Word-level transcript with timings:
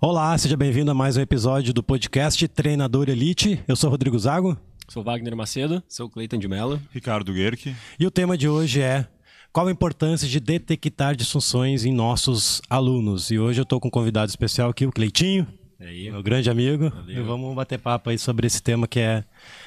Olá, 0.00 0.36
seja 0.38 0.56
bem-vindo 0.56 0.90
a 0.90 0.94
mais 0.94 1.16
um 1.16 1.20
episódio 1.20 1.72
do 1.72 1.82
podcast 1.82 2.48
Treinador 2.48 3.08
Elite. 3.08 3.62
Eu 3.68 3.76
sou 3.76 3.90
Rodrigo 3.90 4.18
Zago. 4.18 4.56
Sou 4.88 5.04
Wagner 5.04 5.36
Macedo. 5.36 5.82
Sou 5.88 6.08
Cleiton 6.08 6.38
de 6.38 6.48
Mello. 6.48 6.80
Ricardo 6.92 7.32
Guerque. 7.32 7.76
E 7.98 8.06
o 8.06 8.10
tema 8.10 8.36
de 8.36 8.48
hoje 8.48 8.80
é 8.80 9.06
qual 9.52 9.68
a 9.68 9.70
importância 9.70 10.26
de 10.26 10.40
detectar 10.40 11.14
disfunções 11.14 11.84
em 11.84 11.92
nossos 11.92 12.60
alunos. 12.68 13.30
E 13.30 13.38
hoje 13.38 13.60
eu 13.60 13.64
estou 13.64 13.78
com 13.78 13.88
um 13.88 13.90
convidado 13.90 14.30
especial 14.30 14.70
aqui, 14.70 14.86
o 14.86 14.92
Cleitinho. 14.92 15.46
Aí. 15.80 16.10
Meu 16.10 16.22
grande 16.22 16.50
amigo. 16.50 16.90
Valeu. 16.90 17.16
E 17.16 17.20
vamos 17.22 17.54
bater 17.54 17.78
papo 17.78 18.10
aí 18.10 18.18
sobre 18.18 18.46
esse 18.46 18.62
tema 18.62 18.86
que 18.86 19.00
é 19.00 19.24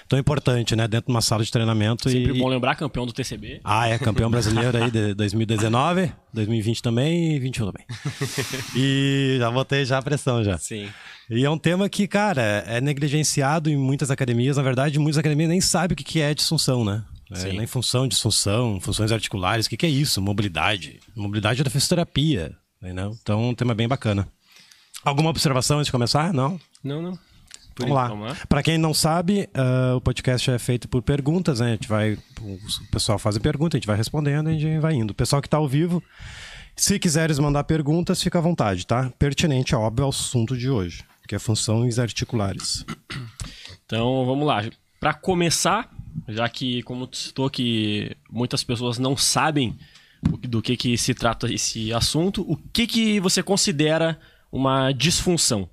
tão 0.07 0.19
importante, 0.19 0.75
né? 0.75 0.87
Dentro 0.87 1.07
de 1.07 1.11
uma 1.11 1.21
sala 1.21 1.43
de 1.43 1.51
treinamento. 1.51 2.09
Sempre 2.09 2.37
e... 2.37 2.39
bom 2.39 2.47
lembrar, 2.47 2.75
campeão 2.75 3.05
do 3.05 3.11
TCB. 3.11 3.61
Ah, 3.63 3.87
é 3.87 3.97
campeão 3.97 4.29
brasileiro 4.29 4.77
aí 4.77 4.91
de 4.91 5.13
2019, 5.15 6.13
2020 6.31 6.83
também 6.83 7.35
e 7.35 7.39
21 7.39 7.71
também. 7.71 7.85
e 8.77 9.37
já 9.39 9.49
botei 9.49 9.85
já 9.85 9.97
a 9.97 10.01
pressão 10.01 10.43
já. 10.43 10.57
Sim. 10.59 10.87
E 11.29 11.43
é 11.43 11.49
um 11.49 11.57
tema 11.57 11.89
que, 11.89 12.07
cara, 12.07 12.63
é 12.67 12.79
negligenciado 12.79 13.69
em 13.69 13.77
muitas 13.77 14.11
academias. 14.11 14.57
Na 14.57 14.63
verdade, 14.63 14.99
muitas 14.99 15.17
academias 15.17 15.49
nem 15.49 15.61
sabem 15.61 15.93
o 15.93 15.95
que 15.95 16.21
é 16.21 16.33
disfunção, 16.33 16.85
né? 16.85 17.03
É, 17.31 17.51
nem 17.51 17.65
função, 17.65 18.07
disfunção, 18.07 18.79
funções 18.79 19.11
articulares. 19.11 19.65
O 19.65 19.69
que 19.69 19.85
é 19.85 19.89
isso? 19.89 20.21
Mobilidade. 20.21 20.99
Mobilidade 21.15 21.61
é 21.61 21.63
da 21.63 21.71
fisioterapia. 21.71 22.55
Né? 22.79 22.91
Então, 23.21 23.41
é 23.41 23.43
um 23.45 23.55
tema 23.55 23.73
bem 23.73 23.87
bacana. 23.87 24.27
Alguma 25.03 25.29
observação 25.29 25.77
antes 25.77 25.87
de 25.87 25.91
começar? 25.91 26.33
Não? 26.33 26.59
Não, 26.83 27.01
não. 27.01 27.19
Por 27.75 27.87
Vamos 27.87 28.27
lá. 28.29 28.37
Para 28.47 28.61
quem 28.61 28.77
não 28.77 28.93
sabe, 28.93 29.49
uh, 29.55 29.97
o 29.97 30.01
podcast 30.01 30.51
é 30.51 30.59
feito 30.59 30.87
por 30.87 31.01
perguntas, 31.01 31.59
né? 31.59 31.67
A 31.67 31.71
gente 31.71 31.87
vai, 31.87 32.13
o 32.39 32.91
pessoal 32.91 33.17
faz 33.17 33.35
a 33.35 33.39
pergunta, 33.39 33.75
a 33.75 33.79
gente 33.79 33.87
vai 33.87 33.97
respondendo, 33.97 34.49
e 34.49 34.55
a 34.55 34.59
gente 34.59 34.79
vai 34.79 34.93
indo. 34.93 35.11
O 35.11 35.15
pessoal 35.15 35.41
que 35.41 35.47
está 35.47 35.57
ao 35.57 35.67
vivo, 35.67 36.01
se 36.75 36.99
quiseres 36.99 37.39
mandar 37.39 37.63
perguntas, 37.63 38.21
fica 38.21 38.37
à 38.37 38.41
vontade, 38.41 38.85
tá? 38.85 39.11
Pertinente, 39.17 39.75
óbvio, 39.75 40.03
ao 40.03 40.09
assunto 40.09 40.55
de 40.55 40.69
hoje, 40.69 41.03
que 41.27 41.35
é 41.35 41.39
funções 41.39 41.97
articulares. 41.97 42.85
Então, 43.85 44.23
vamos 44.25 44.45
lá. 44.45 44.63
Para 44.99 45.13
começar, 45.13 45.89
já 46.27 46.47
que, 46.47 46.83
como 46.83 47.07
tu 47.07 47.17
citou, 47.17 47.49
que 47.49 48.15
muitas 48.29 48.63
pessoas 48.63 48.99
não 48.99 49.17
sabem 49.17 49.75
do 50.21 50.61
que, 50.61 50.77
que 50.77 50.97
se 50.97 51.13
trata 51.13 51.51
esse 51.51 51.91
assunto, 51.91 52.43
o 52.49 52.55
que, 52.55 52.87
que 52.87 53.19
você 53.19 53.43
considera 53.43 54.19
uma 54.53 54.91
disfunção? 54.91 55.67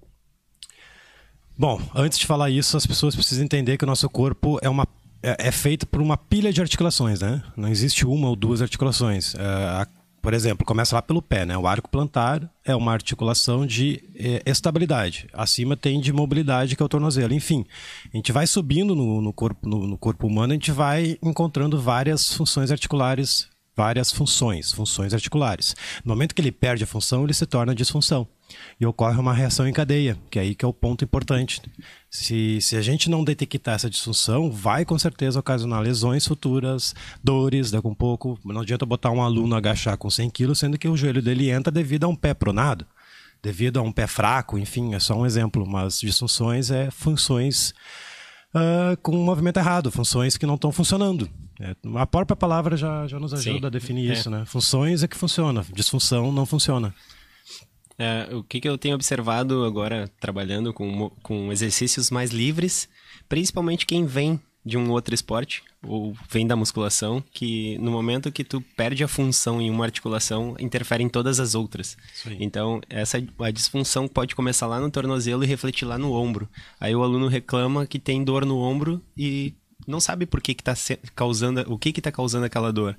Bom, 1.56 1.78
antes 1.94 2.18
de 2.18 2.26
falar 2.26 2.48
isso, 2.48 2.78
as 2.78 2.86
pessoas 2.86 3.14
precisam 3.14 3.44
entender 3.44 3.76
que 3.76 3.84
o 3.84 3.86
nosso 3.86 4.08
corpo 4.08 4.58
é 4.62 4.70
uma 4.70 4.88
é, 5.22 5.48
é 5.48 5.52
feito 5.52 5.86
por 5.86 6.00
uma 6.00 6.16
pilha 6.16 6.50
de 6.50 6.62
articulações, 6.62 7.20
né? 7.20 7.42
Não 7.54 7.68
existe 7.68 8.06
uma 8.06 8.30
ou 8.30 8.34
duas 8.34 8.62
articulações. 8.62 9.34
É, 9.34 9.42
a, 9.42 9.86
por 10.22 10.32
exemplo, 10.32 10.64
começa 10.64 10.96
lá 10.96 11.02
pelo 11.02 11.20
pé, 11.20 11.44
né? 11.44 11.58
O 11.58 11.66
arco 11.66 11.90
plantar 11.90 12.50
é 12.64 12.74
uma 12.74 12.90
articulação 12.90 13.66
de 13.66 14.02
é, 14.14 14.42
estabilidade. 14.46 15.28
Acima 15.34 15.76
tem 15.76 16.00
de 16.00 16.10
mobilidade, 16.10 16.74
que 16.74 16.82
é 16.82 16.86
o 16.86 16.88
tornozelo. 16.88 17.34
Enfim, 17.34 17.66
a 18.10 18.16
gente 18.16 18.32
vai 18.32 18.46
subindo 18.46 18.94
no, 18.94 19.20
no 19.20 19.32
corpo, 19.34 19.68
no, 19.68 19.86
no 19.86 19.98
corpo 19.98 20.26
humano, 20.26 20.54
a 20.54 20.56
gente 20.56 20.72
vai 20.72 21.18
encontrando 21.22 21.78
várias 21.78 22.32
funções 22.32 22.70
articulares, 22.70 23.46
várias 23.76 24.10
funções, 24.10 24.72
funções 24.72 25.12
articulares. 25.12 25.76
No 26.02 26.14
momento 26.14 26.34
que 26.34 26.40
ele 26.40 26.50
perde 26.50 26.84
a 26.84 26.86
função, 26.86 27.24
ele 27.24 27.34
se 27.34 27.44
torna 27.44 27.74
disfunção 27.74 28.26
e 28.80 28.86
ocorre 28.86 29.18
uma 29.18 29.34
reação 29.34 29.66
em 29.66 29.72
cadeia, 29.72 30.16
que 30.30 30.38
é 30.38 30.42
aí 30.42 30.54
que 30.54 30.64
é 30.64 30.68
o 30.68 30.72
ponto 30.72 31.04
importante. 31.04 31.62
Se, 32.10 32.60
se 32.60 32.76
a 32.76 32.80
gente 32.80 33.08
não 33.08 33.22
detectar 33.22 33.74
essa 33.74 33.90
disfunção, 33.90 34.50
vai 34.50 34.84
com 34.84 34.98
certeza 34.98 35.38
ocasionar 35.38 35.80
lesões 35.80 36.26
futuras, 36.26 36.94
dores, 37.22 37.70
daqui 37.70 37.86
um 37.86 37.94
pouco. 37.94 38.38
Não 38.44 38.62
adianta 38.62 38.84
botar 38.84 39.10
um 39.10 39.22
aluno 39.22 39.54
agachar 39.54 39.96
com 39.96 40.10
100 40.10 40.30
quilos, 40.30 40.58
sendo 40.58 40.78
que 40.78 40.88
o 40.88 40.96
joelho 40.96 41.22
dele 41.22 41.50
entra 41.50 41.70
devido 41.70 42.04
a 42.04 42.08
um 42.08 42.16
pé 42.16 42.34
pronado, 42.34 42.86
devido 43.42 43.78
a 43.78 43.82
um 43.82 43.92
pé 43.92 44.06
fraco, 44.06 44.58
enfim, 44.58 44.94
é 44.94 44.98
só 44.98 45.14
um 45.14 45.26
exemplo. 45.26 45.66
Mas 45.66 46.00
disfunções 46.00 46.70
é 46.70 46.90
funções 46.90 47.74
uh, 48.54 48.96
com 49.02 49.12
um 49.12 49.24
movimento 49.24 49.58
errado, 49.58 49.90
funções 49.90 50.36
que 50.36 50.46
não 50.46 50.54
estão 50.54 50.72
funcionando. 50.72 51.28
É, 51.60 51.76
a 51.96 52.06
própria 52.06 52.34
palavra 52.34 52.74
já, 52.74 53.06
já 53.06 53.20
nos 53.20 53.34
ajuda 53.34 53.58
Sim, 53.58 53.66
a 53.66 53.68
definir 53.68 54.10
é. 54.10 54.14
isso, 54.14 54.30
né? 54.30 54.44
Funções 54.46 55.02
é 55.02 55.08
que 55.08 55.16
funciona, 55.16 55.64
disfunção 55.74 56.32
não 56.32 56.46
funciona. 56.46 56.94
É, 58.00 58.34
o 58.34 58.42
que, 58.42 58.60
que 58.62 58.68
eu 58.68 58.78
tenho 58.78 58.94
observado 58.94 59.62
agora, 59.62 60.10
trabalhando 60.18 60.72
com, 60.72 61.10
com 61.22 61.52
exercícios 61.52 62.10
mais 62.10 62.30
livres, 62.30 62.88
principalmente 63.28 63.84
quem 63.84 64.06
vem 64.06 64.40
de 64.64 64.78
um 64.78 64.90
outro 64.90 65.14
esporte 65.14 65.62
ou 65.82 66.14
vem 66.30 66.46
da 66.46 66.56
musculação, 66.56 67.22
que 67.30 67.76
no 67.78 67.90
momento 67.90 68.32
que 68.32 68.42
tu 68.42 68.62
perde 68.74 69.04
a 69.04 69.08
função 69.08 69.60
em 69.60 69.70
uma 69.70 69.84
articulação, 69.84 70.56
interfere 70.58 71.04
em 71.04 71.10
todas 71.10 71.38
as 71.38 71.54
outras. 71.54 71.94
Sim. 72.14 72.38
Então, 72.40 72.80
essa 72.88 73.22
a 73.38 73.50
disfunção 73.50 74.08
pode 74.08 74.34
começar 74.34 74.66
lá 74.66 74.80
no 74.80 74.90
tornozelo 74.90 75.44
e 75.44 75.46
refletir 75.46 75.84
lá 75.84 75.98
no 75.98 76.12
ombro. 76.12 76.48
Aí 76.80 76.96
o 76.96 77.02
aluno 77.02 77.28
reclama 77.28 77.86
que 77.86 77.98
tem 77.98 78.24
dor 78.24 78.46
no 78.46 78.58
ombro 78.58 79.02
e 79.14 79.54
não 79.86 80.00
sabe 80.00 80.24
por 80.24 80.40
que, 80.40 80.54
que 80.54 80.62
tá 80.62 80.74
causando, 81.14 81.64
o 81.72 81.78
que 81.78 81.92
que 81.92 82.00
tá 82.00 82.12
causando 82.12 82.46
aquela 82.46 82.72
dor. 82.72 82.96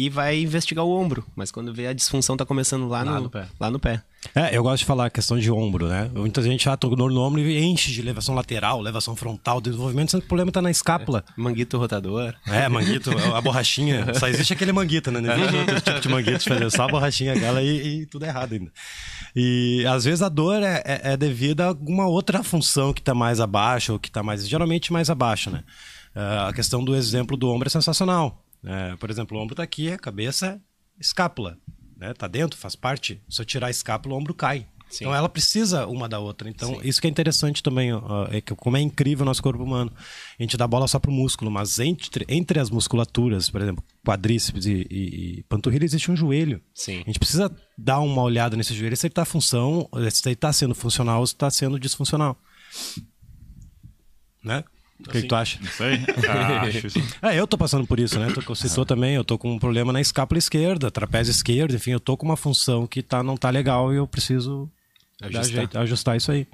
E 0.00 0.08
vai 0.08 0.38
investigar 0.38 0.84
o 0.84 0.96
ombro, 0.96 1.26
mas 1.34 1.50
quando 1.50 1.74
vê 1.74 1.88
a 1.88 1.92
disfunção 1.92 2.36
tá 2.36 2.46
começando 2.46 2.86
lá, 2.86 3.02
lá 3.02 3.14
no, 3.16 3.22
no, 3.22 3.30
pé. 3.30 3.48
Lá 3.58 3.68
no 3.68 3.80
pé. 3.80 4.00
É, 4.32 4.56
eu 4.56 4.62
gosto 4.62 4.78
de 4.78 4.84
falar 4.84 5.06
a 5.06 5.10
questão 5.10 5.36
de 5.36 5.50
ombro, 5.50 5.88
né? 5.88 6.08
Muita 6.14 6.40
gente 6.40 6.66
já 6.66 6.76
tem 6.76 6.88
dor 6.94 7.10
no 7.10 7.20
ombro 7.20 7.40
e 7.40 7.58
enche 7.64 7.90
de 7.90 8.00
elevação 8.00 8.32
lateral, 8.32 8.78
elevação 8.78 9.16
frontal, 9.16 9.60
desenvolvimento, 9.60 10.12
sendo 10.12 10.20
que 10.20 10.26
o 10.26 10.28
problema 10.28 10.52
tá 10.52 10.62
na 10.62 10.70
escápula. 10.70 11.24
É, 11.36 11.42
manguito 11.42 11.76
rotador. 11.76 12.32
É, 12.46 12.68
manguito, 12.68 13.10
a 13.10 13.40
borrachinha. 13.40 14.14
Só 14.14 14.28
existe 14.28 14.52
aquele 14.52 14.70
manguito, 14.70 15.10
né? 15.10 15.20
Não 15.20 15.34
existe 15.34 15.56
outro 15.56 15.80
tipo 15.80 16.00
de 16.00 16.08
manguito, 16.08 16.70
só 16.70 16.84
a 16.84 16.88
borrachinha 16.88 17.32
aquela 17.32 17.60
e, 17.60 18.02
e, 18.02 18.06
tudo 18.06 18.24
errado 18.24 18.52
ainda. 18.52 18.70
E 19.34 19.84
às 19.88 20.04
vezes 20.04 20.22
a 20.22 20.28
dor 20.28 20.62
é, 20.62 20.80
é, 20.84 21.00
é 21.14 21.16
devido 21.16 21.62
a 21.62 21.66
alguma 21.66 22.06
outra 22.06 22.44
função 22.44 22.92
que 22.92 23.02
tá 23.02 23.14
mais 23.14 23.40
abaixo, 23.40 23.94
ou 23.94 23.98
que 23.98 24.12
tá 24.12 24.22
mais, 24.22 24.48
geralmente 24.48 24.92
mais 24.92 25.10
abaixo, 25.10 25.50
né? 25.50 25.64
Uh, 26.14 26.46
a 26.48 26.52
questão 26.52 26.84
do 26.84 26.94
exemplo 26.94 27.36
do 27.36 27.48
ombro 27.48 27.66
é 27.66 27.70
sensacional. 27.70 28.44
Uh, 28.62 28.96
por 28.98 29.10
exemplo, 29.10 29.36
o 29.36 29.40
ombro 29.40 29.54
está 29.54 29.62
aqui, 29.62 29.90
a 29.90 29.98
cabeça 29.98 30.60
é 30.98 31.00
escápula. 31.00 31.58
Né? 31.96 32.12
Tá 32.14 32.28
dentro, 32.28 32.58
faz 32.58 32.76
parte. 32.76 33.20
Se 33.28 33.40
eu 33.40 33.44
tirar 33.44 33.68
a 33.68 33.70
escápula, 33.70 34.14
o 34.14 34.18
ombro 34.18 34.34
cai. 34.34 34.66
Sim. 34.88 35.04
Então 35.04 35.14
ela 35.14 35.28
precisa 35.28 35.86
uma 35.86 36.08
da 36.08 36.18
outra. 36.18 36.48
Então 36.48 36.76
Sim. 36.76 36.80
isso 36.82 37.00
que 37.00 37.06
é 37.06 37.10
interessante 37.10 37.62
também, 37.62 37.92
uh, 37.92 38.00
é 38.30 38.40
que 38.40 38.54
como 38.54 38.76
é 38.76 38.80
incrível 38.80 39.22
o 39.22 39.26
nosso 39.26 39.42
corpo 39.42 39.62
humano. 39.62 39.92
A 40.38 40.42
gente 40.42 40.56
dá 40.56 40.66
bola 40.66 40.88
só 40.88 40.98
pro 40.98 41.12
músculo, 41.12 41.50
mas 41.50 41.78
entre, 41.78 42.24
entre 42.28 42.58
as 42.58 42.70
musculaturas, 42.70 43.50
por 43.50 43.60
exemplo, 43.60 43.84
quadríceps 44.04 44.64
e, 44.64 44.86
e, 44.90 45.38
e 45.38 45.42
panturrilha, 45.44 45.84
existe 45.84 46.10
um 46.10 46.16
joelho. 46.16 46.60
Sim. 46.74 47.02
A 47.02 47.04
gente 47.04 47.18
precisa 47.18 47.54
dar 47.76 48.00
uma 48.00 48.22
olhada 48.22 48.56
nesse 48.56 48.74
joelho, 48.74 48.96
se 48.96 49.06
ele 49.06 49.12
está 49.12 49.24
função, 49.24 49.88
se 50.10 50.28
ele 50.28 50.34
está 50.34 50.52
sendo 50.52 50.74
funcional 50.74 51.20
ou 51.20 51.26
se 51.26 51.34
está 51.34 51.50
sendo 51.50 51.78
disfuncional. 51.78 52.40
Né? 54.42 54.64
O 55.00 55.04
que, 55.04 55.10
assim, 55.10 55.20
que, 55.22 55.28
tu 55.28 55.34
acha? 55.34 55.58
Não 55.60 55.70
sei. 55.70 55.98
Ah, 56.28 56.62
acho. 56.62 56.88
É, 57.22 57.38
eu 57.38 57.46
tô 57.46 57.56
passando 57.56 57.86
por 57.86 58.00
isso, 58.00 58.18
né? 58.18 58.28
Tô, 58.32 58.54
citou 58.54 58.84
também, 58.84 59.14
eu 59.14 59.24
tô 59.24 59.38
com 59.38 59.52
um 59.52 59.58
problema 59.58 59.92
na 59.92 60.00
escápula 60.00 60.38
esquerda, 60.38 60.90
trapézio 60.90 61.30
esquerdo, 61.30 61.74
enfim, 61.74 61.92
eu 61.92 62.00
tô 62.00 62.16
com 62.16 62.26
uma 62.26 62.36
função 62.36 62.86
que 62.86 63.02
tá, 63.02 63.22
não 63.22 63.36
tá 63.36 63.50
legal 63.50 63.92
e 63.92 63.96
eu 63.96 64.06
preciso 64.06 64.70
ajustar, 65.22 65.44
jeito, 65.44 65.78
ajustar 65.78 66.16
isso 66.16 66.32
aí. 66.32 66.46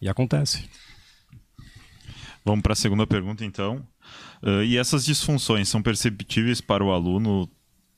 E 0.00 0.08
acontece. 0.08 0.68
Vamos 2.44 2.62
para 2.62 2.72
a 2.72 2.76
segunda 2.76 3.06
pergunta, 3.06 3.44
então. 3.44 3.86
Uh, 4.42 4.62
e 4.64 4.76
essas 4.76 5.04
disfunções 5.04 5.68
são 5.68 5.80
perceptíveis 5.80 6.60
para 6.60 6.82
o 6.82 6.90
aluno 6.90 7.48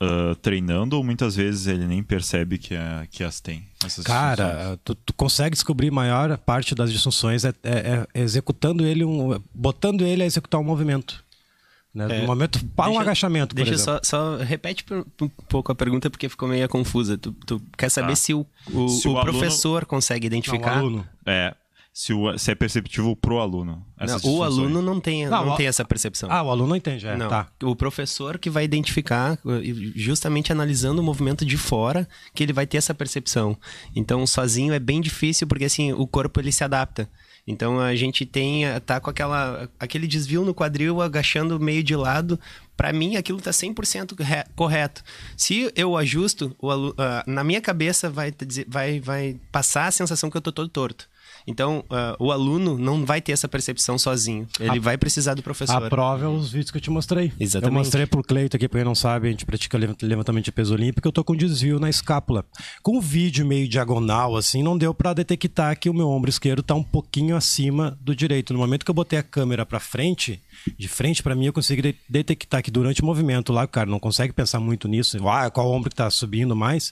uh, 0.01 0.35
treinando 0.37 0.97
ou 0.97 1.05
muitas 1.05 1.37
vezes 1.37 1.67
ele 1.67 1.87
nem 1.87 2.03
percebe 2.03 2.59
que, 2.59 2.75
é, 2.75 3.07
que 3.11 3.23
as 3.23 3.41
tem? 3.41 3.65
Cara, 4.05 4.79
tu, 4.85 4.95
tu, 4.95 5.13
consegue 5.13 5.55
descobrir 5.55 5.91
maior 5.91 6.37
parte 6.39 6.75
das 6.75 6.93
disfunções 6.93 7.45
é, 7.45 7.53
é, 7.63 8.07
é, 8.15 8.21
executando 8.21 8.85
ele, 8.87 9.05
um, 9.05 9.41
botando 9.55 10.03
ele 10.03 10.23
a 10.23 10.27
executar 10.27 10.61
um 10.61 10.65
movimento. 10.65 11.23
Né? 11.95 12.07
É, 12.11 12.21
no 12.23 12.27
momento, 12.27 12.65
para 12.75 12.91
um 12.91 12.99
agachamento, 12.99 13.55
Deixa 13.55 13.79
só, 13.79 14.01
só, 14.03 14.37
repete 14.39 14.85
um 15.21 15.29
pouco 15.49 15.71
a 15.71 15.75
pergunta 15.77 16.11
porque 16.11 16.29
ficou 16.29 16.49
meio 16.49 16.69
confusa. 16.69 17.17
Tu, 17.17 17.31
tu 17.47 17.63
quer 17.79 17.89
saber 17.89 18.09
tá. 18.09 18.17
se 18.17 18.35
o, 18.35 18.45
o, 18.73 18.89
se 18.89 19.07
o, 19.07 19.13
o 19.13 19.21
professor 19.21 19.77
aluno... 19.77 19.87
consegue 19.87 20.27
identificar? 20.27 20.77
Não, 20.77 20.77
o 20.77 20.87
aluno. 20.87 21.09
É, 21.25 21.55
se, 21.95 22.13
o, 22.13 22.37
se 22.37 22.51
é 22.51 22.57
perceptível 22.57 23.15
pro 23.15 23.39
aluno. 23.39 23.87
Não, 24.01 24.19
o 24.25 24.43
aluno 24.43 24.83
não 24.83 24.99
tem, 24.99 25.29
não, 25.29 25.47
não 25.47 25.57
tem 25.57 25.69
essa 25.69 25.85
percepção. 25.85 26.29
Ah, 26.29 26.43
o 26.43 26.51
aluno 26.51 26.71
não 26.71 26.77
entende, 26.77 27.07
é. 27.07 27.17
Não, 27.17 27.29
tá. 27.29 27.47
O 27.63 27.77
professor 27.77 28.37
que 28.37 28.51
vai 28.51 28.65
identificar, 28.65 29.39
justamente 29.95 30.51
analisando 30.51 31.01
o 31.01 31.05
movimento 31.05 31.47
de 31.47 31.57
fora, 31.57 32.09
que 32.35 32.43
ele 32.43 32.53
vai 32.53 32.67
ter 32.67 32.79
essa 32.79 32.93
percepção. 32.93 33.57
Então, 33.95 34.27
sozinho 34.27 34.75
é 34.75 34.81
bem 34.81 35.01
difícil, 35.01 35.47
porque 35.47 35.67
assim, 35.67 35.93
o 35.93 36.05
corpo 36.05 36.41
ele 36.41 36.51
se 36.51 36.65
adapta. 36.65 37.09
Então 37.47 37.79
a 37.79 37.95
gente 37.95 38.25
tem 38.25 38.65
tá 38.87 38.99
com 38.99 39.11
aquela 39.11 39.69
aquele 39.79 40.07
desvio 40.07 40.47
no 40.47 40.55
quadril 40.55 41.03
agachando 41.03 41.61
meio 41.61 41.83
de 41.83 41.95
lado. 41.95 42.41
Para 42.75 42.91
mim 42.91 43.17
aquilo 43.17 43.39
tá 43.39 43.51
100% 43.51 44.47
correto. 44.57 45.05
Se 45.37 45.71
eu 45.77 45.95
ajusto, 45.95 46.57
o, 46.59 46.73
uh, 46.73 46.95
na 47.27 47.45
minha 47.45 47.61
cabeça 47.61 48.09
vai, 48.09 48.35
vai 48.67 48.99
vai 48.99 49.37
passar 49.53 49.89
a 49.89 49.91
sensação 49.91 50.31
que 50.31 50.39
eu 50.39 50.41
tô 50.41 50.51
todo 50.51 50.71
torto. 50.71 51.07
Então, 51.47 51.85
uh, 51.91 52.17
o 52.25 52.33
aluno 52.33 52.79
não 52.79 53.05
vai 53.05 53.21
ter 53.21 53.33
essa 53.33 53.47
percepção 53.47 53.99
sozinho. 53.99 54.47
Ele 54.59 54.79
A- 54.79 54.81
vai 54.81 54.97
precisar 54.97 55.35
do 55.35 55.43
professor. 55.43 55.85
A 55.85 55.89
prova 55.91 56.25
é 56.25 56.29
os 56.29 56.51
vídeos 56.53 56.71
que 56.71 56.79
eu 56.79 56.81
te 56.81 56.91
mostrei. 56.91 57.33
Exatamente. 57.39 57.71
Eu 57.75 57.79
mostrei 57.79 58.07
pro 58.07 58.23
Cleito 58.23 58.57
aqui, 58.57 58.67
pra 58.69 58.81
quem 58.81 58.85
não 58.85 58.95
sabe, 58.95 59.29
a 59.29 59.31
gente 59.31 59.45
pratica 59.45 59.77
levant- 59.77 60.03
levantamento 60.03 60.45
de 60.47 60.53
peso 60.53 60.73
olímpico, 60.75 61.07
eu 61.07 61.13
tô 61.13 61.23
com 61.23 61.37
desvio 61.37 61.79
na 61.79 61.91
escápula. 61.91 62.45
Com 62.83 62.97
o 62.97 63.01
vídeo 63.01 63.45
meio 63.47 63.69
diagonal, 63.69 64.37
assim, 64.37 64.63
não 64.63 64.79
deu 64.79 64.95
pra 64.95 65.13
detectar 65.13 65.79
que 65.79 65.91
o 65.91 65.95
meu 65.95 66.09
ombro 66.09 66.31
esquerdo 66.31 66.63
tá 66.63 66.75
um 66.75 66.83
pouquinho 66.83 67.37
acima 67.37 67.99
do 68.01 68.17
direito. 68.17 68.53
No 68.55 68.59
momento 68.59 68.85
que 68.85 68.91
eu 68.91 68.95
botei 68.95 69.19
a 69.19 69.23
câmera 69.23 69.67
pra 69.67 69.79
frente, 69.81 70.41
de 70.79 70.89
frente 70.89 71.23
pra 71.23 71.35
mim, 71.35 71.47
eu 71.47 71.53
consegui 71.53 71.83
de- 71.83 71.97
detectar 72.09 72.63
que 72.63 72.71
durante 72.71 73.03
o 73.03 73.05
movimento 73.05 73.53
lá, 73.53 73.65
o 73.65 73.69
cara 73.69 73.91
não 73.91 73.99
consegue 73.99 74.33
pensar 74.33 74.61
muito 74.61 74.89
nisso, 74.89 75.19
ah, 75.29 75.51
qual 75.51 75.71
ombro 75.71 75.91
que 75.91 75.97
tá 75.97 76.09
subindo 76.09 76.57
mais. 76.57 76.91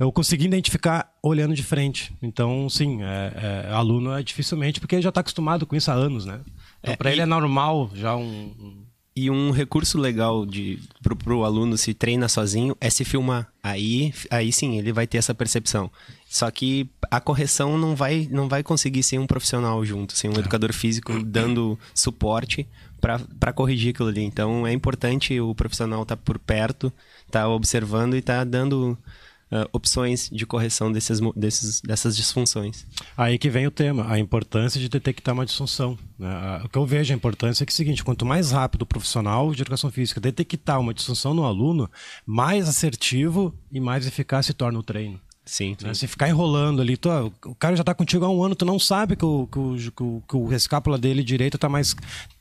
Eu 0.00 0.12
consegui 0.12 0.44
identificar 0.44 1.10
olhando 1.28 1.54
de 1.54 1.62
frente. 1.62 2.12
Então, 2.22 2.68
sim, 2.68 3.02
é, 3.02 3.66
é, 3.68 3.72
aluno 3.72 4.12
é 4.12 4.22
dificilmente, 4.22 4.80
porque 4.80 4.94
ele 4.96 5.02
já 5.02 5.08
está 5.10 5.20
acostumado 5.20 5.66
com 5.66 5.76
isso 5.76 5.90
há 5.90 5.94
anos, 5.94 6.24
né? 6.24 6.40
Então, 6.80 6.92
É, 6.94 6.96
para 6.96 7.10
e- 7.10 7.14
ele 7.14 7.22
é 7.22 7.26
normal 7.26 7.90
já 7.94 8.16
um. 8.16 8.22
um- 8.58 8.88
E 9.16 9.28
um 9.30 9.50
recurso 9.50 9.98
legal 9.98 10.46
de 10.46 10.78
pro, 11.02 11.16
pro 11.16 11.42
aluno 11.44 11.76
se 11.76 11.92
treina 11.92 12.28
sozinho 12.28 12.76
é 12.80 12.88
se 12.88 13.04
filmar. 13.04 13.48
Aí, 13.60 14.14
aí 14.30 14.52
sim, 14.52 14.78
ele 14.78 14.92
vai 14.92 15.08
ter 15.08 15.18
essa 15.18 15.34
percepção. 15.34 15.90
Só 16.28 16.48
que 16.52 16.88
a 17.10 17.20
correção 17.20 17.76
não 17.76 17.96
vai, 17.96 18.28
não 18.30 18.48
vai 18.48 18.62
conseguir 18.62 19.02
sem 19.02 19.18
um 19.18 19.26
profissional 19.26 19.84
junto, 19.84 20.12
sem 20.16 20.30
um 20.30 20.38
educador 20.38 20.72
físico 20.72 21.20
dando 21.24 21.76
suporte 21.92 22.64
para 23.00 23.52
corrigir 23.52 23.90
aquilo 23.92 24.08
ali. 24.08 24.22
Então 24.22 24.64
é 24.64 24.72
importante 24.72 25.40
o 25.40 25.52
profissional 25.52 26.02
estar 26.02 26.16
por 26.16 26.38
perto, 26.38 26.92
estar 27.26 27.48
observando 27.48 28.14
e 28.14 28.18
estar 28.18 28.44
dando 28.44 28.96
ah, 29.50 29.68
opções 29.72 30.28
de 30.30 30.44
correção 30.44 30.92
desses, 30.92 31.20
desses, 31.34 31.80
dessas 31.80 32.16
disfunções. 32.16 32.86
Aí 33.16 33.38
que 33.38 33.48
vem 33.48 33.66
o 33.66 33.70
tema, 33.70 34.10
a 34.10 34.18
importância 34.18 34.80
de 34.80 34.88
detectar 34.88 35.34
uma 35.34 35.46
disfunção. 35.46 35.98
né? 36.18 36.62
O 36.64 36.68
que 36.68 36.76
eu 36.76 36.84
vejo 36.84 37.12
a 37.12 37.16
importância 37.16 37.64
é 37.64 37.66
que 37.66 37.72
é 37.72 37.74
o 37.74 37.76
seguinte: 37.76 38.04
quanto 38.04 38.26
mais 38.26 38.50
rápido 38.52 38.82
o 38.82 38.86
profissional 38.86 39.54
de 39.54 39.62
educação 39.62 39.90
física 39.90 40.20
detectar 40.20 40.78
uma 40.78 40.92
disfunção 40.92 41.32
no 41.32 41.44
aluno, 41.44 41.90
mais 42.26 42.68
assertivo 42.68 43.54
e 43.72 43.80
mais 43.80 44.06
eficaz 44.06 44.46
se 44.46 44.52
torna 44.52 44.78
o 44.78 44.82
treino. 44.82 45.20
Sim. 45.48 45.74
Né? 45.82 45.94
Se 45.94 46.06
ficar 46.06 46.28
enrolando 46.28 46.82
ali, 46.82 46.94
tu, 46.94 47.08
ó, 47.08 47.30
o 47.46 47.54
cara 47.54 47.74
já 47.74 47.82
tá 47.82 47.94
contigo 47.94 48.22
há 48.22 48.28
um 48.28 48.44
ano, 48.44 48.54
tu 48.54 48.66
não 48.66 48.78
sabe 48.78 49.16
que 49.16 49.24
o, 49.24 49.46
que 49.46 49.58
o, 49.58 49.76
que 49.76 50.02
o, 50.02 50.22
que 50.28 50.36
o 50.36 50.52
escápula 50.52 50.98
dele 50.98 51.24
direito 51.24 51.56
tá 51.56 51.70
mais. 51.70 51.96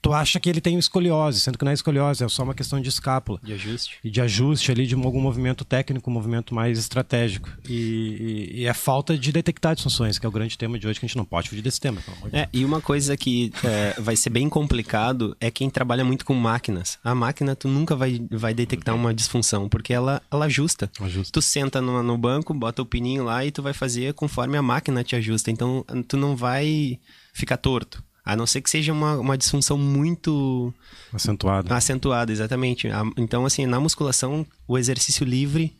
Tu 0.07 0.13
acha 0.13 0.39
que 0.39 0.49
ele 0.49 0.61
tem 0.61 0.77
escoliose, 0.77 1.39
sendo 1.41 1.57
que 1.57 1.65
não 1.65 1.71
é 1.71 1.73
escoliose, 1.73 2.23
é 2.23 2.27
só 2.29 2.43
uma 2.43 2.53
questão 2.53 2.79
de 2.79 2.87
escápula. 2.87 3.39
De 3.43 3.53
ajuste. 3.53 3.97
E 4.03 4.09
de 4.09 4.21
ajuste 4.21 4.71
ali 4.71 4.87
de 4.87 4.95
algum 4.95 5.19
movimento 5.19 5.65
técnico, 5.65 6.09
um 6.09 6.13
movimento 6.13 6.55
mais 6.55 6.79
estratégico. 6.79 7.49
E, 7.67 7.73
e- 7.73 8.61
e 8.61 8.65
é 8.65 8.73
falta 8.73 9.17
de 9.17 9.31
detectar 9.31 9.75
disfunções, 9.75 10.17
que 10.17 10.25
é 10.25 10.29
o 10.29 10.31
grande 10.31 10.57
tema 10.57 10.79
de 10.79 10.87
hoje, 10.87 10.99
que 10.99 11.05
a 11.05 11.09
gente 11.09 11.17
não 11.17 11.25
pode 11.25 11.49
fugir 11.49 11.61
desse 11.61 11.79
tema. 11.79 11.99
Pelo 12.01 12.17
amor 12.17 12.29
de 12.29 12.37
É, 12.37 12.47
e 12.53 12.63
uma 12.63 12.79
coisa 12.81 13.17
que 13.17 13.51
é, 13.63 13.99
vai 13.99 14.15
ser 14.15 14.29
bem 14.29 14.47
complicado 14.49 15.35
é 15.41 15.51
quem 15.51 15.69
trabalha 15.69 16.05
muito 16.05 16.23
com 16.25 16.33
máquinas. 16.33 16.97
A 17.03 17.13
máquina, 17.13 17.55
tu 17.55 17.67
nunca 17.67 17.95
vai, 17.95 18.21
vai 18.31 18.53
detectar 18.53 18.95
uma 18.95 19.13
disfunção, 19.13 19.67
porque 19.67 19.93
ela, 19.93 20.21
ela 20.31 20.45
ajusta. 20.45 20.89
Ajusta. 21.01 21.33
Tu 21.33 21.41
senta 21.41 21.81
no, 21.81 22.01
no 22.01 22.17
banco, 22.17 22.53
bota 22.53 22.81
o 22.81 22.85
pininho 22.85 23.23
lá 23.25 23.45
e 23.45 23.51
tu 23.51 23.61
vai 23.61 23.73
fazer 23.73 24.13
conforme 24.13 24.57
a 24.57 24.61
máquina 24.61 25.03
te 25.03 25.15
ajusta. 25.17 25.51
Então, 25.51 25.83
tu 26.07 26.15
não 26.15 26.35
vai 26.35 26.97
ficar 27.33 27.57
torto. 27.57 28.01
A 28.27 28.35
não 28.35 28.45
ser 28.45 28.59
que 28.59 28.69
seja 28.69 28.91
uma, 28.91 29.17
uma 29.17 29.37
disfunção 29.37 29.77
muito 29.77 30.73
Acentuado. 31.13 31.73
acentuada, 31.73 32.29
exatamente. 32.29 32.89
Então, 33.15 33.45
assim, 33.45 33.65
na 33.65 33.79
musculação, 33.79 34.45
o 34.67 34.77
exercício 34.77 35.25
livre 35.25 35.73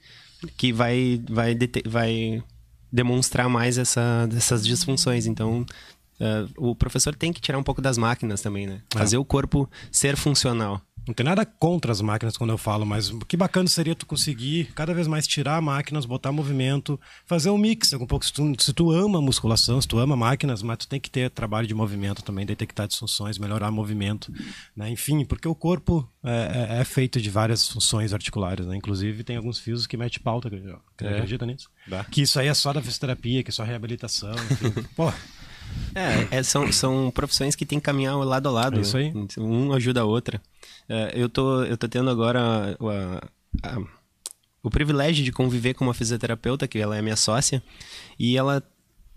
que 0.55 0.71
vai, 0.71 1.21
vai, 1.29 1.57
vai 1.85 2.44
demonstrar 2.89 3.49
mais 3.49 3.77
essa, 3.77 4.29
essas 4.33 4.65
disfunções. 4.65 5.25
Então, 5.25 5.65
eh, 6.21 6.45
o 6.57 6.73
professor 6.73 7.13
tem 7.13 7.33
que 7.33 7.41
tirar 7.41 7.57
um 7.57 7.63
pouco 7.63 7.81
das 7.81 7.97
máquinas 7.97 8.41
também, 8.41 8.65
né? 8.65 8.81
Fazer 8.94 9.17
o 9.17 9.25
corpo 9.25 9.69
ser 9.91 10.15
funcional. 10.15 10.81
Não 11.07 11.13
tem 11.13 11.25
nada 11.25 11.45
contra 11.45 11.92
as 11.92 12.01
máquinas 12.01 12.36
quando 12.38 12.50
eu 12.50 12.57
falo, 12.57 12.86
mas 12.86 13.09
que 13.27 13.38
bacana 13.38 13.68
seria 13.69 13.95
tu 13.95 14.06
conseguir 14.06 14.65
cada 14.75 14.94
vez 14.94 15.07
mais 15.07 15.25
tirar 15.25 15.62
máquinas, 15.62 16.06
botar 16.06 16.31
movimento, 16.31 17.00
fazer 17.25 17.50
um 17.50 17.57
mix. 17.57 17.94
Um 17.94 18.06
pouco, 18.06 18.25
se, 18.25 18.33
tu, 18.33 18.54
se 18.59 18.74
tu 18.74 18.92
ama 18.92 19.21
musculação, 19.21 19.80
se 19.81 19.88
tu 19.88 19.98
ama 20.00 20.15
máquinas, 20.18 20.62
mas 20.62 20.80
tu 20.80 20.88
tem 20.88 21.00
que 21.00 21.09
ter 21.09 21.30
trabalho 21.30 21.65
de 21.68 21.74
movimento 21.74 22.21
também, 22.21 22.45
detectar 22.45 22.88
disfunções, 22.88 23.38
melhorar 23.38 23.71
movimento. 23.71 24.31
Né? 24.75 24.89
Enfim, 24.89 25.24
porque 25.24 25.48
o 25.48 25.56
corpo 25.56 26.07
é, 26.24 26.75
é- 26.77 26.81
é 26.81 26.83
feito 26.83 27.21
de 27.21 27.30
várias 27.30 27.68
funções 27.69 28.13
articulares. 28.13 28.65
Né? 28.68 28.75
Inclusive, 28.75 29.24
tem 29.24 29.38
alguns 29.38 29.59
fios 29.59 29.88
que 29.88 29.95
mete 29.95 30.19
pauta. 30.19 30.50
acredita- 30.50 30.80
Acredita 30.98 31.45
nisso? 31.45 31.69
Que 32.12 32.24
isso 32.24 32.39
aí 32.39 32.48
é 32.48 32.54
só 32.54 32.74
da 32.74 32.81
fisioterapia, 32.81 33.44
que 33.44 33.50
é 33.50 33.54
só 33.54 33.63
reabilitação. 33.63 34.33
Enfim. 34.33 34.83
Pô, 34.95 35.13
É, 35.95 36.37
é, 36.37 36.43
são, 36.43 36.71
são 36.71 37.09
profissões 37.11 37.55
que 37.55 37.65
tem 37.65 37.79
que 37.79 37.85
caminhar 37.85 38.15
lado 38.17 38.47
a 38.47 38.51
lado. 38.51 38.77
É 38.77 38.81
isso 38.81 38.97
aí. 38.97 39.11
Um 39.37 39.73
ajuda 39.73 40.01
a 40.01 40.05
outra. 40.05 40.41
É, 40.87 41.11
eu, 41.15 41.27
tô, 41.27 41.63
eu 41.63 41.77
tô 41.77 41.87
tendo 41.87 42.09
agora 42.09 42.77
a- 42.79 43.21
a- 43.63 43.81
o 44.61 44.69
privilégio 44.69 45.23
de 45.23 45.31
conviver 45.31 45.73
com 45.73 45.85
uma 45.85 45.93
fisioterapeuta, 45.93 46.67
que 46.67 46.77
ela 46.77 46.95
é 46.97 47.01
minha 47.01 47.15
sócia, 47.15 47.63
e 48.19 48.37
ela 48.37 48.61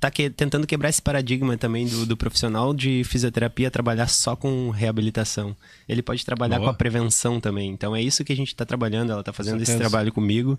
tá 0.01 0.11
que- 0.11 0.31
tentando 0.31 0.67
quebrar 0.67 0.89
esse 0.89 1.03
paradigma 1.03 1.57
também 1.59 1.87
do, 1.87 2.07
do 2.07 2.17
profissional 2.17 2.73
de 2.73 3.05
fisioterapia 3.05 3.71
trabalhar 3.71 4.09
só 4.09 4.35
com 4.35 4.71
reabilitação. 4.71 5.55
Ele 5.87 6.01
pode 6.03 6.25
trabalhar 6.25 6.57
Boa. 6.57 6.71
com 6.71 6.75
a 6.75 6.75
prevenção 6.79 7.39
também. 7.39 7.71
Então 7.71 7.95
é 7.95 8.01
isso 8.01 8.25
que 8.25 8.33
a 8.33 8.37
gente 8.37 8.49
está 8.49 8.65
trabalhando. 8.65 9.11
Ela 9.13 9.21
está 9.21 9.33
fazendo 9.33 9.63
esse 9.63 9.77
trabalho 9.77 10.11
comigo 10.13 10.59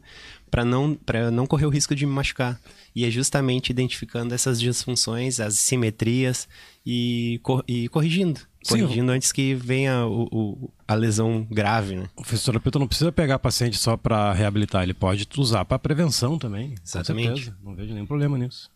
para 0.51 0.63
não, 0.63 0.93
pra 0.93 1.31
não 1.31 1.47
correr 1.47 1.65
o 1.65 1.69
risco 1.69 1.95
de 1.95 2.05
me 2.05 2.13
machucar. 2.13 2.59
E 2.95 3.03
é 3.03 3.09
justamente 3.09 3.71
identificando 3.71 4.33
essas 4.35 4.59
disfunções, 4.59 5.39
as 5.39 5.55
simetrias 5.57 6.47
e, 6.85 7.39
cor- 7.41 7.63
e 7.67 7.87
corrigindo. 7.89 8.39
Sim, 8.63 8.81
Corrigindo 8.81 9.11
antes 9.11 9.31
que 9.31 9.55
venha 9.55 10.05
o, 10.05 10.27
o- 10.31 10.69
a 10.87 10.93
lesão 10.93 11.47
grave, 11.49 11.95
né? 11.95 12.07
O 12.15 12.23
fisioterapeuta 12.23 12.77
não 12.77 12.87
precisa 12.87 13.11
pegar 13.11 13.39
paciente 13.39 13.75
só 13.77 13.97
para 13.97 14.31
reabilitar, 14.33 14.83
ele 14.83 14.93
pode 14.93 15.27
usar 15.37 15.65
para 15.65 15.79
prevenção 15.79 16.37
também. 16.37 16.75
com 16.75 16.83
Exatamente. 16.85 17.41
certeza. 17.45 17.57
Não 17.63 17.73
vejo 17.75 17.91
nenhum 17.93 18.05
problema 18.05 18.37
nisso. 18.37 18.69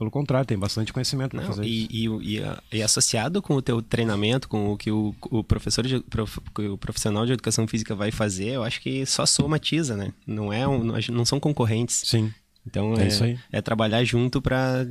Pelo 0.00 0.10
contrário, 0.10 0.46
tem 0.46 0.58
bastante 0.58 0.94
conhecimento 0.94 1.36
para 1.36 1.44
fazer 1.46 1.62
e, 1.62 1.84
isso. 1.84 2.22
e, 2.22 2.38
e, 2.38 2.78
e 2.78 2.82
associado 2.82 3.42
com 3.42 3.54
o 3.54 3.60
teu 3.60 3.82
treinamento, 3.82 4.48
com 4.48 4.72
o 4.72 4.76
que 4.78 4.90
o, 4.90 5.14
o 5.30 5.44
professor, 5.44 5.86
de, 5.86 6.00
prof- 6.00 6.40
o 6.58 6.78
profissional 6.78 7.26
de 7.26 7.32
educação 7.34 7.68
física 7.68 7.94
vai 7.94 8.10
fazer, 8.10 8.48
eu 8.48 8.62
acho 8.64 8.80
que 8.80 9.04
só 9.04 9.26
somatiza, 9.26 9.98
né? 9.98 10.14
Não 10.26 10.50
é 10.50 10.66
um, 10.66 10.82
não 11.12 11.24
são 11.26 11.38
concorrentes. 11.38 12.00
Sim. 12.06 12.32
Então 12.66 12.94
É 12.94 13.08
é, 13.08 13.38
é 13.52 13.60
trabalhar 13.60 14.02
junto 14.02 14.40
para 14.40 14.86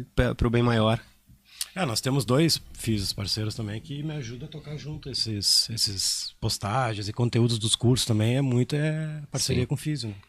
o 0.45 0.49
bem 0.51 0.61
maior. 0.61 0.99
É, 1.75 1.83
nós 1.87 2.01
temos 2.01 2.23
dois 2.23 2.61
físicos 2.73 3.11
parceiros 3.13 3.55
também 3.55 3.81
que 3.81 4.03
me 4.03 4.13
ajudam 4.13 4.47
a 4.47 4.51
tocar 4.51 4.77
junto 4.77 5.09
esses, 5.09 5.67
esses 5.71 6.35
postagens 6.39 7.07
e 7.09 7.13
conteúdos 7.13 7.57
dos 7.57 7.75
cursos 7.75 8.05
também. 8.05 8.35
É 8.37 8.41
muito 8.43 8.75
é 8.75 9.23
parceria 9.31 9.65
com 9.65 9.73
o 9.73 9.77
físico. 9.77 10.13
né? 10.13 10.28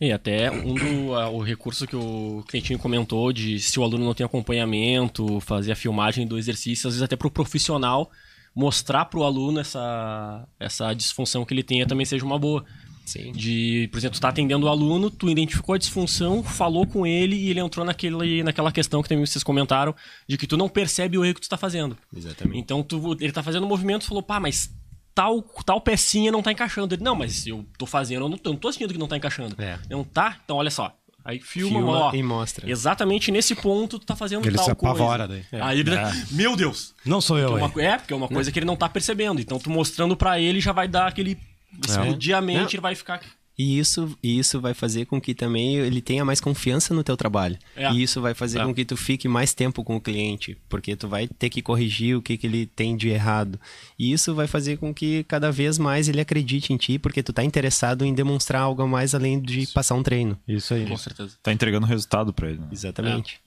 E 0.00 0.12
até 0.12 0.50
um 0.50 0.74
do, 0.74 1.10
o 1.34 1.42
recurso 1.42 1.86
que 1.86 1.96
o 1.96 2.44
Cleitinho 2.48 2.78
comentou 2.78 3.32
de 3.32 3.58
se 3.58 3.80
o 3.80 3.82
aluno 3.82 4.04
não 4.04 4.14
tem 4.14 4.26
acompanhamento, 4.26 5.40
fazer 5.40 5.72
a 5.72 5.76
filmagem 5.76 6.26
do 6.26 6.36
exercício, 6.36 6.86
às 6.86 6.94
vezes 6.94 7.02
até 7.02 7.16
para 7.16 7.28
o 7.28 7.30
profissional 7.30 8.10
mostrar 8.56 9.04
para 9.04 9.20
o 9.20 9.22
aluno 9.22 9.60
essa, 9.60 10.48
essa 10.58 10.94
disfunção 10.94 11.44
que 11.44 11.52
ele 11.52 11.62
tenha 11.62 11.86
também 11.86 12.06
seja 12.06 12.24
uma 12.24 12.38
boa. 12.38 12.64
Sim. 13.04 13.30
De, 13.32 13.88
por 13.92 13.98
exemplo, 13.98 14.18
tu 14.18 14.20
tá 14.20 14.30
atendendo 14.30 14.66
o 14.66 14.68
aluno, 14.68 15.10
tu 15.10 15.28
identificou 15.28 15.74
a 15.74 15.78
disfunção, 15.78 16.42
falou 16.42 16.86
com 16.86 17.06
ele 17.06 17.36
e 17.36 17.50
ele 17.50 17.60
entrou 17.60 17.84
naquele, 17.84 18.42
naquela 18.42 18.72
questão 18.72 19.02
que 19.02 19.08
também 19.08 19.24
vocês 19.24 19.44
comentaram, 19.44 19.94
de 20.26 20.38
que 20.38 20.46
tu 20.46 20.56
não 20.56 20.68
percebe 20.68 21.16
o 21.16 21.24
erro 21.24 21.34
que 21.34 21.42
tu 21.42 21.44
está 21.44 21.58
fazendo. 21.58 21.96
Exatamente. 22.16 22.58
Então 22.58 22.82
tu, 22.82 23.16
ele 23.20 23.30
tá 23.30 23.42
fazendo 23.42 23.64
um 23.64 23.68
movimento 23.68 24.02
e 24.02 24.06
falou, 24.06 24.22
pá, 24.22 24.40
mas 24.40 24.74
tal, 25.16 25.40
tal 25.64 25.80
pecinha 25.80 26.30
não 26.30 26.42
tá 26.42 26.52
encaixando. 26.52 26.94
Ele, 26.94 27.02
não, 27.02 27.14
mas 27.16 27.46
eu 27.46 27.64
tô 27.78 27.86
fazendo, 27.86 28.26
eu 28.26 28.28
não 28.28 28.36
tô, 28.36 28.50
eu 28.50 28.52
não 28.52 28.60
tô 28.60 28.70
sentindo 28.70 28.92
que 28.92 28.98
não 28.98 29.08
tá 29.08 29.16
encaixando. 29.16 29.56
É. 29.60 29.78
Não 29.90 30.04
tá? 30.04 30.36
Então 30.44 30.56
olha 30.58 30.70
só. 30.70 30.94
Aí 31.24 31.40
filma, 31.40 31.78
Filma 31.80 31.92
ó, 31.92 32.14
e 32.14 32.22
mostra. 32.22 32.70
Exatamente 32.70 33.32
nesse 33.32 33.54
ponto 33.56 33.98
tu 33.98 34.06
tá 34.06 34.14
fazendo 34.14 34.46
Ele 34.46 34.54
tal 34.54 34.64
se 34.66 34.74
coisa. 34.76 34.94
apavora 34.94 35.26
daí. 35.26 35.42
É. 35.50 35.60
Aí 35.60 35.80
ele, 35.80 35.90
meu 36.30 36.54
Deus. 36.54 36.94
Não 37.04 37.20
sou 37.20 37.36
eu, 37.36 37.58
É, 37.58 37.64
uma, 37.64 37.66
hein? 37.66 37.86
é, 37.88 37.98
porque 37.98 38.12
é 38.12 38.16
uma 38.16 38.28
coisa 38.28 38.52
que 38.52 38.58
ele 38.58 38.66
não 38.66 38.76
tá 38.76 38.88
percebendo. 38.88 39.40
Então 39.40 39.58
tu 39.58 39.68
mostrando 39.68 40.16
pra 40.16 40.38
ele 40.38 40.60
já 40.60 40.70
vai 40.70 40.86
dar 40.86 41.08
aquele 41.08 41.36
mente, 41.72 42.58
Não. 42.58 42.68
ele 42.70 42.80
vai 42.80 42.94
ficar 42.94 43.20
E 43.58 43.78
isso, 43.78 44.14
e 44.22 44.38
isso 44.38 44.60
vai 44.60 44.74
fazer 44.74 45.06
com 45.06 45.18
que 45.18 45.34
também 45.34 45.76
ele 45.76 46.02
tenha 46.02 46.26
mais 46.26 46.40
confiança 46.42 46.92
no 46.92 47.02
teu 47.02 47.16
trabalho. 47.16 47.56
É. 47.74 47.90
E 47.90 48.02
isso 48.02 48.20
vai 48.20 48.34
fazer 48.34 48.58
É. 48.58 48.64
com 48.64 48.74
que 48.74 48.84
tu 48.84 48.98
fique 48.98 49.26
mais 49.28 49.54
tempo 49.54 49.82
com 49.82 49.96
o 49.96 50.00
cliente, 50.00 50.58
porque 50.68 50.94
tu 50.94 51.08
vai 51.08 51.26
ter 51.26 51.48
que 51.48 51.62
corrigir 51.62 52.16
o 52.16 52.20
que, 52.20 52.36
que 52.36 52.46
ele 52.46 52.66
tem 52.66 52.94
de 52.94 53.08
errado. 53.08 53.58
E 53.98 54.12
isso 54.12 54.34
vai 54.34 54.46
fazer 54.46 54.76
com 54.76 54.92
que 54.92 55.24
cada 55.24 55.50
vez 55.50 55.78
mais 55.78 56.06
ele 56.06 56.20
acredite 56.20 56.70
em 56.72 56.76
ti, 56.76 56.98
porque 56.98 57.22
tu 57.22 57.32
tá 57.32 57.42
interessado 57.42 58.04
em 58.04 58.12
demonstrar 58.12 58.60
algo 58.60 58.82
a 58.82 58.86
mais 58.86 59.14
além 59.14 59.40
de 59.40 59.66
passar 59.68 59.94
um 59.94 60.02
treino. 60.02 60.38
Isso 60.46 60.74
aí. 60.74 60.84
com 60.86 60.96
certeza. 60.98 61.36
Tá 61.42 61.50
entregando 61.50 61.86
resultado 61.86 62.34
pra 62.34 62.50
ele. 62.50 62.58
né? 62.58 62.66
Exatamente. 62.70 63.40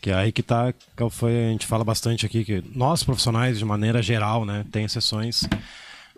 Que 0.00 0.10
é 0.10 0.14
aí 0.14 0.32
que 0.32 0.42
tá, 0.42 0.72
que 0.72 1.10
foi, 1.10 1.46
a 1.46 1.50
gente 1.50 1.66
fala 1.66 1.84
bastante 1.84 2.26
aqui, 2.26 2.44
que 2.44 2.62
nós 2.74 3.02
profissionais, 3.04 3.58
de 3.58 3.64
maneira 3.64 4.02
geral, 4.02 4.44
né, 4.44 4.64
tem 4.70 4.84
exceções, 4.84 5.42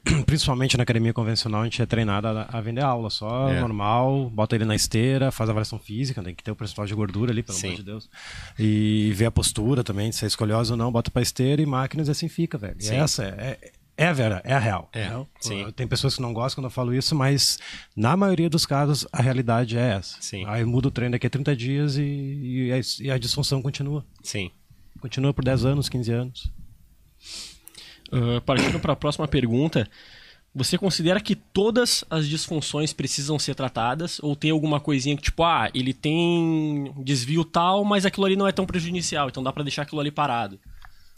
principalmente 0.26 0.76
na 0.76 0.82
academia 0.82 1.12
convencional, 1.12 1.62
a 1.62 1.64
gente 1.64 1.80
é 1.82 1.86
treinado 1.86 2.26
a, 2.28 2.48
a 2.52 2.60
vender 2.60 2.82
aula 2.82 3.10
só, 3.10 3.48
É. 3.50 3.60
normal, 3.60 4.30
bota 4.30 4.54
ele 4.56 4.64
na 4.64 4.74
esteira, 4.74 5.30
faz 5.30 5.48
a 5.48 5.52
avaliação 5.52 5.78
física, 5.78 6.22
tem 6.22 6.34
que 6.34 6.42
ter 6.42 6.50
o 6.50 6.56
percentual 6.56 6.86
de 6.86 6.94
gordura 6.94 7.32
ali, 7.32 7.42
pelo 7.42 7.56
Sim. 7.56 7.68
amor 7.68 7.76
de 7.78 7.82
Deus. 7.82 8.10
E 8.58 9.12
ver 9.14 9.26
a 9.26 9.30
postura 9.30 9.82
também, 9.84 10.10
se 10.12 10.24
é 10.24 10.28
escolhosa 10.28 10.74
ou 10.74 10.76
não, 10.76 10.90
bota 10.92 11.10
pra 11.10 11.22
esteira 11.22 11.60
e 11.62 11.66
máquinas 11.66 12.08
e 12.08 12.10
assim 12.10 12.28
fica, 12.28 12.56
velho. 12.58 12.76
E 12.80 12.88
essa 12.88 13.24
é, 13.24 13.58
é, 13.62 13.72
é 13.96 14.06
a 14.06 14.12
vera, 14.12 14.40
é 14.44 14.52
a 14.54 14.58
real. 14.58 14.88
É, 14.92 15.10
sim. 15.40 15.70
Tem 15.72 15.86
pessoas 15.88 16.14
que 16.16 16.22
não 16.22 16.32
gostam 16.32 16.62
quando 16.62 16.66
eu 16.70 16.74
falo 16.74 16.94
isso, 16.94 17.14
mas 17.14 17.58
na 17.96 18.16
maioria 18.16 18.48
dos 18.48 18.64
casos 18.64 19.06
a 19.12 19.20
realidade 19.20 19.76
é 19.76 19.94
essa. 19.94 20.16
Sim. 20.20 20.44
Aí 20.46 20.64
muda 20.64 20.88
o 20.88 20.90
treino 20.90 21.12
daqui 21.12 21.26
a 21.26 21.30
30 21.30 21.56
dias 21.56 21.96
e, 21.96 22.02
e 22.02 22.72
a, 22.72 22.80
e 23.06 23.10
a 23.10 23.18
disfunção 23.18 23.60
continua. 23.60 24.04
Sim. 24.22 24.50
Continua 25.00 25.32
por 25.34 25.44
10 25.44 25.64
anos, 25.64 25.88
15 25.88 26.12
anos. 26.12 26.52
Ah, 28.12 28.40
partindo 28.44 28.78
para 28.80 28.92
a 28.92 28.96
próxima 28.96 29.26
pergunta, 29.28 29.88
você 30.54 30.78
considera 30.78 31.20
que 31.20 31.34
todas 31.36 32.04
as 32.08 32.26
disfunções 32.26 32.92
precisam 32.92 33.38
ser 33.38 33.54
tratadas 33.54 34.18
ou 34.22 34.34
tem 34.34 34.50
alguma 34.50 34.80
coisinha 34.80 35.16
que 35.16 35.22
tipo, 35.22 35.44
ah, 35.44 35.70
ele 35.74 35.92
tem 35.92 36.92
desvio 37.04 37.44
tal, 37.44 37.84
mas 37.84 38.06
aquilo 38.06 38.26
ali 38.26 38.34
não 38.36 38.48
é 38.48 38.52
tão 38.52 38.66
prejudicial, 38.66 39.28
então 39.28 39.42
dá 39.42 39.52
para 39.52 39.62
deixar 39.62 39.82
aquilo 39.82 40.00
ali 40.00 40.10
parado? 40.10 40.58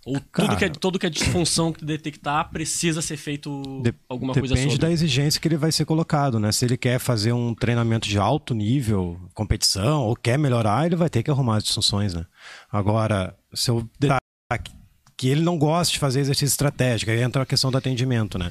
Ou 0.04 0.14
tudo 0.14 0.24
Cara. 0.32 0.56
que 0.56 0.64
é, 0.64 0.68
todo 0.70 0.98
que 0.98 1.06
é 1.06 1.10
disfunção 1.10 1.72
que 1.74 1.84
detectar 1.84 2.50
precisa 2.50 3.02
ser 3.02 3.18
feito 3.18 3.82
De- 3.82 3.94
alguma 4.08 4.32
coisa 4.32 4.54
Depende 4.54 4.72
sobre? 4.72 4.86
da 4.86 4.90
exigência 4.92 5.38
que 5.38 5.46
ele 5.46 5.58
vai 5.58 5.70
ser 5.70 5.84
colocado, 5.84 6.40
né? 6.40 6.50
Se 6.52 6.64
ele 6.64 6.78
quer 6.78 6.98
fazer 6.98 7.34
um 7.34 7.54
treinamento 7.54 8.08
de 8.08 8.18
alto 8.18 8.54
nível, 8.54 9.20
competição, 9.34 10.04
ou 10.04 10.16
quer 10.16 10.38
melhorar, 10.38 10.86
ele 10.86 10.96
vai 10.96 11.10
ter 11.10 11.22
que 11.22 11.30
arrumar 11.30 11.58
as 11.58 11.64
disfunções, 11.64 12.14
né? 12.14 12.24
Agora, 12.72 13.36
se 13.52 13.70
eu 13.70 13.86
que- 15.20 15.28
ele 15.28 15.42
não 15.42 15.58
gosta 15.58 15.92
de 15.92 15.98
fazer 15.98 16.20
exercício 16.20 16.46
estratégico, 16.54 17.10
aí 17.10 17.20
entra 17.20 17.42
a 17.42 17.46
questão 17.46 17.70
do 17.70 17.76
atendimento, 17.76 18.38
né? 18.38 18.50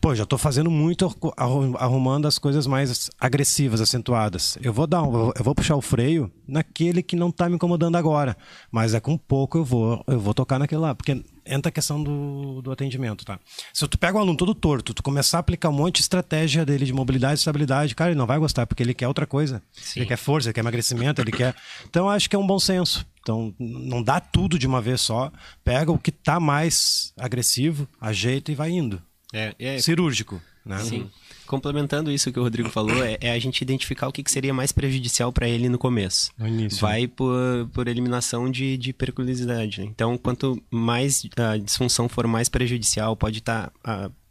Pô, 0.00 0.12
já 0.14 0.24
tô 0.26 0.36
fazendo 0.38 0.70
muito 0.70 1.04
arru- 1.36 1.76
arrumando 1.78 2.26
as 2.26 2.36
coisas 2.38 2.66
mais 2.66 3.10
agressivas, 3.20 3.80
acentuadas. 3.82 4.58
Eu 4.62 4.72
vou 4.72 4.86
dar, 4.86 5.02
um, 5.02 5.30
eu 5.38 5.44
vou 5.44 5.54
puxar 5.54 5.76
o 5.76 5.80
freio 5.82 6.28
naquele 6.48 7.02
que 7.02 7.14
não 7.14 7.30
tá 7.30 7.48
me 7.48 7.54
incomodando 7.56 7.96
agora, 7.96 8.36
mas 8.72 8.92
é 8.94 8.98
com 8.98 9.16
pouco 9.16 9.58
eu 9.58 9.64
vou, 9.64 10.02
eu 10.08 10.18
vou 10.18 10.32
tocar 10.34 10.58
naquele 10.58 10.80
lá, 10.80 10.94
porque 10.94 11.22
entra 11.50 11.68
a 11.68 11.72
questão 11.72 12.02
do, 12.02 12.62
do 12.62 12.70
atendimento, 12.70 13.24
tá? 13.24 13.38
Se 13.74 13.86
tu 13.88 13.98
pega 13.98 14.16
um 14.16 14.20
aluno 14.20 14.36
todo 14.36 14.54
torto, 14.54 14.94
tu 14.94 15.02
começar 15.02 15.38
a 15.38 15.40
aplicar 15.40 15.68
um 15.68 15.72
monte 15.72 15.96
de 15.96 16.02
estratégia 16.02 16.64
dele 16.64 16.84
de 16.86 16.92
mobilidade 16.92 17.34
e 17.34 17.40
estabilidade, 17.40 17.94
cara, 17.94 18.10
ele 18.10 18.18
não 18.18 18.26
vai 18.26 18.38
gostar, 18.38 18.66
porque 18.66 18.82
ele 18.82 18.94
quer 18.94 19.08
outra 19.08 19.26
coisa. 19.26 19.62
Ele 19.96 20.06
quer 20.06 20.16
força, 20.16 20.48
ele 20.48 20.54
quer 20.54 20.60
emagrecimento, 20.60 21.20
ele 21.20 21.32
quer. 21.32 21.54
Então 21.90 22.08
acho 22.08 22.30
que 22.30 22.36
é 22.36 22.38
um 22.38 22.46
bom 22.46 22.58
senso. 22.58 23.04
Então 23.20 23.54
não 23.58 24.02
dá 24.02 24.20
tudo 24.20 24.58
de 24.58 24.66
uma 24.66 24.80
vez 24.80 25.00
só, 25.00 25.32
pega 25.64 25.90
o 25.90 25.98
que 25.98 26.12
tá 26.12 26.38
mais 26.38 27.12
agressivo, 27.18 27.88
ajeita 28.00 28.52
e 28.52 28.54
vai 28.54 28.70
indo 28.70 29.02
É, 29.32 29.54
é, 29.58 29.78
cirúrgico, 29.78 30.40
né? 30.64 30.78
Sim. 30.78 31.10
Complementando 31.50 32.12
isso 32.12 32.30
que 32.30 32.38
o 32.38 32.42
Rodrigo 32.44 32.70
falou, 32.70 33.02
é, 33.04 33.18
é 33.20 33.32
a 33.32 33.38
gente 33.40 33.60
identificar 33.60 34.06
o 34.06 34.12
que, 34.12 34.22
que 34.22 34.30
seria 34.30 34.54
mais 34.54 34.70
prejudicial 34.70 35.32
para 35.32 35.48
ele 35.48 35.68
no 35.68 35.78
começo. 35.78 36.30
No 36.38 36.46
início, 36.46 36.78
Vai 36.80 37.08
por, 37.08 37.68
por 37.72 37.88
eliminação 37.88 38.48
de, 38.48 38.76
de 38.76 38.92
periculosidade. 38.92 39.80
né? 39.80 39.86
Então, 39.86 40.16
quanto 40.16 40.62
mais 40.70 41.26
a 41.36 41.56
disfunção 41.56 42.08
for 42.08 42.24
mais 42.28 42.48
prejudicial, 42.48 43.16
pode 43.16 43.38
estar, 43.38 43.72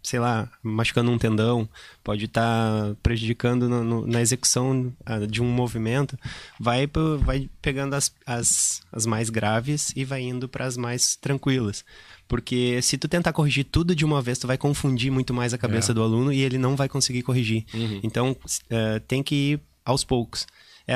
sei 0.02 0.18
lá, 0.18 0.50
machucando 0.64 1.12
um 1.12 1.18
tendão, 1.18 1.68
pode 2.02 2.24
estar 2.24 2.96
prejudicando 3.04 3.68
no- 3.68 3.84
no- 3.84 4.08
na 4.08 4.22
execução 4.22 4.94
de 5.30 5.42
um 5.42 5.46
movimento, 5.52 6.18
vai, 6.58 6.90
vai 7.20 7.50
pegando 7.62 7.96
as, 7.96 8.14
as, 8.26 8.82
as 8.94 9.06
mais 9.06 9.30
graves 9.30 9.92
e 9.94 10.06
vai 10.06 10.22
indo 10.22 10.48
para 10.48 10.66
as 10.66 10.78
mais 10.78 11.18
tranquilas. 11.18 11.84
Porque 12.30 12.80
se 12.84 12.96
tu 12.98 13.08
tentar 13.08 13.34
corrigir 13.34 13.66
tudo 13.66 13.94
de 13.96 14.06
uma 14.06 14.22
vez, 14.22 14.38
tu 14.38 14.46
vai 14.48 14.58
confundir 14.58 15.12
muito 15.12 15.34
mais 15.34 15.52
a 15.54 15.58
cabeça 15.58 15.92
É. 15.92 15.96
do 15.96 16.04
aluno 16.04 16.32
e 16.32 16.40
ele 16.42 16.58
não 16.60 16.76
vai 16.76 16.88
conseguir 16.88 17.24
corrigir. 17.24 17.66
Então, 18.04 18.38
s- 18.46 18.62
eh, 18.70 19.00
tem 19.08 19.24
que 19.24 19.36
ir 19.36 19.60
aos 19.84 20.04
poucos. 20.04 20.46
É, 20.88 20.96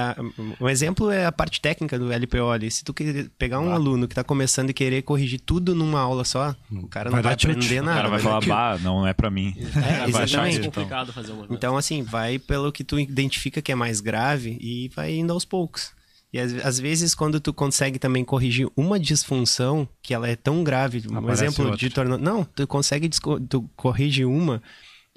um 0.60 0.68
exemplo 0.70 1.12
é 1.12 1.26
a 1.26 1.32
parte 1.32 1.60
técnica 1.62 2.00
do 2.00 2.12
LPO 2.12 2.50
ali. 2.52 2.70
Se 2.72 2.84
tu 2.84 2.94
pegar 3.38 3.60
um 3.60 3.72
aluno 3.72 4.08
que 4.08 4.14
está 4.14 4.24
começando 4.24 4.70
e 4.72 4.74
querer 4.74 5.02
corrigir 5.04 5.40
tudo 5.40 5.76
numa 5.76 6.00
aula 6.00 6.24
só, 6.24 6.56
o 6.72 6.88
cara 6.88 7.10
não 7.12 7.16
Vai 7.18 7.24
vai, 7.24 7.34
aprender 7.34 7.80
O 7.82 7.86
nada. 7.86 7.98
cara 7.98 8.10
vai 8.10 8.18
dar 8.24 8.24
falar, 8.42 8.46
bah, 8.76 8.80
não 8.84 9.06
é 9.08 9.14
pra 9.14 9.30
mim. 9.30 9.56
É, 9.58 10.10
Vai 10.12 10.24
achar 10.24 10.48
É 10.48 10.52
então. 10.54 10.66
complicado 10.66 11.12
fazer 11.14 11.32
uma 11.32 11.46
Então, 11.50 11.78
assim, 11.78 12.02
vai 12.04 12.38
pelo 12.40 12.72
que 12.72 12.84
tu 12.84 13.00
identifica 13.00 13.62
que 13.62 13.72
é 13.72 13.76
mais 13.76 14.02
grave 14.02 14.58
e 14.62 14.90
vai 14.96 15.14
indo 15.16 15.32
aos 15.34 15.46
poucos. 15.46 15.92
E 16.34 16.40
às, 16.40 16.54
às 16.66 16.80
vezes, 16.80 17.14
quando 17.14 17.40
tu 17.40 17.54
consegue 17.54 18.00
também 18.00 18.26
corrigir 18.26 18.68
uma 18.76 19.00
disfunção, 19.00 19.88
que 20.02 20.16
ela 20.16 20.28
é 20.28 20.36
tão 20.36 20.64
grave, 20.64 21.04
um 21.10 21.20
Aparece 21.20 21.46
exemplo 21.46 21.66
outra. 21.66 21.78
de 21.80 21.90
torno... 21.92 22.18
Não, 22.18 22.44
tu 22.44 22.66
consegue, 22.66 23.08
tu 23.48 23.70
corrige 23.76 24.26
uma 24.26 24.62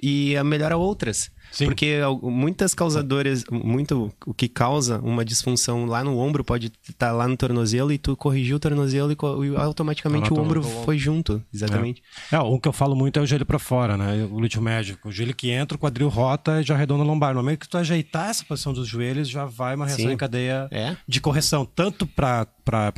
e 0.02 0.34
melhora 0.44 0.76
outras. 0.76 1.30
Sim. 1.52 1.66
Porque 1.66 2.00
muitas 2.22 2.74
causadoras, 2.74 3.44
muito 3.50 4.12
o 4.26 4.34
que 4.34 4.48
causa 4.48 4.98
uma 4.98 5.24
disfunção 5.24 5.86
lá 5.86 6.02
no 6.02 6.18
ombro 6.18 6.42
pode 6.44 6.72
estar 6.88 7.12
lá 7.12 7.26
no 7.28 7.36
tornozelo 7.36 7.92
e 7.92 7.98
tu 7.98 8.16
corrigiu 8.16 8.56
o 8.56 8.60
tornozelo 8.60 9.12
e, 9.12 9.16
e 9.46 9.56
automaticamente 9.56 10.28
Tá 10.28 10.34
o 10.34 10.40
ombro 10.40 10.60
foi 10.62 10.98
junto. 10.98 11.42
Exatamente. 11.54 12.02
É, 12.32 12.38
o 12.40 12.58
que 12.58 12.66
eu 12.68 12.72
falo 12.72 12.96
muito 12.96 13.18
é 13.18 13.22
o 13.22 13.26
joelho 13.26 13.46
pra 13.46 13.60
fora, 13.60 13.96
né? 13.96 14.24
O 14.24 14.28
glúteo 14.28 14.60
médio. 14.60 14.98
O 15.04 15.12
joelho 15.12 15.34
que 15.34 15.50
entra, 15.50 15.76
o 15.76 15.78
quadril 15.80 16.08
rota 16.08 16.60
e 16.60 16.64
já 16.64 16.74
arredonda 16.74 17.04
a 17.04 17.06
lombar. 17.06 17.32
No 17.32 17.40
momento 17.40 17.60
que 17.60 17.68
tu 17.68 17.78
ajeitar 17.78 18.28
essa 18.28 18.44
posição 18.44 18.72
dos 18.72 18.88
joelhos, 18.88 19.28
já 19.28 19.44
vai 19.44 19.76
uma 19.76 19.86
reação 19.86 20.06
Sim. 20.06 20.12
em 20.12 20.16
cadeia 20.16 20.68
É. 20.72 20.96
de 21.06 21.20
correção, 21.20 21.64
tanto 21.64 22.06
pra 22.06 22.46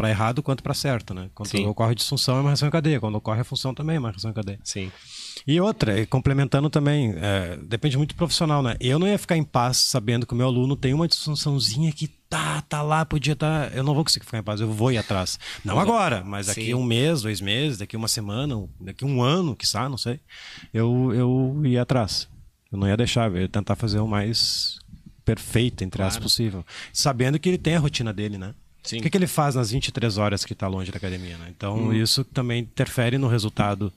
errado 0.09 0.43
quanto 0.43 0.63
pra 0.63 0.73
certo, 0.73 1.13
né? 1.13 1.29
Quando 1.35 1.49
Sim. 1.49 1.67
ocorre 1.67 1.95
disfunção, 1.95 2.39
é 2.39 2.41
uma 2.41 2.49
reação 2.51 2.67
em 2.67 2.73
cadeia. 2.73 2.99
Quando 2.99 3.17
ocorre 3.17 3.43
a 3.43 3.45
função, 3.45 3.75
também 3.75 3.97
é 3.97 3.99
uma 3.99 4.11
reação 4.11 4.31
em 4.31 4.35
cadeia. 4.35 4.59
Sim. 4.65 4.91
E 5.47 5.61
outra, 5.61 6.07
complementando 6.07 6.69
também, 6.71 7.15
é, 7.17 7.57
depende 7.63 7.97
muito 7.97 8.15
do 8.15 8.17
profissional, 8.17 8.63
né? 8.63 8.77
Eu 8.81 8.99
não 8.99 9.07
ia 9.07 9.19
ficar 9.19 9.37
em 9.37 9.45
paz 9.45 9.77
sabendo 9.79 10.27
que 10.27 10.33
o 10.33 10.37
meu 10.37 10.47
aluno 10.47 10.77
tem 10.77 10.93
uma 10.95 11.09
disfunçãozinha 11.09 11.93
que 11.93 12.09
tá, 12.29 12.61
tá 12.63 12.83
lá, 12.83 13.05
podia 13.05 13.33
estar. 13.33 13.75
Eu 13.75 13.83
não 13.83 13.95
vou 13.95 14.05
conseguir 14.05 14.25
ficar 14.27 14.39
em 14.39 14.43
paz, 14.43 14.61
eu 14.61 14.71
vou 14.71 14.93
ir 14.93 14.99
atrás. 14.99 15.39
Não 15.65 15.79
agora, 15.79 16.23
mas 16.25 16.47
daqui 16.49 16.67
Sim. 16.67 16.75
um 16.75 16.83
mês, 16.83 17.23
dois 17.23 17.41
meses, 17.41 17.79
daqui 17.79 17.97
uma 17.97 18.09
semana, 18.09 18.55
daqui 18.81 19.05
um 19.05 19.23
ano, 19.23 19.57
quiçá, 19.57 19.89
não 19.89 19.99
sei. 19.99 20.21
Eu, 20.73 21.13
eu 21.15 21.63
ia 21.65 21.83
atrás. 21.83 22.29
Eu 22.71 22.79
não 22.79 22.87
ia 22.87 22.97
deixar, 22.97 23.31
eu 23.31 23.39
ia 23.43 23.49
tentar 23.49 23.77
fazer 23.77 23.99
o 23.99 24.07
mais 24.07 24.79
perfeito, 25.25 25.85
entre 25.85 26.03
aspas, 26.03 26.23
possível. 26.23 26.65
Sabendo 26.93 27.39
que 27.39 27.49
ele 27.49 27.59
tem 27.59 27.77
a 27.77 27.79
rotina 27.79 28.13
dele, 28.13 28.39
né? 28.39 28.55
Sim. 28.83 28.99
O 28.99 29.03
que, 29.03 29.11
que 29.11 29.17
ele 29.19 29.27
faz 29.27 29.55
nas 29.55 29.71
23 29.71 30.17
horas 30.17 30.45
que 30.45 30.55
está 30.55 30.67
longe 30.67 30.91
da 30.91 30.97
academia, 30.97 31.37
né? 31.37 31.49
Então, 31.55 31.77
Hum. 31.89 31.93
isso 31.93 32.25
também 32.25 32.61
interfere 32.63 33.19
no 33.19 33.29
resultado. 33.29 33.93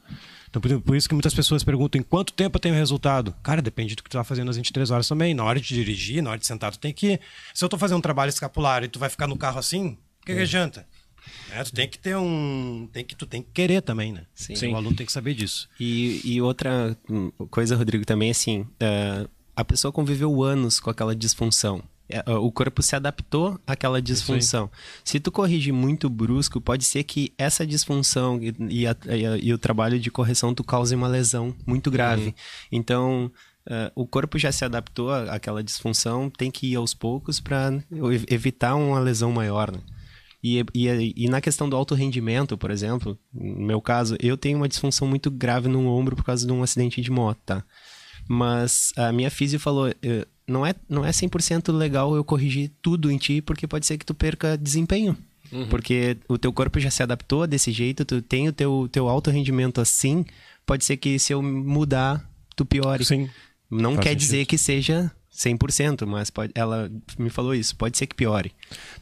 Então, 0.51 0.61
por, 0.61 0.81
por 0.81 0.95
isso 0.97 1.07
que 1.07 1.15
muitas 1.15 1.33
pessoas 1.33 1.63
perguntam 1.63 1.99
em 1.99 2.03
quanto 2.03 2.33
tempo 2.33 2.57
eu 2.57 2.59
tenho 2.59 2.75
resultado. 2.75 3.33
Cara, 3.41 3.61
depende 3.61 3.95
do 3.95 4.03
que 4.03 4.09
tu 4.09 4.17
tá 4.17 4.23
fazendo 4.23 4.47
nas 4.47 4.57
23 4.57 4.91
horas 4.91 5.07
também. 5.07 5.33
Na 5.33 5.45
hora 5.45 5.59
de 5.59 5.67
dirigir, 5.67 6.21
na 6.21 6.31
hora 6.31 6.39
de 6.39 6.45
sentar, 6.45 6.73
tu 6.73 6.79
tem 6.79 6.93
que... 6.93 7.19
Se 7.53 7.63
eu 7.63 7.69
tô 7.69 7.77
fazendo 7.77 7.99
um 7.99 8.01
trabalho 8.01 8.29
escapular 8.29 8.83
e 8.83 8.89
tu 8.89 8.99
vai 8.99 9.09
ficar 9.09 9.27
no 9.27 9.37
carro 9.37 9.57
assim, 9.57 9.97
o 10.21 10.25
que, 10.25 10.35
que 10.35 10.41
adianta? 10.41 10.85
É, 11.51 11.63
tu 11.63 11.71
tem 11.71 11.87
que 11.87 11.97
ter 11.97 12.17
um... 12.17 12.89
Tem 12.91 13.05
que, 13.05 13.15
tu 13.15 13.25
tem 13.25 13.41
que 13.41 13.49
querer 13.53 13.81
também, 13.81 14.11
né? 14.11 14.25
Sim. 14.35 14.73
O 14.73 14.75
aluno 14.75 14.95
tem 14.95 15.05
que 15.05 15.11
saber 15.11 15.33
disso. 15.33 15.69
E, 15.79 16.19
e 16.25 16.41
outra 16.41 16.97
coisa, 17.49 17.77
Rodrigo, 17.77 18.05
também 18.05 18.29
assim, 18.29 18.67
é, 18.77 19.25
a 19.55 19.63
pessoa 19.63 19.91
conviveu 19.91 20.43
anos 20.43 20.81
com 20.81 20.89
aquela 20.89 21.15
disfunção. 21.15 21.81
É, 22.11 22.31
O 22.37 22.51
corpo 22.51 22.81
se 22.83 22.95
adaptou 22.95 23.59
àquela 23.65 24.01
disfunção. 24.01 24.69
Se 25.03 25.19
tu 25.19 25.31
corrigir 25.31 25.73
muito 25.73 26.09
brusco, 26.09 26.59
pode 26.61 26.83
ser 26.83 27.03
que 27.03 27.33
essa 27.37 27.65
disfunção 27.65 28.39
e, 28.41 28.53
e 28.69 28.87
a- 28.87 28.95
e 29.07 29.25
a- 29.25 29.37
e 29.37 29.53
o 29.53 29.57
trabalho 29.57 29.99
de 29.99 30.11
correção 30.11 30.53
tu 30.53 30.63
cause 30.63 30.93
uma 30.95 31.07
lesão 31.07 31.55
muito 31.65 31.89
grave. 31.89 32.35
Então, 32.71 33.31
é, 33.69 33.91
o 33.95 34.05
corpo 34.07 34.37
já 34.39 34.51
se 34.51 34.65
adaptou 34.65 35.11
àquela 35.11 35.63
disfunção, 35.63 36.29
tem 36.29 36.49
que 36.51 36.67
ir 36.71 36.75
aos 36.75 36.93
poucos 36.93 37.39
para 37.39 37.71
evitar 38.29 38.75
uma 38.75 38.99
lesão 38.99 39.31
maior, 39.31 39.71
né? 39.71 39.79
E, 40.43 40.65
e, 40.73 41.13
e 41.15 41.29
na 41.29 41.39
questão 41.39 41.69
do 41.69 41.75
alto 41.75 41.93
rendimento, 41.93 42.57
por 42.57 42.71
exemplo, 42.71 43.15
no 43.31 43.63
meu 43.67 43.79
caso, 43.79 44.15
eu 44.19 44.35
tenho 44.35 44.57
uma 44.57 44.67
disfunção 44.67 45.07
muito 45.07 45.29
grave 45.29 45.67
no 45.69 45.85
ombro 45.87 46.15
por 46.15 46.25
causa 46.25 46.47
de 46.47 46.51
um 46.51 46.63
acidente 46.63 46.99
de 46.99 47.11
moto, 47.11 47.37
tá? 47.45 47.63
Mas 48.27 48.91
a 48.97 49.11
minha 49.11 49.29
física 49.29 49.61
falou, 49.61 49.89
eh, 50.01 50.27
não 50.51 50.65
é, 50.65 50.75
não 50.87 51.05
é 51.05 51.09
100% 51.11 51.71
legal 51.73 52.15
eu 52.15 52.23
corrigir 52.23 52.71
tudo 52.81 53.11
em 53.11 53.17
ti, 53.17 53.41
porque 53.41 53.65
pode 53.65 53.85
ser 53.85 53.97
que 53.97 54.05
tu 54.05 54.13
perca 54.13 54.57
desempenho. 54.57 55.17
Porque 55.69 56.17
o 56.29 56.37
teu 56.37 56.53
corpo 56.53 56.79
já 56.79 56.89
se 56.89 57.03
adaptou 57.03 57.45
desse 57.45 57.71
jeito, 57.71 58.05
tu 58.05 58.21
tem 58.21 58.47
o 58.47 58.53
teu, 58.53 58.87
teu 58.89 59.09
alto 59.09 59.29
rendimento 59.29 59.81
assim, 59.81 60.25
pode 60.65 60.85
ser 60.85 60.95
que 60.95 61.19
se 61.19 61.33
eu 61.33 61.41
mudar, 61.43 62.25
tu 62.55 62.65
piore. 62.65 63.03
Sim. 63.03 63.29
Não 63.69 63.95
Faz 63.95 64.03
quer 64.03 64.09
sentido. 64.11 64.19
dizer 64.19 64.45
que 64.45 64.57
seja 64.57 65.11
100%, 65.33 66.05
mas 66.05 66.29
pode, 66.29 66.53
ela 66.55 66.89
me 67.17 67.29
falou 67.29 67.53
isso, 67.53 67.75
pode 67.75 67.97
ser 67.97 68.07
que 68.07 68.15
piore. 68.15 68.53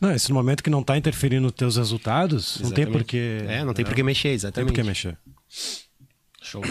Não, 0.01 0.11
esse 0.11 0.33
momento 0.33 0.63
que 0.63 0.69
não 0.71 0.81
tá 0.81 0.97
interferindo 0.97 1.43
nos 1.43 1.51
teus 1.51 1.75
resultados, 1.77 2.55
não 2.61 2.71
tem 2.71 2.83
Exatamente. 2.83 2.91
porquê... 2.91 3.37
É, 3.47 3.63
não 3.63 3.73
tem 3.73 3.85
por 3.85 3.93
que 3.93 4.01
mexer, 4.01 4.29
Não 4.29 4.31
tem 4.31 4.35
exatamente. 4.35 4.69
por 4.69 4.75
que 4.75 4.83
mexer. 4.83 5.17
Show. 6.41 6.61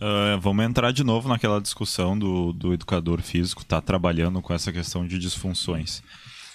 Ah, 0.00 0.36
vamos 0.40 0.64
entrar 0.64 0.92
de 0.92 1.02
novo 1.02 1.28
naquela 1.28 1.60
discussão 1.60 2.18
do, 2.18 2.52
do 2.52 2.72
educador 2.72 3.22
físico 3.22 3.62
estar 3.62 3.80
trabalhando 3.80 4.42
com 4.42 4.52
essa 4.52 4.72
questão 4.72 5.06
de 5.06 5.18
disfunções. 5.18 6.02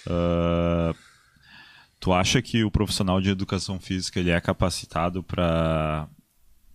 Ah, 0.06 0.94
tu 1.98 2.12
acha 2.12 2.40
que 2.40 2.64
o 2.64 2.70
profissional 2.70 3.20
de 3.20 3.30
educação 3.30 3.80
física 3.80 4.20
ele 4.20 4.30
é 4.30 4.40
capacitado 4.40 5.22
para 5.22 6.08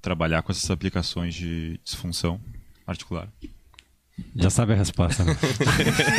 trabalhar 0.02 0.42
com 0.42 0.52
essas 0.52 0.70
aplicações 0.70 1.34
de 1.36 1.80
disfunção? 1.84 2.42
articular? 2.88 3.28
Já 4.36 4.50
sabe 4.50 4.74
a 4.74 4.76
resposta, 4.76 5.24
né? 5.24 5.36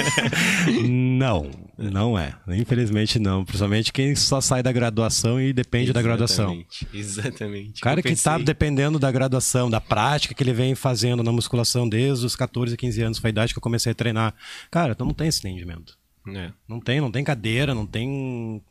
não, 0.89 1.51
não 1.77 2.19
é. 2.19 2.35
Infelizmente 2.49 3.19
não. 3.19 3.45
Principalmente 3.45 3.93
quem 3.93 4.15
só 4.15 4.41
sai 4.41 4.63
da 4.63 4.73
graduação 4.73 5.41
e 5.41 5.53
depende 5.53 5.93
da 5.93 6.03
graduação. 6.03 6.53
Exatamente, 6.53 6.89
Exatamente. 6.95 7.81
O 7.81 7.85
cara 7.85 8.03
que 8.03 8.15
tá 8.17 8.33
pensei- 8.33 8.45
dependendo 8.45 8.99
da 8.99 9.11
graduação, 9.11 9.69
da 9.71 9.81
prática 9.81 10.35
que 10.35 10.43
ele 10.43 10.53
vem 10.53 10.75
fazendo 10.75 11.23
na 11.23 11.33
musculação 11.33 11.89
desde 11.89 12.25
os 12.27 12.37
14, 12.37 12.77
15 12.77 13.03
anos, 13.03 13.19
foi 13.19 13.29
a 13.29 13.33
idade 13.33 13.53
que 13.53 13.59
eu 13.59 13.63
comecei 13.63 13.93
a 13.93 13.95
treinar. 13.95 14.35
Cara, 14.71 14.95
tu 14.95 15.05
não 15.05 15.15
tem 15.15 15.29
esse 15.29 15.39
entendimento. 15.47 15.97
É. 16.37 16.53
Não 16.69 16.81
tem, 16.81 17.01
não 17.01 17.11
tem 17.11 17.23
cadeira, 17.25 17.75
não 17.75 17.87
tem. 17.87 18.63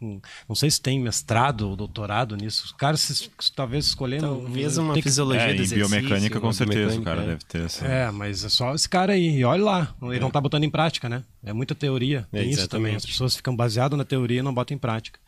Não 0.48 0.56
sei 0.56 0.70
se 0.72 0.82
tem 0.82 1.00
mestrado 1.00 1.70
ou 1.70 1.76
doutorado 1.76 2.36
nisso. 2.36 2.66
Os 2.66 2.72
caras, 2.72 3.00
se- 3.02 3.30
talvez 3.56 3.86
escolhendo. 3.86 4.28
Talvez 4.28 4.78
uma 4.78 4.94
tem 4.94 5.02
que- 5.04 5.10
fisiologia 5.10 5.44
É, 5.44 5.54
do 5.54 5.62
exercício, 5.62 5.78
biomecânica, 5.90 6.40
com 6.40 6.52
certeza, 6.54 7.00
o 7.00 7.04
cara 7.04 7.24
é. 7.24 7.26
deve 7.28 7.44
ter 7.46 7.62
essa. 7.66 7.86
É, 7.86 8.12
mas 8.12 8.44
é 8.44 8.50
só 8.50 8.74
esse 8.76 8.88
cara 8.88 9.14
aí. 9.14 9.38
E 9.40 9.44
olha 9.44 9.64
lá, 9.64 9.96
ele 10.04 10.20
não 10.20 10.32
tá 10.32 10.40
botando 10.42 10.64
em 10.64 10.70
prática, 10.70 11.08
né? 11.10 11.24
É 11.44 11.54
muita 11.54 11.74
teoria. 11.76 12.28
É, 12.34 12.40
Tem 12.42 12.50
isso 12.50 12.68
também. 12.68 12.96
As 12.96 13.06
pessoas 13.06 13.36
ficam 13.36 13.56
baseadas 13.56 13.98
na 13.98 14.06
teoria 14.06 14.40
e 14.40 14.44
não 14.44 14.54
botam 14.54 14.76
em 14.76 14.80
prática. 14.80 15.20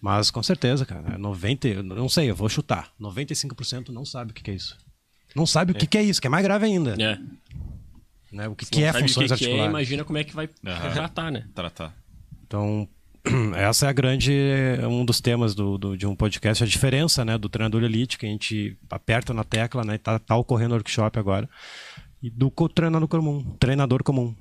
Mas 0.00 0.30
com 0.30 0.42
certeza, 0.42 0.86
cara, 0.86 1.14
é 1.14 1.18
90, 1.18 1.66
eu 1.68 1.82
não 1.82 2.08
sei, 2.08 2.30
eu 2.30 2.36
vou 2.36 2.48
chutar. 2.48 2.90
95% 3.00 3.88
não 3.90 4.04
sabe 4.04 4.30
o 4.30 4.34
que 4.34 4.42
que 4.42 4.50
é 4.50 4.54
isso. 4.54 4.76
Não 5.36 5.44
sabe 5.44 5.72
o 5.72 5.74
que 5.74 5.86
que 5.86 5.98
é 5.98 6.02
isso, 6.02 6.20
que 6.20 6.26
é 6.26 6.30
mais 6.30 6.42
grave 6.42 6.64
ainda. 6.64 6.94
É. 7.00 7.18
Né? 8.32 8.46
O 8.48 8.54
que, 8.54 8.64
Se 8.66 8.70
que 8.70 8.82
é 8.84 8.92
funções 8.92 9.12
que 9.14 9.18
que 9.24 9.30
é, 9.30 9.32
articulares. 9.34 9.70
imagina 9.70 10.04
como 10.04 10.18
é 10.18 10.24
que 10.24 10.34
vai 10.34 10.48
Aham. 10.66 10.92
tratar, 10.92 11.30
né? 11.32 11.46
Tratar. 11.54 11.94
Então, 12.46 12.88
essa 13.56 13.86
é 13.86 13.88
a 13.88 13.92
grande 13.92 14.32
um 14.88 15.04
dos 15.04 15.20
temas 15.20 15.54
do, 15.54 15.76
do- 15.78 15.96
de 15.96 16.06
um 16.06 16.14
podcast, 16.14 16.62
a 16.62 16.66
diferença, 16.66 17.24
né, 17.24 17.36
do 17.38 17.48
treinador 17.48 17.82
elite 17.82 18.16
que 18.18 18.26
a 18.26 18.28
gente 18.28 18.76
aperta 18.90 19.32
na 19.34 19.44
tecla, 19.44 19.82
né, 19.84 19.98
tá, 19.98 20.18
tá 20.18 20.36
ocorrendo 20.36 20.72
o 20.74 20.76
workshop 20.76 21.18
agora, 21.18 21.48
e 22.22 22.30
do 22.30 22.50
treinador 22.74 23.08
comum, 23.08 23.42
treinador 23.58 24.02
comum. 24.02 24.34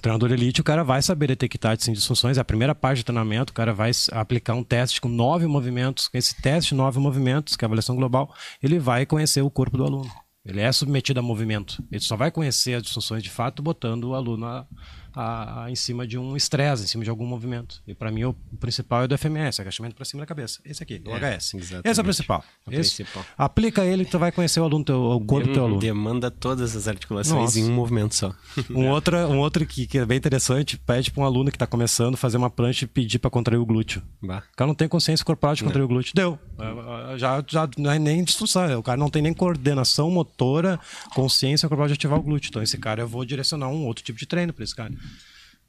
Treinador 0.00 0.32
elite, 0.32 0.60
o 0.60 0.64
cara 0.64 0.82
vai 0.82 1.00
saber 1.00 1.28
detectar 1.28 1.74
essas 1.74 1.94
disfunções. 1.94 2.36
A 2.36 2.44
primeira 2.44 2.74
parte 2.74 3.02
do 3.02 3.04
treinamento, 3.04 3.52
o 3.52 3.54
cara 3.54 3.72
vai 3.72 3.92
aplicar 4.12 4.54
um 4.54 4.64
teste 4.64 5.00
com 5.00 5.08
nove 5.08 5.46
movimentos. 5.46 6.08
Com 6.08 6.18
esse 6.18 6.34
teste 6.42 6.70
de 6.70 6.74
nove 6.74 6.98
movimentos, 6.98 7.54
que 7.54 7.64
é 7.64 7.66
a 7.66 7.68
avaliação 7.68 7.94
global, 7.94 8.34
ele 8.60 8.80
vai 8.80 9.06
conhecer 9.06 9.42
o 9.42 9.50
corpo 9.50 9.76
do 9.76 9.84
aluno. 9.84 10.10
Ele 10.44 10.60
é 10.60 10.72
submetido 10.72 11.20
a 11.20 11.22
movimento. 11.22 11.82
Ele 11.90 12.00
só 12.00 12.16
vai 12.16 12.30
conhecer 12.30 12.74
as 12.74 12.82
disfunções 12.82 13.22
de 13.22 13.30
fato 13.30 13.62
botando 13.62 14.04
o 14.04 14.14
aluno 14.14 14.46
a- 14.46 14.66
a- 15.14 15.64
a- 15.64 15.70
em 15.70 15.74
cima 15.76 16.06
de 16.06 16.18
um 16.18 16.36
estresse, 16.36 16.84
em 16.84 16.86
cima 16.86 17.04
de 17.04 17.10
algum 17.10 17.26
movimento. 17.26 17.82
E 17.86 17.94
para 17.94 18.10
mim 18.10 18.24
o 18.24 18.34
principal 18.60 19.02
é 19.04 19.08
do 19.08 19.14
FMS, 19.16 19.60
agachamento 19.60 19.94
para 19.94 20.04
cima 20.04 20.20
da 20.22 20.26
cabeça. 20.26 20.60
Esse 20.64 20.82
aqui, 20.82 21.02
o 21.06 21.10
É, 21.10 21.36
HS. 21.36 21.54
exatamente. 21.56 21.88
Esse 21.88 22.00
é 22.00 22.02
o 22.02 22.04
principal. 22.04 22.44
O 22.66 22.70
Esse- 22.72 22.96
principal. 23.04 23.24
Aplica 23.36 23.84
ele, 23.84 24.04
tu 24.04 24.18
vai 24.18 24.32
conhecer 24.32 24.60
o 24.60 24.64
aluno, 24.64 24.84
teu, 24.84 25.00
o 25.02 25.20
corpo 25.24 25.48
do 25.48 25.52
teu 25.54 25.64
aluno. 25.64 25.80
Demanda 25.80 26.30
todas 26.30 26.74
as 26.76 26.88
articulações 26.88 27.40
Nossa. 27.40 27.58
em 27.60 27.64
um 27.64 27.72
movimento 27.74 28.14
só. 28.14 28.32
Um 28.70 28.88
outro, 28.88 29.16
um 29.16 29.38
outro 29.38 29.66
que, 29.66 29.86
que 29.86 29.98
é 29.98 30.04
bem 30.06 30.18
interessante, 30.18 30.76
pede 30.78 31.10
para 31.10 31.22
um 31.22 31.26
aluno 31.26 31.50
que 31.50 31.56
está 31.56 31.66
começando 31.66 32.16
fazer 32.16 32.36
uma 32.36 32.50
prancha 32.50 32.84
e 32.84 32.88
pedir 32.88 33.18
para 33.18 33.30
contrair 33.30 33.58
o 33.58 33.66
glúteo. 33.66 34.02
Bah. 34.22 34.42
O 34.52 34.56
cara 34.56 34.68
não 34.68 34.74
tem 34.74 34.88
consciência 34.88 35.24
corporal 35.24 35.54
de 35.54 35.62
contrair 35.64 35.84
o 35.84 35.88
glúteo. 35.88 36.12
Deu. 36.14 36.38
É, 36.58 37.14
é, 37.14 37.18
Já, 37.18 37.44
já 37.46 37.68
não 37.76 37.90
é 37.90 37.98
nem 37.98 38.22
disfunção. 38.24 38.78
O 38.78 38.82
cara 38.82 38.96
não 38.98 39.08
tem 39.10 39.20
nem 39.22 39.32
coordenação 39.34 40.10
motora, 40.10 40.78
consciência 41.14 41.68
corporal 41.68 41.88
de 41.88 41.94
ativar 41.94 42.18
o 42.18 42.22
glúteo. 42.22 42.48
Então, 42.48 42.62
esse 42.62 42.78
cara 42.78 43.02
eu 43.02 43.08
vou 43.08 43.24
direcionar 43.24 43.68
um 43.68 43.86
outro 43.86 44.04
tipo 44.04 44.18
de 44.18 44.26
treino 44.26 44.52
para 44.52 44.64
esse 44.64 44.74
cara. 44.74 44.92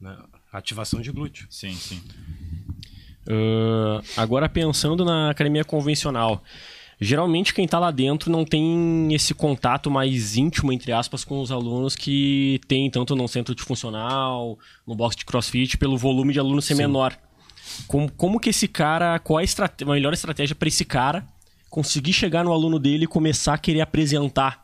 Né? 0.00 0.16
Ativação 0.52 1.00
de 1.00 1.10
glúteo. 1.10 1.46
Sim, 1.50 1.72
sim. 1.74 2.00
Ah, 3.28 4.02
agora 4.16 4.48
pensando 4.48 5.04
na 5.04 5.30
academia 5.30 5.64
convencional, 5.64 6.42
geralmente 7.00 7.54
quem 7.54 7.66
tá 7.66 7.78
lá 7.78 7.90
dentro 7.90 8.30
não 8.30 8.44
tem 8.44 9.12
esse 9.14 9.32
contato 9.34 9.90
mais 9.90 10.36
íntimo, 10.36 10.72
entre 10.72 10.92
aspas, 10.92 11.24
com 11.24 11.40
os 11.40 11.50
alunos 11.50 11.96
que 11.96 12.60
tem 12.68 12.90
tanto 12.90 13.16
no 13.16 13.26
centro 13.26 13.54
de 13.54 13.62
funcional, 13.62 14.58
no 14.86 14.94
box 14.94 15.16
de 15.16 15.24
crossfit, 15.24 15.78
pelo 15.78 15.96
volume 15.96 16.32
de 16.32 16.38
alunos 16.38 16.64
ser 16.66 16.74
menor. 16.74 17.16
Como, 17.88 18.10
como 18.12 18.38
que 18.38 18.50
esse 18.50 18.68
cara, 18.68 19.18
qual 19.18 19.40
é 19.40 19.42
a, 19.42 19.44
estrate- 19.44 19.84
a 19.84 19.86
melhor 19.86 20.12
estratégia 20.12 20.54
para 20.54 20.68
esse 20.68 20.84
cara 20.84 21.26
conseguir 21.70 22.12
chegar 22.12 22.44
no 22.44 22.52
aluno 22.52 22.78
dele 22.78 23.04
e 23.04 23.08
começar 23.08 23.54
a 23.54 23.58
querer 23.58 23.80
apresentar 23.80 24.63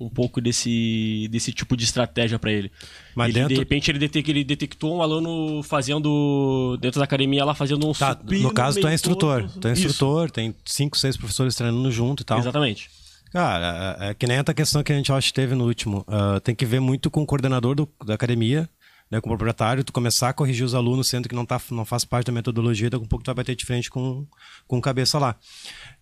um 0.00 0.08
pouco 0.08 0.40
desse, 0.40 1.28
desse 1.30 1.52
tipo 1.52 1.76
de 1.76 1.84
estratégia 1.84 2.38
para 2.38 2.50
ele? 2.50 2.72
Mas 3.14 3.26
Ele, 3.28 3.34
dentro- 3.34 3.54
De 3.54 3.60
repente 3.60 3.90
ele, 3.90 3.98
detec- 3.98 4.28
ele 4.28 4.42
detectou 4.44 4.96
um 4.96 5.02
aluno 5.02 5.62
fazendo, 5.62 6.76
dentro 6.80 6.98
da 6.98 7.04
academia 7.04 7.44
lá, 7.44 7.54
fazendo 7.54 7.86
um 7.88 7.92
Tá, 7.92 8.18
no 8.24 8.52
caso, 8.52 8.80
tu 8.80 8.86
é 8.88 8.94
instrutor. 8.94 9.42
torto. 9.42 9.60
Tu 9.60 9.68
é 9.68 9.72
Isso, 9.72 9.86
instrutor, 9.86 10.30
tem 10.30 10.54
cinco, 10.64 10.96
seis 10.96 11.16
professores 11.16 11.54
treinando 11.54 11.90
junto 11.90 12.22
e 12.22 12.24
tal. 12.24 12.38
Exatamente. 12.38 12.88
Cara, 13.32 13.96
é, 14.00 14.08
é 14.10 14.14
que 14.14 14.26
nem 14.26 14.38
a 14.38 14.44
questão 14.44 14.82
que 14.82 14.92
a 14.92 14.96
gente 14.96 15.12
acho 15.12 15.28
que 15.28 15.34
teve 15.34 15.54
no 15.54 15.64
último. 15.66 16.04
Ah, 16.08 16.40
tem 16.42 16.54
que 16.54 16.66
ver 16.66 16.80
muito 16.80 17.08
com 17.10 17.22
o 17.22 17.26
coordenador 17.26 17.74
do- 17.76 17.88
da 18.04 18.14
academia, 18.14 18.68
né, 19.10 19.20
com 19.20 19.28
o 19.28 19.32
proprietário, 19.32 19.82
tu 19.82 19.92
começar 19.92 20.28
a 20.28 20.32
corrigir 20.32 20.64
os 20.64 20.74
alunos, 20.74 21.08
sendo 21.08 21.28
que 21.28 21.34
não, 21.34 21.44
tá, 21.44 21.60
não 21.70 21.84
faz 21.84 22.04
parte 22.04 22.26
da 22.26 22.32
metodologia, 22.32 22.88
daqui 22.88 23.04
a 23.04 23.08
pouco 23.08 23.24
tu 23.24 23.34
vai 23.34 23.44
ter 23.44 23.56
de 23.56 23.66
frente 23.66 23.90
com, 23.90 24.26
com 24.68 24.80
cabeça 24.80 25.18
lá. 25.18 25.34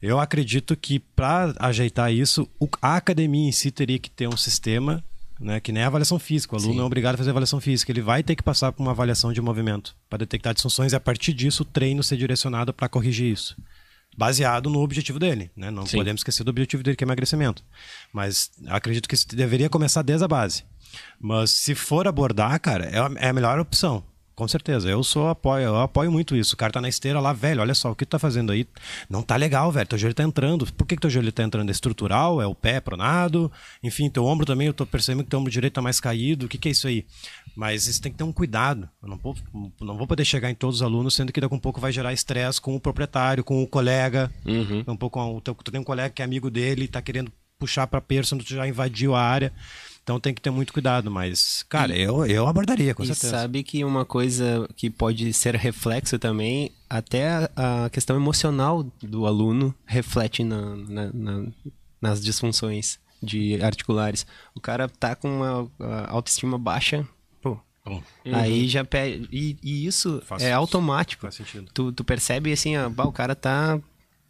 Eu 0.02 0.20
acredito 0.20 0.76
que 0.76 0.98
para 0.98 1.54
ajeitar 1.58 2.12
isso, 2.12 2.48
a 2.82 2.96
academia 2.96 3.48
em 3.48 3.52
si 3.52 3.70
teria 3.70 3.98
que 3.98 4.10
ter 4.10 4.28
um 4.28 4.36
sistema, 4.36 5.02
né, 5.40 5.58
que 5.58 5.72
nem 5.72 5.82
a 5.82 5.86
avaliação 5.86 6.18
física. 6.18 6.54
O 6.54 6.58
aluno 6.58 6.82
é 6.82 6.84
obrigado 6.84 7.14
a 7.14 7.18
fazer 7.18 7.30
avaliação 7.30 7.60
física. 7.60 7.90
Ele 7.90 8.02
vai 8.02 8.22
ter 8.22 8.36
que 8.36 8.42
passar 8.42 8.72
por 8.72 8.82
uma 8.82 8.90
avaliação 8.90 9.32
de 9.32 9.40
movimento 9.40 9.96
para 10.10 10.18
detectar 10.18 10.52
disfunções 10.52 10.92
e 10.92 10.96
a 10.96 11.00
partir 11.00 11.32
disso 11.32 11.62
o 11.62 11.66
treino 11.66 12.02
ser 12.02 12.16
direcionado 12.16 12.74
para 12.74 12.88
corrigir 12.88 13.32
isso 13.32 13.56
baseado 14.16 14.68
no 14.68 14.80
objetivo 14.80 15.16
dele, 15.16 15.48
né? 15.56 15.70
Não 15.70 15.86
Sim. 15.86 15.98
podemos 15.98 16.20
esquecer 16.20 16.42
do 16.42 16.48
objetivo 16.48 16.82
dele 16.82 16.96
que 16.96 17.04
é 17.04 17.06
emagrecimento. 17.06 17.62
Mas 18.12 18.50
acredito 18.66 19.08
que 19.08 19.14
isso 19.14 19.28
deveria 19.28 19.68
começar 19.70 20.02
desde 20.02 20.24
a 20.24 20.28
base. 20.28 20.64
Mas 21.20 21.50
se 21.50 21.74
for 21.74 22.06
abordar, 22.06 22.60
cara, 22.60 22.84
é 22.86 22.98
a, 22.98 23.10
é 23.16 23.28
a 23.28 23.32
melhor 23.32 23.58
opção. 23.58 24.04
Com 24.38 24.46
certeza, 24.46 24.88
eu 24.88 25.02
sou 25.02 25.26
apoio, 25.26 25.64
eu 25.64 25.80
apoio 25.80 26.12
muito 26.12 26.36
isso. 26.36 26.54
O 26.54 26.56
cara 26.56 26.72
tá 26.72 26.80
na 26.80 26.88
esteira 26.88 27.18
lá, 27.18 27.32
velho, 27.32 27.60
olha 27.60 27.74
só, 27.74 27.90
o 27.90 27.96
que 27.96 28.06
tu 28.06 28.10
tá 28.10 28.20
fazendo 28.20 28.52
aí 28.52 28.68
não 29.10 29.20
tá 29.20 29.34
legal, 29.34 29.72
velho. 29.72 29.88
Teu 29.88 29.98
joelho 29.98 30.14
tá 30.14 30.22
entrando. 30.22 30.64
Por 30.74 30.86
que, 30.86 30.94
que 30.94 31.00
teu 31.00 31.10
joelho 31.10 31.32
tá 31.32 31.42
entrando? 31.42 31.70
É 31.70 31.72
estrutural? 31.72 32.40
É 32.40 32.46
o 32.46 32.54
pé 32.54 32.78
pronado? 32.78 33.50
Enfim, 33.82 34.08
teu 34.08 34.24
ombro 34.24 34.46
também, 34.46 34.68
eu 34.68 34.72
tô 34.72 34.86
percebendo 34.86 35.24
que 35.24 35.30
teu 35.30 35.40
ombro 35.40 35.50
direito 35.50 35.74
tá 35.74 35.82
mais 35.82 35.98
caído. 35.98 36.46
O 36.46 36.48
que, 36.48 36.56
que 36.56 36.68
é 36.68 36.70
isso 36.70 36.86
aí? 36.86 37.04
Mas 37.56 37.88
isso 37.88 38.00
tem 38.00 38.12
que 38.12 38.18
ter 38.18 38.22
um 38.22 38.32
cuidado. 38.32 38.88
Eu 39.02 39.08
não 39.08 39.16
vou, 39.16 39.34
não 39.80 39.96
vou 39.96 40.06
poder 40.06 40.24
chegar 40.24 40.48
em 40.48 40.54
todos 40.54 40.76
os 40.76 40.82
alunos, 40.82 41.16
sendo 41.16 41.32
que 41.32 41.40
daqui 41.40 41.52
a 41.52 41.56
um 41.56 41.60
pouco 41.60 41.80
vai 41.80 41.90
gerar 41.90 42.12
estresse 42.12 42.60
com 42.60 42.76
o 42.76 42.80
proprietário, 42.80 43.42
com 43.42 43.60
o 43.60 43.66
colega. 43.66 44.30
Um 44.86 44.96
pouco, 44.96 45.40
tu 45.40 45.72
tem 45.72 45.80
um 45.80 45.84
colega 45.84 46.10
que 46.10 46.22
é 46.22 46.24
amigo 46.24 46.48
dele, 46.48 46.86
tá 46.86 47.02
querendo 47.02 47.32
puxar 47.58 47.88
pra 47.88 48.00
person, 48.00 48.38
tu 48.38 48.48
já 48.48 48.68
invadiu 48.68 49.16
a 49.16 49.20
área. 49.20 49.52
Então 50.08 50.18
tem 50.18 50.32
que 50.32 50.40
ter 50.40 50.48
muito 50.48 50.72
cuidado, 50.72 51.10
mas, 51.10 51.66
cara, 51.68 51.94
eu, 51.94 52.24
eu 52.24 52.46
abordaria, 52.48 52.94
com 52.94 53.02
e 53.02 53.06
certeza. 53.08 53.28
sabe 53.40 53.62
que 53.62 53.84
uma 53.84 54.06
coisa 54.06 54.66
que 54.74 54.88
pode 54.88 55.30
ser 55.34 55.54
reflexo 55.54 56.18
também, 56.18 56.72
até 56.88 57.28
a 57.54 57.84
a 57.84 57.90
questão 57.90 58.16
emocional 58.16 58.82
do 59.02 59.26
aluno 59.26 59.74
reflete 59.84 60.42
na, 60.42 60.74
na- 60.76 61.10
na- 61.12 61.46
nas 62.00 62.22
disfunções 62.24 62.98
de 63.22 63.60
articulares. 63.62 64.26
O 64.54 64.60
cara 64.62 64.88
tá 64.88 65.14
com 65.14 65.28
uma 65.28 65.70
a 65.78 66.10
autoestima 66.10 66.56
baixa, 66.58 67.06
pô, 67.42 67.58
Bom, 67.84 68.02
aí 68.32 68.66
já 68.66 68.86
pede. 68.86 69.28
E, 69.30 69.58
e 69.62 69.84
isso 69.86 70.22
Faz- 70.24 70.42
é 70.42 70.52
automático. 70.54 71.20
faz 71.20 71.34
sentido. 71.34 71.70
Tu, 71.74 71.92
tu 71.92 72.02
percebe 72.02 72.50
assim, 72.50 72.78
ó, 72.78 72.88
bah, 72.88 73.04
o 73.04 73.12
cara 73.12 73.34
tá, 73.34 73.78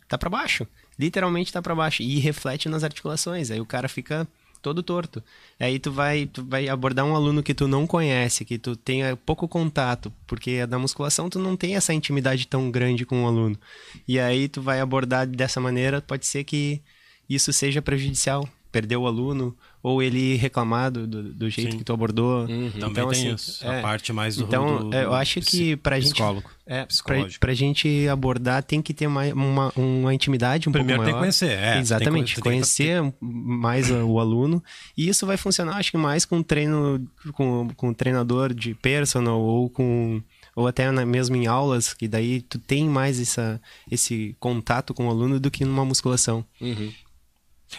tá 0.09 0.19
para 0.19 0.29
baixo. 0.29 0.67
Literalmente 0.99 1.53
tá 1.53 1.63
para 1.63 1.77
baixo. 1.77 2.03
E 2.03 2.19
reflete 2.19 2.69
nas 2.69 2.83
articulações. 2.83 3.53
Aí 3.53 3.61
o 3.61 3.67
cara 3.67 3.89
fica 3.89 4.27
todo 4.61 4.83
torto. 4.83 5.23
Aí 5.59 5.79
tu 5.79 5.91
vai, 5.91 6.27
tu 6.27 6.45
vai 6.45 6.69
abordar 6.69 7.05
um 7.05 7.15
aluno 7.15 7.43
que 7.43 7.55
tu 7.55 7.69
não 7.69 7.87
conhece, 7.87 8.45
que 8.45 8.59
tu 8.59 8.77
tenha 8.77 9.17
pouco 9.17 9.49
contato, 9.49 10.13
porque 10.27 10.67
na 10.67 10.79
musculação 10.79 11.29
tu 11.31 11.39
não 11.39 11.57
tem 11.57 11.77
essa 11.77 11.95
intimidade 11.95 12.47
tão 12.47 12.71
grande 12.71 13.07
com 13.07 13.25
o 13.25 13.27
aluno. 13.27 13.59
E 14.07 14.19
aí 14.19 14.49
tu 14.49 14.61
vai 14.63 14.81
abordar 14.81 15.27
dessa 15.27 15.61
maneira, 15.61 16.01
pode 16.01 16.27
ser 16.27 16.45
que 16.45 16.83
isso 17.29 17.53
seja 17.53 17.83
prejudicial. 17.83 18.49
Perder 18.71 18.97
o 18.99 19.07
aluno, 19.07 19.57
ou 19.83 20.03
ele 20.03 20.37
reclamar 20.37 20.91
do, 20.91 21.07
do, 21.07 21.49
jeito 21.49 21.73
Sim. 21.73 21.79
que 21.79 21.85
tu 21.85 21.93
abordou. 21.93 22.47
Também 22.47 22.73
Então, 22.77 22.93
tem 22.93 23.03
assim, 23.11 23.35
isso. 23.35 23.67
é. 23.67 23.79
A 23.79 23.83
parte 23.83 24.13
mais 24.13 24.37
do 24.37 24.45
Então, 24.45 24.91
do- 24.91 24.95
é, 24.95 25.05
eu 25.05 25.15
acho 25.15 25.41
que 25.41 25.75
pra 25.77 25.99
gente. 25.99 26.13
psicólogo. 26.13 26.51
É, 26.67 26.79
pra, 26.81 26.87
psicológico. 26.87 27.41
pra 27.41 27.55
gente 27.55 28.07
abordar 28.09 28.63
tem 28.63 28.83
que 28.83 28.93
ter 28.93 29.09
mais 29.09 29.33
uma, 29.33 29.73
uma 29.75 30.13
intimidade 30.13 30.69
um 30.69 30.73
Primeiro 30.73 30.99
pouco 31.03 31.07
tem 31.07 31.13
que 31.15 31.19
maior. 31.19 31.23
conhecer, 31.23 31.59
é, 31.59 31.79
Exatamente, 31.79 32.27
tem 32.27 32.35
que- 32.35 32.43
tem 32.43 32.53
conhecer 32.53 33.15
mais 33.23 33.91
o 33.91 34.19
aluno. 34.21 34.63
E 34.97 35.09
isso 35.09 35.25
vai 35.27 35.39
funcionar, 35.39 35.77
acho 35.77 35.91
que 35.91 35.97
mais 35.97 36.27
com 36.27 36.43
treino, 36.43 37.09
com, 37.33 37.69
com 37.75 37.95
treinador 37.95 38.53
de 38.53 38.75
personal 38.75 39.41
ou 39.41 39.71
com. 39.71 40.21
Ou 40.55 40.67
até 40.67 40.91
na, 40.91 41.07
mesmo 41.07 41.37
em 41.37 41.47
aulas, 41.47 41.95
que 41.95 42.09
daí 42.09 42.41
tu 42.43 42.59
tem 42.59 42.89
mais 42.89 43.21
essa, 43.21 43.61
esse 43.89 44.35
contato 44.41 44.93
com 44.93 45.07
o 45.07 45.11
aluno 45.11 45.39
do 45.39 45.53
que 45.53 45.65
numa 45.65 45.85
musculação. 45.85 46.45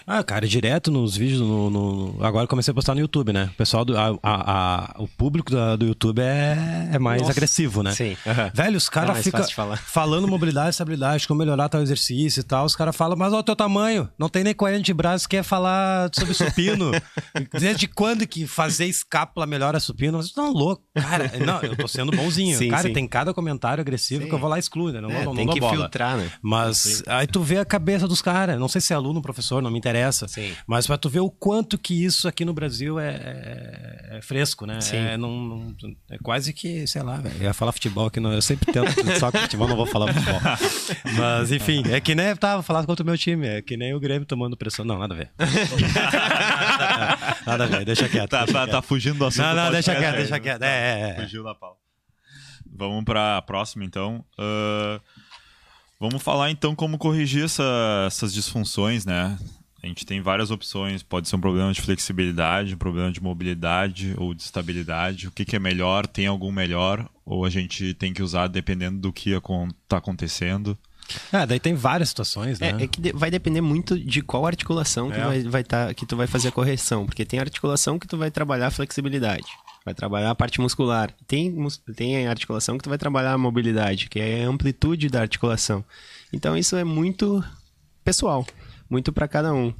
Ah, 0.05 0.23
cara, 0.23 0.47
direto 0.47 0.91
nos 0.91 1.15
vídeos. 1.17 1.41
No, 1.41 1.69
no- 1.69 2.15
Agora 2.23 2.47
comecei 2.47 2.71
a 2.71 2.75
postar 2.75 2.93
no 2.95 3.01
YouTube, 3.01 3.33
né? 3.33 3.49
O 3.53 3.57
pessoal 3.57 3.83
do. 3.85 3.97
a- 3.97 4.17
a- 4.21 4.93
a- 4.93 4.95
o 4.99 5.07
público 5.07 5.51
da- 5.51 5.75
do 5.75 5.85
YouTube 5.85 6.19
é, 6.21 6.89
é 6.93 6.99
mais 6.99 7.21
Nossa. 7.21 7.31
agressivo, 7.33 7.81
né? 7.83 7.91
Sim, 7.91 8.15
aham. 8.25 8.51
Velho, 8.53 8.77
os 8.77 8.87
É 8.87 8.91
caras 8.91 9.11
mais 9.11 9.23
ficam 9.25 9.41
falando 9.85 10.27
mobilidade, 10.27 10.69
estabilidade, 10.71 11.27
como 11.27 11.39
melhorar 11.39 11.69
tal 11.69 11.81
exercício 11.81 12.39
e 12.41 12.43
tal. 12.43 12.65
Os 12.65 12.75
caras 12.75 12.95
falam, 12.95 13.17
mas 13.17 13.31
olha 13.33 13.39
o 13.39 13.43
teu 13.43 13.55
tamanho. 13.55 14.09
Não 14.17 14.29
tem 14.29 14.43
nem 14.43 14.53
40 14.53 14.83
de 14.83 14.93
braço, 14.93 15.27
quer 15.27 15.43
falar 15.43 16.09
sobre 16.13 16.33
supino. 16.33 16.91
Desde 17.59 17.87
quando 17.87 18.25
que 18.27 18.45
fazer 18.47 18.85
escápula 18.85 19.45
melhora 19.45 19.79
supino? 19.79 20.17
Vocês 20.17 20.27
estão 20.27 20.51
loucos. 20.51 20.85
Cara, 20.95 21.31
não, 21.45 21.61
eu 21.61 21.75
tô 21.75 21.87
sendo 21.87 22.11
bonzinho. 22.15 22.57
Sim, 22.57 22.69
cara, 22.69 22.83
sim. 22.83 22.93
tem 22.93 23.07
cada 23.07 23.33
comentário 23.33 23.81
agressivo 23.81 24.23
Sim. 24.23 24.29
que 24.29 24.35
eu 24.35 24.39
vou 24.39 24.49
lá 24.49 24.57
e 24.57 24.59
excluo, 24.59 24.91
né? 24.91 25.01
Não, 25.01 25.09
É, 25.09 25.23
não, 25.25 25.35
tem 25.35 25.45
não 25.45 25.53
que 25.53 25.59
dou 25.59 25.69
bola. 25.69 25.81
filtrar, 25.83 26.17
né? 26.17 26.29
Mas 26.41 27.03
aí 27.07 27.25
tu 27.27 27.41
vê 27.41 27.57
a 27.57 27.65
cabeça 27.65 28.07
dos 28.07 28.21
caras. 28.21 28.59
Não 28.59 28.67
sei 28.67 28.81
se 28.81 28.93
é 28.93 28.95
aluno 28.95 29.21
professor, 29.21 29.61
não 29.61 29.71
me 29.71 29.78
interessa. 29.79 30.27
Sim. 30.27 30.53
Mas 30.67 30.85
pra 30.85 30.97
tu 30.97 31.09
ver 31.09 31.21
o 31.21 31.29
quanto 31.31 31.77
que 31.77 32.05
isso 32.05 32.27
aqui 32.27 32.45
no 32.45 32.53
Brasil 32.53 32.99
é, 32.99 33.09
é- 33.15 34.17
é 34.17 34.21
fresco, 34.21 34.65
né? 34.65 34.79
Sim. 34.81 34.97
É, 34.97 35.17
não, 35.17 35.31
não- 35.31 35.75
é 36.11 36.17
quase 36.21 36.53
que, 36.53 36.85
sei 36.85 37.01
lá, 37.01 37.17
velho. 37.17 37.35
Eu 37.37 37.43
ia 37.45 37.53
falar 37.53 37.71
futebol 37.71 38.05
aqui, 38.07 38.19
não, 38.19 38.31
eu 38.31 38.41
sempre 38.41 38.71
tento 38.71 38.93
só 39.19 39.31
com 39.31 39.37
futebol, 39.39 39.67
não 39.67 39.75
vou 39.75 39.85
falar 39.87 40.13
futebol. 40.13 40.39
Mas 41.17 41.51
enfim, 41.51 41.83
é 41.91 41.99
que 41.99 42.13
nem 42.13 42.35
tava 42.35 42.61
falando 42.61 42.85
contra 42.85 43.01
o 43.03 43.05
meu 43.05 43.17
time, 43.17 43.47
é 43.47 43.61
que 43.61 43.75
nem 43.75 43.93
o 43.95 43.99
Grêmio 43.99 44.25
tomando 44.25 44.55
pressão. 44.55 44.85
Não, 44.85 44.99
nada 44.99 45.13
a 45.13 45.17
ver. 45.17 45.31
nada 47.45 47.63
a 47.63 47.67
ver, 47.67 47.85
deixa 47.85 48.07
quieto. 48.07 48.29
Tá, 48.29 48.39
deixa 48.39 48.53
tá, 48.53 48.59
quieto. 48.65 48.71
tá 48.71 48.81
fugindo 48.81 49.17
do 49.17 49.25
assunto. 49.25 49.45
Não, 49.45 49.55
não, 49.55 49.71
deixa 49.71 49.95
quieto, 49.95 50.11
né? 50.11 50.17
deixa 50.17 50.39
quieto. 50.39 50.61
É, 50.63 50.67
é, 50.67 51.09
é. 51.17 51.21
Fugiu 51.21 51.43
da 51.43 51.55
pauta. 51.55 51.77
Vamos 52.71 53.03
pra 53.03 53.41
próxima, 53.41 53.83
então. 53.83 54.23
Ah, 54.37 54.99
vamos 55.99 56.21
falar, 56.21 56.49
então, 56.51 56.75
como 56.75 56.97
corrigir 56.97 57.45
essa- 57.45 58.03
essas 58.07 58.33
disfunções, 58.33 59.05
né? 59.05 59.37
A 59.81 59.87
gente 59.87 60.05
tem 60.05 60.21
várias 60.21 60.51
opções. 60.51 61.01
Pode 61.01 61.29
ser 61.29 61.35
um 61.35 61.41
problema 61.41 61.71
de 61.71 61.81
flexibilidade, 61.81 62.75
um 62.75 62.77
problema 62.77 63.11
de 63.11 63.21
mobilidade 63.21 64.13
ou 64.17 64.33
de 64.33 64.41
estabilidade. 64.41 65.27
O 65.27 65.31
que, 65.31 65.45
que 65.45 65.55
é 65.55 65.59
melhor? 65.59 66.05
Tem 66.05 66.27
algum 66.27 66.51
melhor? 66.51 67.09
Ou 67.25 67.45
a 67.45 67.49
gente 67.49 67.93
tem 67.93 68.13
que 68.13 68.21
usar 68.21 68.47
dependendo 68.47 68.99
do 68.99 69.13
que 69.13 69.31
está 69.31 69.97
acontecendo? 69.97 70.77
É, 71.31 71.45
daí 71.45 71.59
tem 71.59 71.73
várias 71.73 72.09
situações, 72.09 72.59
né? 72.59 72.75
É, 72.79 72.83
é 72.83 72.87
que 72.87 73.13
vai 73.13 73.31
depender 73.31 73.61
muito 73.61 73.97
de 73.97 74.21
qual 74.21 74.45
articulação 74.45 75.09
que, 75.09 75.17
É. 75.19 75.25
vai, 75.25 75.43
vai 75.43 75.63
tá, 75.63 75.93
que 75.93 76.05
tu 76.05 76.15
vai 76.15 76.27
fazer 76.27 76.49
a 76.49 76.51
correção. 76.51 77.05
Porque 77.05 77.25
tem 77.25 77.39
articulação 77.39 77.97
que 77.97 78.07
tu 78.07 78.17
vai 78.17 78.29
trabalhar 78.29 78.67
a 78.67 78.71
flexibilidade. 78.71 79.47
Vai 79.85 79.93
trabalhar 79.93 80.29
a 80.29 80.35
parte 80.35 80.59
muscular. 80.59 81.11
Tem, 81.25 81.55
tem 81.95 82.27
articulação 82.27 82.77
que 82.77 82.83
tu 82.83 82.89
vai 82.89 82.97
trabalhar 82.97 83.33
a 83.33 83.37
mobilidade, 83.37 84.09
que 84.09 84.19
é 84.19 84.43
a 84.43 84.49
amplitude 84.49 85.09
da 85.09 85.21
articulação. 85.21 85.83
Então 86.31 86.55
isso 86.55 86.75
é 86.75 86.83
muito 86.83 87.43
pessoal, 88.03 88.45
muito 88.89 89.11
para 89.13 89.27
cada 89.27 89.53
um. 89.53 89.73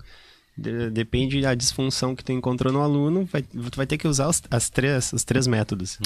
De- 0.58 0.90
depende 0.90 1.42
da 1.42 1.54
disfunção 1.56 2.14
que 2.16 2.24
tu 2.24 2.34
encontrou 2.34 2.74
no 2.74 2.82
aluno, 2.82 3.26
vai, 3.26 3.42
tu 3.42 3.78
vai 3.78 3.88
ter 3.88 3.98
que 3.98 4.08
usar 4.08 4.28
os, 4.28 4.42
as 4.52 4.70
três, 4.70 5.14
os 5.14 5.24
três 5.24 5.48
métodos. 5.48 5.98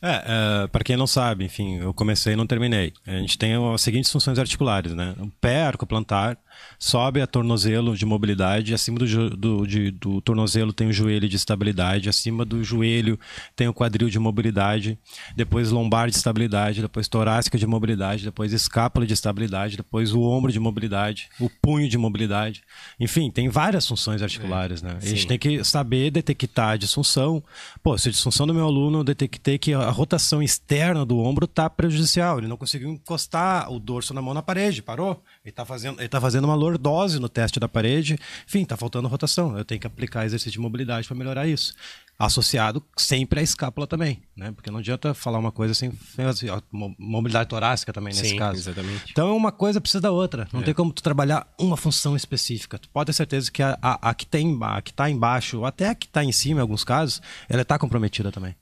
É, 0.00 0.62
é 0.62 0.66
para 0.68 0.84
quem 0.84 0.96
não 0.96 1.06
sabe, 1.06 1.44
enfim, 1.44 1.78
eu 1.78 1.92
comecei 1.92 2.34
e 2.34 2.36
não 2.36 2.46
terminei. 2.46 2.92
A 3.06 3.18
gente 3.18 3.36
tem 3.36 3.54
as 3.72 3.80
seguintes 3.82 4.10
funções 4.12 4.38
articulares, 4.38 4.94
né? 4.94 5.16
O 5.18 5.28
pé 5.40 5.64
arcoplantar 5.64 6.38
sobe 6.78 7.20
a 7.20 7.26
tornozelo 7.26 7.96
de 7.96 8.04
mobilidade, 8.04 8.74
acima 8.74 8.98
do, 8.98 9.30
do, 9.30 9.66
de- 9.66 9.90
do 9.90 10.20
tornozelo 10.20 10.72
tem 10.72 10.88
o 10.88 10.92
joelho 10.92 11.28
de 11.28 11.36
estabilidade, 11.36 12.08
acima 12.08 12.44
do 12.44 12.62
joelho 12.62 13.18
tem 13.56 13.68
o 13.68 13.74
quadril 13.74 14.08
de 14.08 14.18
mobilidade, 14.18 14.98
depois 15.36 15.70
lombar 15.70 16.08
de 16.10 16.16
estabilidade, 16.16 16.82
depois 16.82 17.08
torácica 17.08 17.58
de 17.58 17.66
mobilidade, 17.66 18.24
depois 18.24 18.52
escápula 18.52 19.06
de 19.06 19.12
estabilidade, 19.14 19.76
depois 19.76 20.12
o 20.12 20.22
ombro 20.22 20.52
de 20.52 20.60
mobilidade, 20.60 21.28
o 21.40 21.48
punho 21.48 21.88
de 21.88 21.98
mobilidade. 21.98 22.62
Enfim, 22.98 23.30
tem 23.30 23.48
várias 23.48 23.86
funções 23.86 24.22
articulares, 24.22 24.82
né? 24.82 24.98
A 25.00 25.06
gente 25.06 25.22
sim. 25.22 25.28
tem 25.28 25.38
que 25.38 25.64
saber 25.64 26.10
detectar 26.10 26.70
a 26.70 26.76
disfunção. 26.76 27.42
Pô, 27.82 27.96
se 27.96 28.08
a 28.08 28.12
disfunção 28.12 28.46
do 28.46 28.54
meu 28.54 28.66
aluno, 28.66 28.98
eu 28.98 29.04
detectei 29.04 29.58
que 29.58 29.72
a 29.72 29.90
rotação 29.90 30.42
externa 30.42 31.04
do 31.04 31.18
ombro 31.18 31.44
está 31.44 31.68
prejudicial. 31.68 32.38
Ele 32.38 32.48
não 32.48 32.56
conseguiu 32.56 32.88
encostar 32.90 33.70
o 33.72 33.78
dorso 33.78 34.14
na 34.14 34.22
mão 34.22 34.34
na 34.34 34.42
parede, 34.42 34.82
parou. 34.82 35.22
Ele 35.44 35.50
está 35.50 35.62
fazendo, 35.66 36.00
ele 36.00 36.08
tá 36.08 36.18
fazendo 36.18 36.44
uma 36.46 36.54
lordose 36.54 37.18
no 37.20 37.28
teste 37.28 37.60
da 37.60 37.68
parede. 37.68 38.18
Enfim, 38.48 38.62
está 38.62 38.78
faltando 38.78 39.06
rotação. 39.08 39.58
Eu 39.58 39.64
tenho 39.64 39.78
que 39.78 39.86
aplicar 39.86 40.24
exercício 40.24 40.52
de 40.52 40.58
mobilidade 40.58 41.06
para 41.06 41.14
melhorar 41.14 41.46
isso. 41.46 41.74
Associado 42.18 42.82
sempre 42.96 43.40
à 43.40 43.42
escápula 43.42 43.86
também, 43.86 44.22
né? 44.34 44.52
Porque 44.52 44.70
não 44.70 44.78
adianta 44.78 45.12
falar 45.12 45.38
uma 45.38 45.52
coisa 45.52 45.74
sem 45.74 45.92
sem 46.16 46.24
a 46.48 46.62
mo- 46.72 46.94
mobilidade 46.98 47.50
torácica 47.50 47.92
também 47.92 48.14
nesse 48.14 48.30
Sim, 48.30 48.36
caso. 48.38 48.58
exatamente. 48.58 49.10
Então 49.10 49.36
uma 49.36 49.52
coisa 49.52 49.82
precisa 49.82 50.00
da 50.00 50.10
outra. 50.10 50.48
Não 50.50 50.62
tem 50.62 50.72
como 50.72 50.92
tu 50.94 51.02
trabalhar 51.02 51.46
uma 51.58 51.76
função 51.76 52.16
específica. 52.16 52.78
Tu 52.78 52.88
pode 52.88 53.06
ter 53.08 53.12
certeza 53.12 53.50
que 53.52 53.62
a, 53.62 53.76
a, 53.82 54.10
a 54.10 54.14
que 54.14 54.24
tem 54.24 54.56
a 54.62 54.80
que 54.80 54.92
está 54.92 55.10
embaixo, 55.10 55.58
ou 55.58 55.66
até 55.66 55.90
a 55.90 55.94
que 55.94 56.06
está 56.06 56.24
em 56.24 56.32
cima, 56.32 56.60
em 56.60 56.62
alguns 56.62 56.84
casos, 56.84 57.20
ela 57.50 57.60
está 57.60 57.78
comprometida 57.78 58.32
também. 58.32 58.54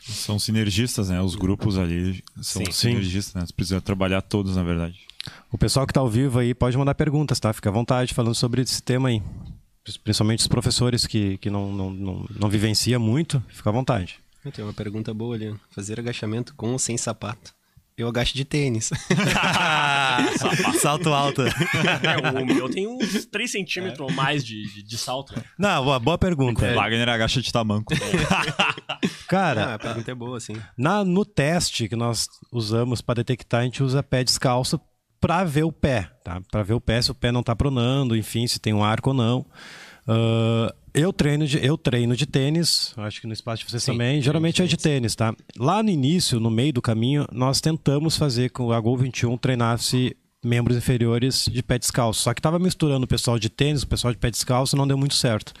São 0.00 0.38
sinergistas, 0.38 1.10
né? 1.10 1.20
Os 1.20 1.34
grupos 1.34 1.76
ali 1.78 2.24
são 2.40 2.64
Sim. 2.66 2.72
sinergistas, 2.72 3.34
né? 3.34 3.46
Você 3.46 3.52
precisa 3.52 3.80
trabalhar 3.82 4.22
todos, 4.22 4.56
na 4.56 4.62
verdade. 4.62 4.98
O 5.50 5.58
pessoal 5.58 5.86
que 5.86 5.90
está 5.90 6.00
ao 6.00 6.08
vivo 6.08 6.38
aí 6.38 6.54
pode 6.54 6.76
mandar 6.76 6.94
perguntas, 6.94 7.38
tá? 7.38 7.52
Fica 7.52 7.68
à 7.68 7.72
vontade 7.72 8.14
falando 8.14 8.34
sobre 8.34 8.62
esse 8.62 8.82
tema 8.82 9.08
aí. 9.08 9.22
Principalmente 10.04 10.40
os 10.40 10.48
professores 10.48 11.06
que, 11.06 11.38
que 11.38 11.50
não, 11.50 11.72
não, 11.72 11.90
não, 11.90 12.26
não 12.30 12.48
vivencia 12.48 12.98
muito, 12.98 13.42
fica 13.48 13.70
à 13.70 13.72
vontade. 13.72 14.18
Eu 14.44 14.50
tenho 14.50 14.66
uma 14.66 14.74
pergunta 14.74 15.12
boa 15.12 15.34
ali. 15.34 15.54
Fazer 15.70 15.98
agachamento 15.98 16.54
com 16.54 16.72
ou 16.72 16.78
sem 16.78 16.96
sapato? 16.96 17.54
Eu 17.96 18.08
agacho 18.08 18.34
de 18.34 18.44
tênis. 18.44 18.90
Salto 20.80 21.12
alto. 21.12 21.42
É, 21.42 22.40
o 22.40 22.46
meu 22.46 22.68
tem 22.68 22.86
uns 22.86 23.26
3 23.26 23.50
centímetros 23.50 24.00
ou 24.00 24.10
mais 24.10 24.44
de, 24.44 24.62
de, 24.72 24.82
de 24.82 24.98
salto. 24.98 25.36
né? 25.36 25.44
Não, 25.58 25.84
boa, 25.84 26.00
boa 26.00 26.18
pergunta. 26.18 26.72
O 26.72 26.74
Wagner 26.74 27.08
agacha 27.08 27.42
de 27.42 27.52
tamanco. 27.52 27.92
Cara, 29.28 29.66
ah, 29.66 29.74
a 29.74 29.78
pergunta 29.78 30.10
é 30.10 30.14
boa, 30.14 30.40
sim. 30.40 30.56
Na, 30.76 31.04
no 31.04 31.24
teste 31.24 31.88
que 31.88 31.94
nós 31.94 32.28
usamos 32.50 33.00
para 33.02 33.16
detectar, 33.16 33.60
a 33.60 33.64
gente 33.64 33.82
usa 33.82 34.02
pé 34.02 34.24
descalço 34.24 34.80
para 35.22 35.44
ver 35.44 35.62
o 35.62 35.70
pé, 35.70 36.10
tá? 36.24 36.42
Para 36.50 36.64
ver 36.64 36.74
o 36.74 36.80
pé 36.80 37.00
se 37.00 37.12
o 37.12 37.14
pé 37.14 37.30
não 37.30 37.40
está 37.40 37.54
pronando, 37.54 38.16
enfim, 38.16 38.44
se 38.44 38.58
tem 38.58 38.74
um 38.74 38.82
arco 38.82 39.10
ou 39.10 39.14
não. 39.14 39.46
Ah, 40.06 40.74
eu 40.92 41.12
treino 41.12 41.46
de 41.46 41.64
eu 41.64 41.78
treino 41.78 42.14
de 42.16 42.26
tênis, 42.26 42.92
acho 42.96 43.20
que 43.20 43.26
no 43.28 43.32
espaço 43.32 43.64
de 43.64 43.70
vocês 43.70 43.84
Sim, 43.84 43.92
também. 43.92 44.20
Geralmente 44.20 44.60
é 44.60 44.66
de 44.66 44.76
tênis, 44.76 45.14
tá? 45.14 45.32
Lá 45.56 45.80
no 45.80 45.90
início, 45.90 46.40
no 46.40 46.50
meio 46.50 46.72
do 46.72 46.82
caminho, 46.82 47.24
nós 47.32 47.60
tentamos 47.60 48.16
fazer 48.16 48.50
com 48.50 48.72
a 48.72 48.80
Gol 48.80 48.98
21 48.98 49.38
treinasse 49.38 50.16
membros 50.44 50.76
inferiores 50.76 51.48
de 51.50 51.62
pé 51.62 51.78
descalço. 51.78 52.22
Só 52.22 52.34
que 52.34 52.40
estava 52.40 52.58
misturando 52.58 53.04
o 53.04 53.08
pessoal 53.08 53.38
de 53.38 53.48
tênis, 53.48 53.84
o 53.84 53.86
pessoal 53.86 54.12
de 54.12 54.18
pé 54.18 54.28
descalço, 54.28 54.76
não 54.76 54.88
deu 54.88 54.98
muito 54.98 55.14
certo. 55.14 55.52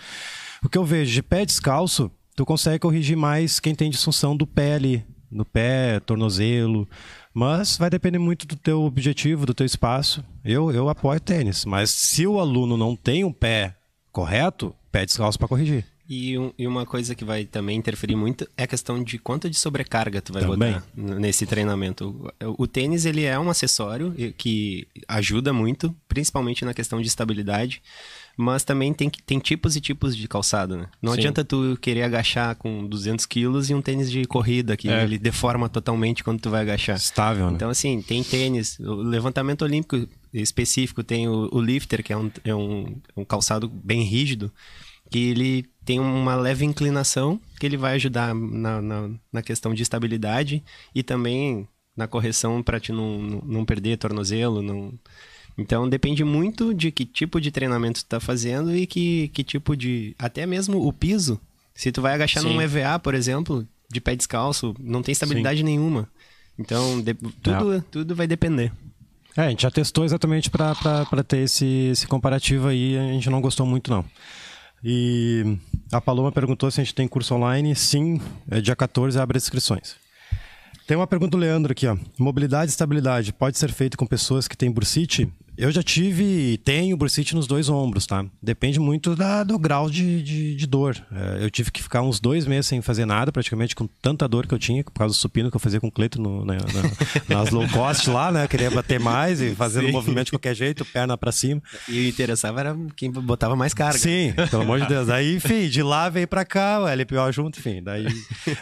O 0.64 0.68
que 0.68 0.76
eu 0.76 0.84
vejo 0.84 1.12
de 1.12 1.22
pé 1.22 1.46
descalço, 1.46 2.10
tu 2.34 2.44
consegue 2.44 2.80
corrigir 2.80 3.16
mais 3.16 3.60
quem 3.60 3.76
tem 3.76 3.88
disfunção 3.88 4.36
do 4.36 4.44
pé 4.44 4.74
ali, 4.74 5.04
no 5.30 5.44
pé, 5.44 6.00
tornozelo. 6.00 6.88
Mas 7.34 7.76
vai 7.76 7.88
depender 7.88 8.18
muito 8.18 8.46
do 8.46 8.56
teu 8.56 8.82
objetivo, 8.82 9.46
do 9.46 9.54
teu 9.54 9.64
espaço. 9.66 10.22
Eu, 10.44 10.70
eu 10.70 10.88
apoio 10.88 11.18
tênis, 11.20 11.64
mas 11.64 11.90
se 11.90 12.26
o 12.26 12.38
aluno 12.38 12.76
não 12.76 12.94
tem 12.94 13.24
um 13.24 13.32
pé 13.32 13.74
correto, 14.10 14.74
pé 14.90 15.06
descalço 15.06 15.38
para 15.38 15.48
corrigir. 15.48 15.84
E, 16.08 16.36
um- 16.36 16.52
e 16.58 16.66
uma 16.66 16.84
coisa 16.84 17.14
que 17.14 17.24
vai 17.24 17.46
também 17.46 17.78
interferir 17.78 18.16
muito 18.16 18.46
é 18.54 18.64
a 18.64 18.66
questão 18.66 19.02
de 19.02 19.18
quanto 19.18 19.48
de 19.48 19.56
sobrecarga 19.56 20.20
tu 20.20 20.32
vai 20.32 20.42
Também. 20.42 20.72
botar 20.74 20.84
nesse 20.94 21.46
treinamento. 21.46 22.30
O, 22.44 22.64
o 22.64 22.66
tênis, 22.66 23.06
ele 23.06 23.24
é 23.24 23.38
um 23.38 23.48
acessório 23.48 24.12
que 24.36 24.86
ajuda 25.08 25.54
muito, 25.54 25.94
principalmente 26.08 26.66
na 26.66 26.74
questão 26.74 27.00
de 27.00 27.06
estabilidade, 27.08 27.80
mas 28.36 28.64
também 28.64 28.92
tem, 28.92 29.10
tem 29.10 29.38
tipos 29.38 29.76
e 29.76 29.80
tipos 29.80 30.16
de 30.16 30.26
calçado, 30.26 30.76
né? 30.76 30.88
Não 31.00 31.12
Sim. 31.12 31.18
adianta 31.18 31.44
tu 31.44 31.76
querer 31.80 32.02
agachar 32.02 32.56
com 32.56 32.86
200 32.86 33.26
quilos 33.26 33.70
e 33.70 33.74
um 33.74 33.82
tênis 33.82 34.10
de 34.10 34.24
corrida 34.24 34.76
que 34.76 34.88
É. 34.88 35.02
ele 35.04 35.18
deforma 35.18 35.68
totalmente 35.68 36.24
quando 36.24 36.40
tu 36.40 36.50
vai 36.50 36.62
agachar. 36.62 36.96
Estável, 36.96 37.48
né? 37.48 37.54
Então, 37.56 37.70
assim, 37.70 38.00
tem 38.02 38.22
tênis, 38.22 38.78
o 38.78 38.94
levantamento 38.94 39.62
olímpico 39.62 40.08
específico 40.32 41.02
tem 41.04 41.28
o, 41.28 41.48
o 41.52 41.60
lifter, 41.60 42.02
que 42.02 42.12
é 42.12 42.16
um, 42.16 42.30
é 42.44 42.54
um, 42.54 42.96
um 43.16 43.24
calçado 43.24 43.68
bem 43.68 44.02
rígido, 44.02 44.52
que 45.10 45.18
ele 45.18 45.66
tem 45.84 46.00
uma 46.00 46.34
leve 46.36 46.64
inclinação, 46.64 47.38
que 47.60 47.66
ele 47.66 47.76
vai 47.76 47.94
ajudar 47.96 48.34
na, 48.34 48.80
na, 48.80 49.10
na 49.32 49.42
questão 49.42 49.74
de 49.74 49.82
estabilidade 49.82 50.62
e 50.94 51.02
também 51.02 51.68
na 51.94 52.06
correção 52.08 52.62
para 52.62 52.80
te 52.80 52.92
não, 52.92 53.18
não, 53.20 53.42
não 53.44 53.64
perder 53.64 53.98
tornozelo. 53.98 54.62
Não... 54.62 54.94
Então, 55.56 55.88
depende 55.88 56.24
muito 56.24 56.72
de 56.72 56.90
que 56.90 57.04
tipo 57.04 57.40
de 57.40 57.50
treinamento 57.50 58.02
tu 58.04 58.06
tá 58.06 58.18
fazendo 58.18 58.74
e 58.74 58.86
que, 58.86 59.28
que 59.28 59.44
tipo 59.44 59.76
de... 59.76 60.14
Até 60.18 60.46
mesmo 60.46 60.86
o 60.86 60.92
piso. 60.92 61.40
Se 61.74 61.92
tu 61.92 62.00
vai 62.00 62.14
agachar 62.14 62.42
Sim. 62.42 62.54
num 62.54 62.60
EVA, 62.62 62.98
por 62.98 63.14
exemplo, 63.14 63.66
de 63.90 64.00
pé 64.00 64.16
descalço, 64.16 64.74
não 64.80 65.02
tem 65.02 65.12
estabilidade 65.12 65.62
nenhuma. 65.62 66.08
Então, 66.58 67.00
de- 67.00 67.14
tudo, 67.14 67.84
tudo 67.90 68.14
vai 68.14 68.26
depender. 68.26 68.72
É, 69.36 69.42
a 69.42 69.50
gente 69.50 69.62
já 69.62 69.70
testou 69.70 70.04
exatamente 70.04 70.50
para 70.50 71.24
ter 71.26 71.38
esse, 71.38 71.64
esse 71.90 72.06
comparativo 72.06 72.68
aí, 72.68 72.98
a 72.98 73.12
gente 73.12 73.30
não 73.30 73.40
gostou 73.40 73.64
muito 73.64 73.90
não. 73.90 74.04
E 74.84 75.56
a 75.92 76.00
Paloma 76.00 76.32
perguntou 76.32 76.70
se 76.70 76.80
a 76.80 76.84
gente 76.84 76.94
tem 76.94 77.06
curso 77.06 77.34
online. 77.34 77.74
Sim, 77.74 78.20
é 78.50 78.60
dia 78.60 78.74
14 78.74 79.18
abre 79.18 79.38
as 79.38 79.44
inscrições. 79.44 79.96
Tem 80.86 80.96
uma 80.96 81.06
pergunta 81.06 81.30
do 81.30 81.36
Leandro 81.38 81.72
aqui, 81.72 81.86
ó. 81.86 81.96
Mobilidade 82.18 82.70
e 82.70 82.72
estabilidade 82.72 83.32
pode 83.32 83.56
ser 83.56 83.72
feito 83.72 83.96
com 83.96 84.04
pessoas 84.06 84.48
que 84.48 84.56
têm 84.56 84.70
bursite? 84.70 85.32
Eu 85.56 85.70
já 85.70 85.82
tive 85.82 86.24
e 86.24 86.58
tenho 86.58 86.96
bursite 86.96 87.34
nos 87.34 87.46
dois 87.46 87.68
ombros, 87.68 88.06
tá? 88.06 88.24
Depende 88.42 88.80
muito 88.80 89.14
da, 89.14 89.44
do 89.44 89.58
grau 89.58 89.90
de, 89.90 90.22
de, 90.22 90.56
de 90.56 90.66
dor. 90.66 90.96
É, 91.12 91.44
eu 91.44 91.50
tive 91.50 91.70
que 91.70 91.82
ficar 91.82 92.00
uns 92.00 92.18
dois 92.18 92.46
meses 92.46 92.66
sem 92.66 92.80
fazer 92.80 93.04
nada, 93.04 93.30
praticamente, 93.30 93.74
com 93.74 93.86
tanta 93.86 94.26
dor 94.26 94.46
que 94.46 94.54
eu 94.54 94.58
tinha, 94.58 94.82
por 94.82 94.92
causa 94.92 95.14
do 95.14 95.18
supino 95.18 95.50
que 95.50 95.56
eu 95.56 95.60
fazia 95.60 95.78
com 95.78 95.88
o 95.88 95.92
Cleito 95.92 96.20
no, 96.20 96.44
na, 96.44 96.54
na, 96.54 96.62
nas 97.28 97.50
low 97.50 97.68
cost 97.68 98.08
lá, 98.08 98.32
né? 98.32 98.44
Eu 98.44 98.48
queria 98.48 98.70
bater 98.70 98.98
mais 98.98 99.42
e 99.42 99.54
fazendo 99.54 99.88
um 99.88 99.92
movimento 99.92 100.26
de 100.26 100.32
qualquer 100.32 100.54
jeito, 100.54 100.84
perna 100.86 101.18
para 101.18 101.30
cima. 101.30 101.62
E 101.86 102.06
o 102.06 102.08
interessava 102.08 102.60
era 102.60 102.76
quem 102.96 103.10
botava 103.10 103.54
mais 103.54 103.74
carga. 103.74 103.98
Sim, 103.98 104.32
pelo 104.50 104.62
amor 104.62 104.80
de 104.80 104.88
Deus. 104.88 105.10
Aí, 105.10 105.36
enfim, 105.36 105.68
de 105.68 105.82
lá 105.82 106.08
veio 106.08 106.26
pra 106.26 106.46
cá, 106.46 106.80
o 106.80 106.88
LPO 106.88 107.30
junto, 107.30 107.58
enfim. 107.58 107.82
Daí 107.82 108.06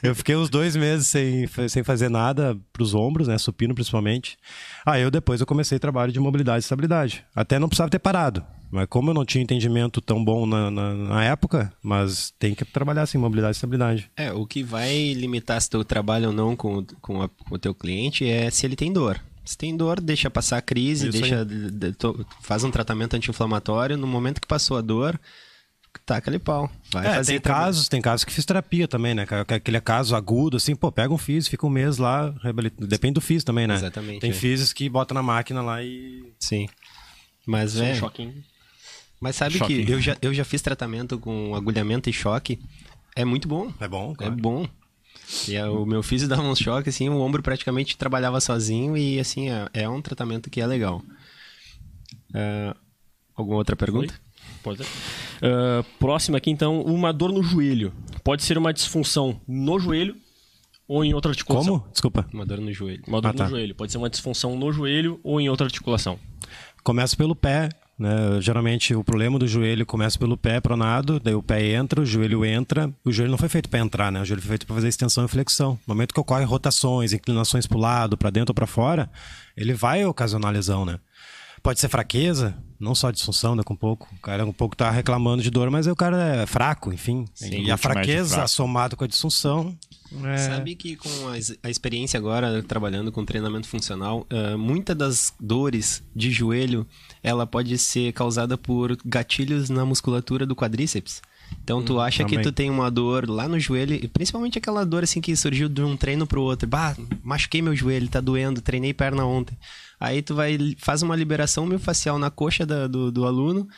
eu 0.03 0.15
fiquei 0.15 0.35
uns 0.35 0.51
dois 0.51 0.75
meses 0.75 1.07
sem, 1.07 1.47
sem 1.69 1.85
fazer 1.85 2.09
nada 2.09 2.59
pros 2.73 2.95
ombros, 2.95 3.29
né? 3.29 3.39
Supino 3.39 3.75
principalmente. 3.75 4.37
Aí 4.85 5.03
eu 5.03 5.11
depois 5.11 5.41
eu 5.41 5.47
comecei 5.47 5.79
trabalho 5.79 6.13
de 6.13 6.21
mobilidade 6.21 6.59
e 6.59 6.65
estabilidade. 6.65 7.25
Até 7.35 7.59
não 7.59 7.69
precisava 7.69 7.91
ter 7.91 7.99
parado. 7.99 8.45
Mas 8.71 8.87
como 8.89 9.11
eu 9.11 9.15
não 9.15 9.25
tinha 9.25 9.43
entendimento 9.43 10.01
tão 10.01 10.25
bom 10.25 10.47
na, 10.47 10.71
na, 10.71 10.95
na 10.95 11.25
época, 11.25 11.73
mas 11.83 12.33
tem 12.39 12.55
que 12.55 12.65
trabalhar 12.65 13.03
assim, 13.03 13.19
mobilidade 13.19 13.57
e 13.57 13.57
estabilidade. 13.57 14.11
É, 14.17 14.33
o 14.33 14.47
que 14.47 14.63
vai 14.63 15.13
limitar 15.13 15.61
se 15.61 15.69
tu 15.69 15.83
trabalha 15.83 16.29
ou 16.29 16.33
não 16.33 16.55
com, 16.55 16.85
com, 17.01 17.23
a, 17.23 17.29
com 17.29 17.55
o 17.55 17.59
teu 17.59 17.75
cliente 17.75 18.25
é 18.25 18.49
se 18.49 18.65
ele 18.65 18.77
tem 18.77 18.93
dor. 18.93 19.21
Se 19.45 19.59
tem 19.59 19.77
dor, 19.77 20.01
deixa 20.01 20.31
passar 20.31 20.59
a 20.59 20.63
crise, 20.63 21.09
Isso 21.09 21.21
deixa, 21.21 21.47
faz 22.41 22.63
um 22.63 22.71
tratamento 22.71 23.15
anti-inflamatório. 23.15 23.97
No 23.97 24.07
momento 24.07 24.41
que 24.41 24.47
passou 24.47 24.77
a 24.77 24.81
dor, 24.81 25.19
taca 26.07 26.31
ali 26.31 26.39
pau. 26.39 26.71
Vai 26.93 27.07
É, 27.07 27.15
fazer 27.17 27.33
tem 27.33 27.41
casos, 27.41 27.89
tem 27.89 28.01
casos 28.01 28.25
que 28.25 28.33
fisioterapia 28.33 28.87
também, 28.87 29.15
né? 29.15 29.27
Que 29.27 29.55
Aquele 29.55 29.81
caso 29.81 30.15
agudo, 30.15 30.57
assim, 30.57 30.77
pô, 30.77 30.91
pega 30.93 31.13
um 31.13 31.19
físico, 31.19 31.51
fica 31.51 31.67
um 31.67 31.71
mês 31.71 31.99
lá, 31.99 32.33
reabilita- 32.43 32.87
depende 32.87 33.15
do 33.15 33.21
físico 33.21 33.47
também, 33.47 33.67
né? 33.67 33.75
Exatamente, 33.75 34.21
Tem 34.21 34.31
é. 34.31 34.35
físicos 34.35 34.73
que 34.73 34.89
bota 34.89 35.13
na 35.15 35.23
máquina 35.23 35.63
lá 35.63 35.83
e. 35.83 36.33
Sim. 36.39 36.69
Mas 37.47 37.73
Só 37.73 37.83
um 37.83 37.87
é. 37.87 37.95
choquinho. 37.95 38.35
Mas 39.21 39.37
sabe 39.37 39.59
Choque. 39.59 39.85
que 39.85 39.93
eu 39.93 40.01
já, 40.01 40.17
eu 40.23 40.33
já 40.33 40.45
fiz 40.45 40.63
tratamento 40.63 41.19
com 41.19 41.55
agulhamento 41.55 42.09
e 42.09 42.13
choque. 42.13 42.59
É 43.15 43.25
muito 43.25 43.47
bom. 43.49 43.71
É 43.79 43.87
bom, 43.89 44.13
É 44.13 44.15
claro. 44.15 44.37
bom. 44.37 44.67
E 45.47 45.55
é, 45.57 45.67
o 45.67 45.85
meu 45.85 46.03
físico 46.03 46.31
dava 46.35 46.43
uns 46.43 46.59
choques, 46.59 46.95
assim, 46.95 47.09
o 47.11 47.19
ombro 47.21 47.43
praticamente 47.43 47.97
trabalhava 47.99 48.41
sozinho 48.41 48.97
e, 48.97 49.21
assim, 49.21 49.51
é, 49.51 49.69
é 49.75 49.89
um 49.89 50.01
tratamento 50.01 50.49
que 50.49 50.61
é 50.61 50.67
legal. 50.67 51.03
Ah, 52.35 52.75
alguma 53.35 53.57
outra 53.59 53.77
pergunta? 53.77 54.15
Pode 54.63 54.79
ser. 54.85 54.87
Ah, 55.43 55.85
próxima 55.99 56.39
aqui, 56.39 56.51
então, 56.51 56.83
uma 56.83 57.13
dor 57.13 57.33
no 57.33 57.43
joelho. 57.43 57.93
Pode 58.23 58.43
ser 58.45 58.59
uma 58.59 58.73
disfunção 58.73 59.41
no 59.49 59.79
joelho 59.79 60.17
ou 60.87 61.05
em 61.05 61.15
outra 61.15 61.31
articulação. 61.31 61.79
Como? 61.79 61.91
Desculpa. 61.93 62.27
Uma 62.33 62.45
dor 62.45 62.61
no 62.61 62.73
joelho. 62.73 63.03
Uma 63.07 63.21
dor 63.21 63.29
Ah, 63.31 63.35
tá. 63.35 63.45
no 63.45 63.51
joelho. 63.51 63.75
Pode 63.75 63.93
ser 63.93 63.99
uma 63.99 64.11
disfunção 64.11 64.57
no 64.59 64.73
joelho 64.73 65.21
ou 65.23 65.41
em 65.41 65.49
outra 65.49 65.67
articulação. 65.67 66.19
Começa 66.83 67.17
pelo 67.17 67.35
pé, 67.37 67.69
né? 67.99 68.41
Geralmente 68.41 68.95
o 68.95 69.05
problema 69.05 69.39
do 69.39 69.47
joelho 69.47 69.85
começa 69.85 70.19
pelo 70.19 70.37
pé 70.37 70.61
pronado, 70.61 71.21
daí 71.21 71.35
o 71.35 71.43
pé 71.43 71.63
entra, 71.75 72.01
o 72.01 72.07
joelho 72.07 72.45
entra. 72.45 72.91
O 73.05 73.13
joelho 73.13 73.31
não 73.31 73.39
foi 73.39 73.49
feito 73.49 73.69
para 73.69 73.79
entrar, 73.81 74.11
né? 74.11 74.21
O 74.21 74.25
joelho 74.25 74.41
foi 74.43 74.49
feito 74.51 74.67
para 74.67 74.75
fazer 74.77 74.89
extensão 74.89 75.25
e 75.25 75.29
flexão. 75.29 75.79
No 75.87 75.95
momento 75.95 76.15
que 76.15 76.21
ocorre 76.21 76.45
rotações, 76.45 77.13
inclinações 77.13 77.67
para 77.67 77.77
o 77.77 77.81
lado, 77.81 78.17
para 78.17 78.31
dentro 78.31 78.51
ou 78.53 78.55
para 78.55 78.67
fora, 78.67 79.11
ele 79.57 79.75
vai 79.75 80.05
ocasionar 80.05 80.53
lesão, 80.53 80.85
né? 80.87 80.99
Pode 81.63 81.79
ser 81.79 81.89
fraqueza, 81.89 82.57
não 82.79 82.95
só 82.95 83.11
disfunção, 83.11 83.55
né? 83.55 83.63
Com 83.63 83.75
um 83.75 83.77
pouco. 83.77 84.09
O 84.17 84.21
cara 84.21 84.47
um 84.47 84.53
pouco 84.53 84.75
tá 84.75 84.91
reclamando 84.91 85.43
de 85.43 85.51
dor, 85.51 85.71
mas 85.71 85.87
o 85.87 85.95
cara 85.95 86.43
é 86.43 86.47
fraco, 86.47 86.93
enfim. 86.93 87.27
e 87.41 87.71
a 87.71 87.77
fraqueza 87.77 88.47
somado 88.47 88.97
com 88.97 89.05
a 89.05 89.07
disfunção. 89.07 89.77
É... 90.25 90.39
Sabe 90.39 90.75
que 90.75 90.97
com 90.97 91.09
a, 91.29 91.35
a 91.63 91.71
experiência 91.71 92.19
agora 92.19 92.63
trabalhando 92.63 93.13
com 93.13 93.25
treinamento 93.25 93.69
funcional, 93.69 94.27
uh, 94.33 94.59
muitas 94.59 94.97
das 94.97 95.33
dores 95.39 96.03
de 96.17 96.31
joelho 96.31 96.87
ela 97.23 97.47
pode 97.47 97.77
ser 97.79 98.13
causada 98.13 98.57
por 98.57 98.97
gatilhos 99.05 99.71
na 99.71 99.85
musculatura 99.85 100.47
do 100.47 100.57
quadríceps. 100.57 101.23
Então 101.63 101.83
tu 101.83 102.01
acha 102.01 102.25
que 102.25 102.39
tu 102.39 102.53
tem 102.53 102.71
uma 102.71 102.91
dor 102.91 103.29
lá 103.29 103.49
no 103.49 103.59
joelho, 103.59 103.95
e 103.95 104.09
principalmente 104.09 104.59
aquela 104.59 104.85
dor 104.85 105.03
assim 105.05 105.21
que 105.21 105.35
surgiu 105.35 105.69
de 105.69 105.83
um 105.83 105.97
treino 105.97 106.27
pro 106.27 106.43
outro. 106.43 106.69
Bah, 106.69 106.97
machuquei 107.23 107.61
meu 107.61 107.75
joelho, 107.75 108.09
tá 108.09 108.21
doendo, 108.21 108.61
treinei 108.61 108.95
perna 108.95 109.25
ontem. 109.25 109.57
Aí 110.01 110.23
tu 110.23 110.35
vai 110.35 110.57
faz 110.79 111.03
uma 111.03 111.15
liberação 111.15 111.67
miofascial 111.67 112.19
na 112.19 112.31
coxa 112.31 112.65
da- 112.65 112.87
do, 112.89 113.13
do 113.13 113.27
aluno. 113.27 113.69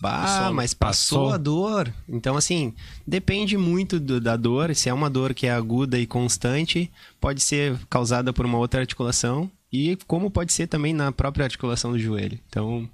Bah, 0.00 0.50
mas 0.52 0.74
passou, 0.74 1.18
Passou. 1.26 1.32
a 1.34 1.36
dor. 1.36 1.92
Então, 2.08 2.36
assim, 2.36 2.74
depende 3.06 3.56
muito 3.56 4.00
do- 4.00 4.20
da 4.20 4.36
dor. 4.36 4.74
Se 4.74 4.88
é 4.88 4.94
uma 4.94 5.08
dor 5.10 5.32
que 5.32 5.46
é 5.46 5.52
aguda 5.52 5.96
e 5.98 6.06
constante, 6.08 6.90
pode 7.20 7.40
ser 7.40 7.78
causada 7.88 8.32
por 8.32 8.44
uma 8.44 8.58
outra 8.58 8.80
articulação. 8.80 9.48
E 9.72 9.96
como 10.08 10.30
pode 10.30 10.52
ser 10.52 10.66
também 10.66 10.92
na 10.92 11.12
própria 11.12 11.44
articulação 11.44 11.92
do 11.92 11.98
joelho. 12.00 12.38
Então, 12.48 12.88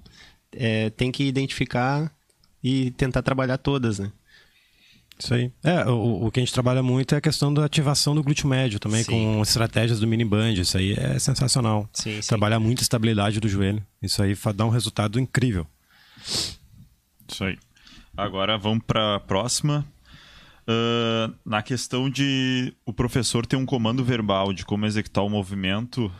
é, 0.51 0.89
tem 0.91 1.11
que 1.11 1.23
identificar 1.23 2.11
e 2.63 2.91
tentar 2.91 3.21
trabalhar 3.23 3.57
todas, 3.57 3.97
né? 3.99 4.11
Isso 5.19 5.33
aí. 5.33 5.51
É, 5.63 5.85
o, 5.85 6.27
o 6.27 6.31
que 6.31 6.39
a 6.39 6.43
gente 6.43 6.53
trabalha 6.53 6.81
muito 6.81 7.13
é 7.13 7.17
a 7.17 7.21
questão 7.21 7.53
da 7.53 7.65
ativação 7.65 8.15
do 8.15 8.23
glúteo 8.23 8.47
médio 8.47 8.79
também, 8.79 9.03
Sim. 9.03 9.11
com 9.11 9.41
estratégias 9.41 9.99
do 9.99 10.07
mini 10.07 10.23
band. 10.23 10.53
Isso 10.53 10.77
aí 10.77 10.93
é 10.93 11.19
sensacional. 11.19 11.89
Sim, 11.93 12.21
sim. 12.21 12.27
Trabalhar 12.27 12.59
muito 12.59 12.79
a 12.79 12.83
estabilidade 12.83 13.39
do 13.39 13.49
joelho. 13.49 13.85
Isso 14.01 14.23
aí 14.23 14.35
dá 14.55 14.65
um 14.65 14.69
resultado 14.69 15.19
incrível. 15.19 15.67
Isso 17.27 17.43
aí. 17.43 17.57
Agora 18.15 18.57
vamos 18.57 18.83
para 18.85 19.15
a 19.15 19.19
próxima. 19.19 19.85
Ah, 20.69 21.31
na 21.43 21.63
questão 21.63 22.07
de 22.07 22.71
o 22.85 22.93
professor 22.93 23.43
ter 23.43 23.55
um 23.55 23.65
comando 23.65 24.03
verbal 24.05 24.53
de 24.53 24.63
como 24.63 24.85
executar 24.85 25.23
o 25.23 25.29
movimento, 25.29 26.11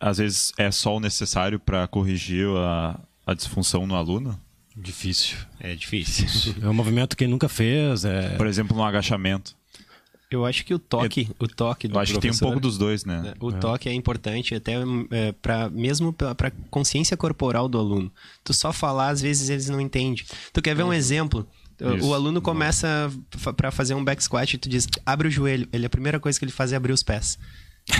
às 0.00 0.18
vezes 0.18 0.52
é 0.58 0.68
só 0.72 0.96
o 0.96 1.00
necessário 1.00 1.60
para 1.60 1.86
corrigir 1.86 2.48
a, 2.48 2.98
a 3.24 3.34
disfunção 3.34 3.86
no 3.86 3.94
aluno? 3.94 4.38
Difícil. 4.76 5.36
É 5.60 5.74
difícil. 5.74 6.54
É 6.62 6.68
um 6.68 6.72
movimento 6.74 7.16
que 7.16 7.26
nunca 7.26 7.48
fez. 7.48 8.04
É... 8.04 8.30
Por 8.36 8.46
exemplo, 8.46 8.76
no 8.76 8.82
agachamento. 8.84 9.54
Eu 10.30 10.46
acho 10.46 10.64
que 10.64 10.72
o 10.72 10.78
toque, 10.78 11.28
o 11.38 11.46
toque 11.46 11.86
do 11.86 11.96
Eu 11.96 12.00
acho 12.00 12.14
que 12.14 12.20
tem 12.20 12.30
um 12.30 12.38
pouco 12.38 12.58
dos 12.58 12.78
dois, 12.78 13.04
né? 13.04 13.34
O 13.38 13.52
toque 13.52 13.86
é 13.86 13.92
importante 13.92 14.54
até 14.54 14.76
é, 15.10 15.32
para 15.32 15.68
mesmo 15.68 16.10
para 16.10 16.50
consciência 16.70 17.14
corporal 17.18 17.68
do 17.68 17.78
aluno. 17.78 18.10
Tu 18.42 18.54
só 18.54 18.72
falar 18.72 19.10
às 19.10 19.20
vezes 19.20 19.50
eles 19.50 19.68
não 19.68 19.78
entendem. 19.78 20.24
Tu 20.50 20.62
quer 20.62 20.74
ver 20.74 20.84
um 20.84 20.92
exemplo? 20.92 21.46
O- 21.78 21.94
Isso. 21.96 22.06
O 22.08 22.14
aluno 22.14 22.40
começa 22.40 23.12
para 23.56 23.70
fazer 23.70 23.92
um 23.92 24.02
back 24.02 24.24
squat 24.24 24.54
e 24.54 24.58
tu 24.58 24.70
diz 24.70 24.88
abre 25.04 25.28
o 25.28 25.30
joelho. 25.30 25.68
Ele 25.70 25.84
a 25.84 25.90
primeira 25.90 26.18
coisa 26.18 26.38
que 26.38 26.44
ele 26.46 26.52
faz 26.52 26.72
é 26.72 26.76
abrir 26.76 26.92
os 26.94 27.02
pés. 27.02 27.38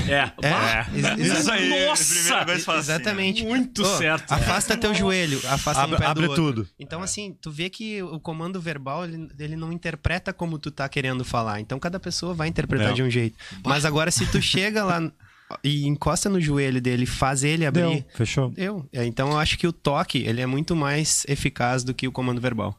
É. 0.08 0.46
É, 0.46 1.20
Isso 1.20 1.50
aí, 1.50 1.86
Nossa! 1.86 2.14
primeira 2.14 2.44
vez 2.44 2.64
fala 2.64 2.78
assim, 2.78 2.92
Exatamente. 2.92 3.44
Muito 3.44 3.82
Ô, 3.82 3.98
certo. 3.98 4.30
Afasta 4.32 4.76
teu 4.76 4.94
joelho, 4.94 5.40
afasta 5.48 5.82
Abre- 5.82 5.96
um 5.96 5.98
pé 5.98 6.06
abre 6.06 6.24
do 6.24 6.30
outro. 6.30 6.44
tudo. 6.44 6.68
Então, 6.78 7.02
assim, 7.02 7.36
tu 7.40 7.50
vê 7.50 7.68
que 7.68 8.00
o 8.02 8.20
comando 8.20 8.60
verbal, 8.60 9.04
ele, 9.04 9.28
ele 9.38 9.56
não 9.56 9.72
interpreta 9.72 10.32
como 10.32 10.58
tu 10.58 10.70
tá 10.70 10.88
querendo 10.88 11.24
falar. 11.24 11.60
Então, 11.60 11.78
cada 11.80 11.98
pessoa 11.98 12.32
vai 12.32 12.48
interpretar 12.48 12.88
Não. 12.88 12.94
de 12.94 13.02
um 13.02 13.10
jeito. 13.10 13.36
Mas 13.64 13.84
agora, 13.84 14.10
se 14.10 14.24
tu 14.26 14.40
chega 14.42 14.84
lá 14.84 15.10
e 15.62 15.86
encosta 15.86 16.28
no 16.28 16.40
joelho 16.40 16.80
dele, 16.80 17.06
faz 17.06 17.44
ele 17.44 17.66
abrir... 17.66 17.82
Deu, 17.82 18.04
fechou. 18.14 18.50
Deu. 18.50 18.88
É, 18.92 19.04
então, 19.04 19.30
eu 19.30 19.38
acho 19.38 19.58
que 19.58 19.66
o 19.66 19.72
toque, 19.72 20.18
ele 20.18 20.40
é 20.40 20.46
muito 20.46 20.76
mais 20.76 21.24
eficaz 21.28 21.84
do 21.84 21.94
que 21.94 22.06
o 22.08 22.12
comando 22.12 22.40
verbal. 22.40 22.78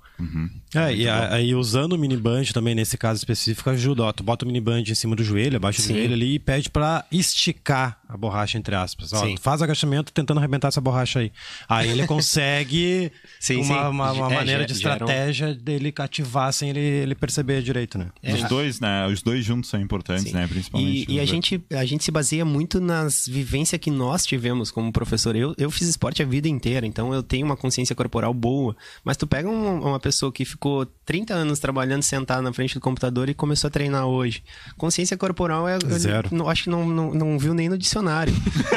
É, 0.74 0.94
e 0.94 1.10
aí 1.10 1.54
usando 1.54 1.94
o 1.94 1.98
mini 1.98 2.16
band 2.16 2.46
também, 2.54 2.74
nesse 2.74 2.98
caso 2.98 3.18
específico, 3.18 3.70
ajuda. 3.70 4.04
Ó, 4.04 4.12
tu 4.12 4.24
bota 4.24 4.46
o 4.46 4.48
mini 4.48 4.62
band 4.62 4.82
em 4.82 4.96
cima 4.96 5.16
do 5.16 5.24
joelho, 5.24 5.58
abaixo 5.58 5.82
do 5.82 5.84
Sim. 5.84 5.96
joelho 5.96 6.14
ali 6.14 6.36
e 6.36 6.40
pede 6.40 6.70
pra 6.70 7.06
esticar 7.12 8.00
a 8.14 8.18
borracha, 8.18 8.58
entre 8.58 8.76
aspas. 8.76 9.12
Ó, 9.14 9.24
faz 9.42 9.62
agachamento 9.62 10.12
tentando 10.14 10.38
arrebentar 10.40 10.68
essa 10.70 10.82
borracha 10.82 11.20
aí. 11.20 11.32
Aí 11.68 11.90
ele 11.90 12.06
consegue 12.06 13.12
Sim, 13.40 13.58
uma, 13.58 13.66
sim. 13.66 13.74
uma- 13.74 14.12
uma 14.12 14.32
É, 14.32 14.36
maneira 14.36 14.66
de 14.66 14.74
gera 14.74 14.94
um- 14.94 14.98
estratégia 15.08 15.54
dele 15.54 15.94
ativar 15.98 16.52
sem 16.54 16.70
ele, 16.70 16.80
ele 16.80 17.16
perceber 17.16 17.62
direito, 17.62 17.98
né? 17.98 18.08
Os 18.24 18.44
dois, 18.50 18.80
né? 18.80 19.08
Os 19.08 19.22
dois 19.22 19.44
juntos 19.46 19.70
são 19.70 19.80
importantes, 19.80 20.26
Sim. 20.26 20.34
né? 20.34 20.48
Principalmente. 20.48 21.06
E, 21.10 21.14
e 21.14 21.16
a, 21.16 21.18
dois. 21.18 21.30
gente, 21.30 21.64
a 21.74 21.86
gente 21.86 22.04
se 22.04 22.12
baseia 22.12 22.44
muito 22.46 22.80
nas 22.82 23.26
vivências 23.28 23.80
que 23.80 23.90
nós 23.92 24.26
tivemos 24.26 24.72
como 24.72 24.92
professor. 24.92 25.36
Eu, 25.36 25.54
eu 25.58 25.72
fiz 25.72 25.88
esporte 25.88 26.22
a 26.22 26.26
vida 26.26 26.48
inteira, 26.48 26.86
então 26.86 27.14
eu 27.14 27.24
tenho 27.24 27.46
uma 27.46 27.56
consciência 27.58 27.96
corporal 27.96 28.34
boa. 28.34 28.76
Mas 29.04 29.18
tu 29.18 29.26
pega 29.28 29.50
um- 29.50 29.82
uma 29.88 30.00
pessoa 30.00 30.32
que 30.32 30.46
ficou 30.46 30.86
30 31.06 31.34
anos 31.34 31.60
trabalhando 31.60 32.04
sentado 32.04 32.42
na 32.42 32.52
frente 32.54 32.74
do 32.74 32.80
computador 32.82 33.30
e 33.30 33.34
começou 33.34 33.68
a 33.68 33.72
treinar 33.72 34.06
hoje. 34.06 34.44
Consciência 34.78 35.18
corporal 35.18 35.68
é. 35.68 35.76
eu 35.76 36.00
Zero. 36.00 36.30
não- 36.32 36.50
acho 36.50 36.64
que 36.64 36.70
não, 36.70 36.88
não, 36.88 37.14
não 37.14 37.40
viu 37.40 37.54
nem 37.54 37.70
no 37.70 37.78
dicionário. 37.78 38.03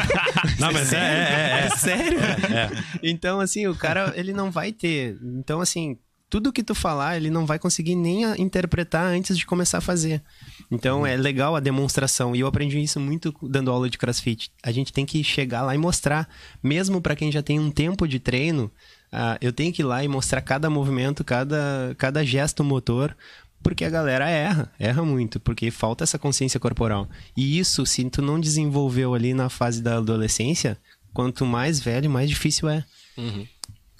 Não, 0.59 0.73
mas 0.73 0.93
é, 0.93 0.97
é, 0.97 1.01
é. 1.01 1.67
É 1.67 1.71
sério? 1.77 2.19
Então, 3.03 3.41
assim, 3.41 3.67
o 3.67 3.75
cara, 3.75 4.13
ele 4.17 4.33
não 4.33 4.51
vai 4.51 4.73
ter. 4.73 5.19
Então, 5.23 5.61
assim, 5.61 5.99
tudo 6.29 6.53
que 6.53 6.63
tu 6.63 6.75
falar, 6.75 7.17
ele 7.17 7.31
não 7.31 7.47
vai 7.47 7.59
conseguir 7.59 7.95
nem 7.95 8.25
interpretar 8.41 9.07
antes 9.07 9.37
de 9.39 9.47
começar 9.47 9.79
a 9.79 9.83
fazer. 9.83 10.23
Então, 10.71 11.07
é 11.07 11.17
legal 11.17 11.55
a 11.55 11.61
demonstração. 11.61 12.35
E 12.35 12.41
eu 12.41 12.47
aprendi 12.47 12.81
isso 12.81 12.99
muito 12.99 13.35
dando 13.43 13.71
aula 13.71 13.89
de 13.89 13.99
crossfit. 13.99 14.51
A 14.63 14.73
gente 14.73 14.93
tem 14.93 15.07
que 15.07 15.23
chegar 15.23 15.63
lá 15.63 15.75
e 15.75 15.79
mostrar. 15.79 16.29
Mesmo 16.63 17.01
para 17.01 17.15
quem 17.15 17.31
já 17.31 17.43
tem 17.43 17.61
um 17.61 17.71
tempo 17.71 18.09
de 18.09 18.19
treino, 18.19 18.71
ah, 19.13 19.39
eu 19.41 19.53
tenho 19.53 19.73
que 19.73 19.83
ir 19.83 19.85
lá 19.85 20.03
e 20.03 20.09
mostrar 20.09 20.41
cada 20.41 20.69
movimento, 20.69 21.25
cada, 21.25 21.95
cada 21.97 22.25
gesto 22.25 22.65
motor. 22.65 23.17
Porque 23.67 23.85
a 23.85 23.91
galera 23.91 24.31
erra, 24.31 24.73
erra 24.79 25.05
muito, 25.05 25.41
porque 25.41 25.73
falta 25.73 26.05
essa 26.05 26.21
consciência 26.21 26.61
corporal. 26.61 27.09
E 27.37 27.59
isso, 27.59 27.85
se 27.85 28.09
tu 28.09 28.23
não 28.23 28.39
desenvolveu 28.39 29.13
ali 29.13 29.35
na 29.35 29.49
fase 29.49 29.83
da 29.83 29.97
adolescência, 29.97 30.79
quanto 31.13 31.45
mais 31.45 31.81
velho, 31.81 32.09
mais 32.09 32.29
difícil 32.29 32.69
é. 32.69 32.85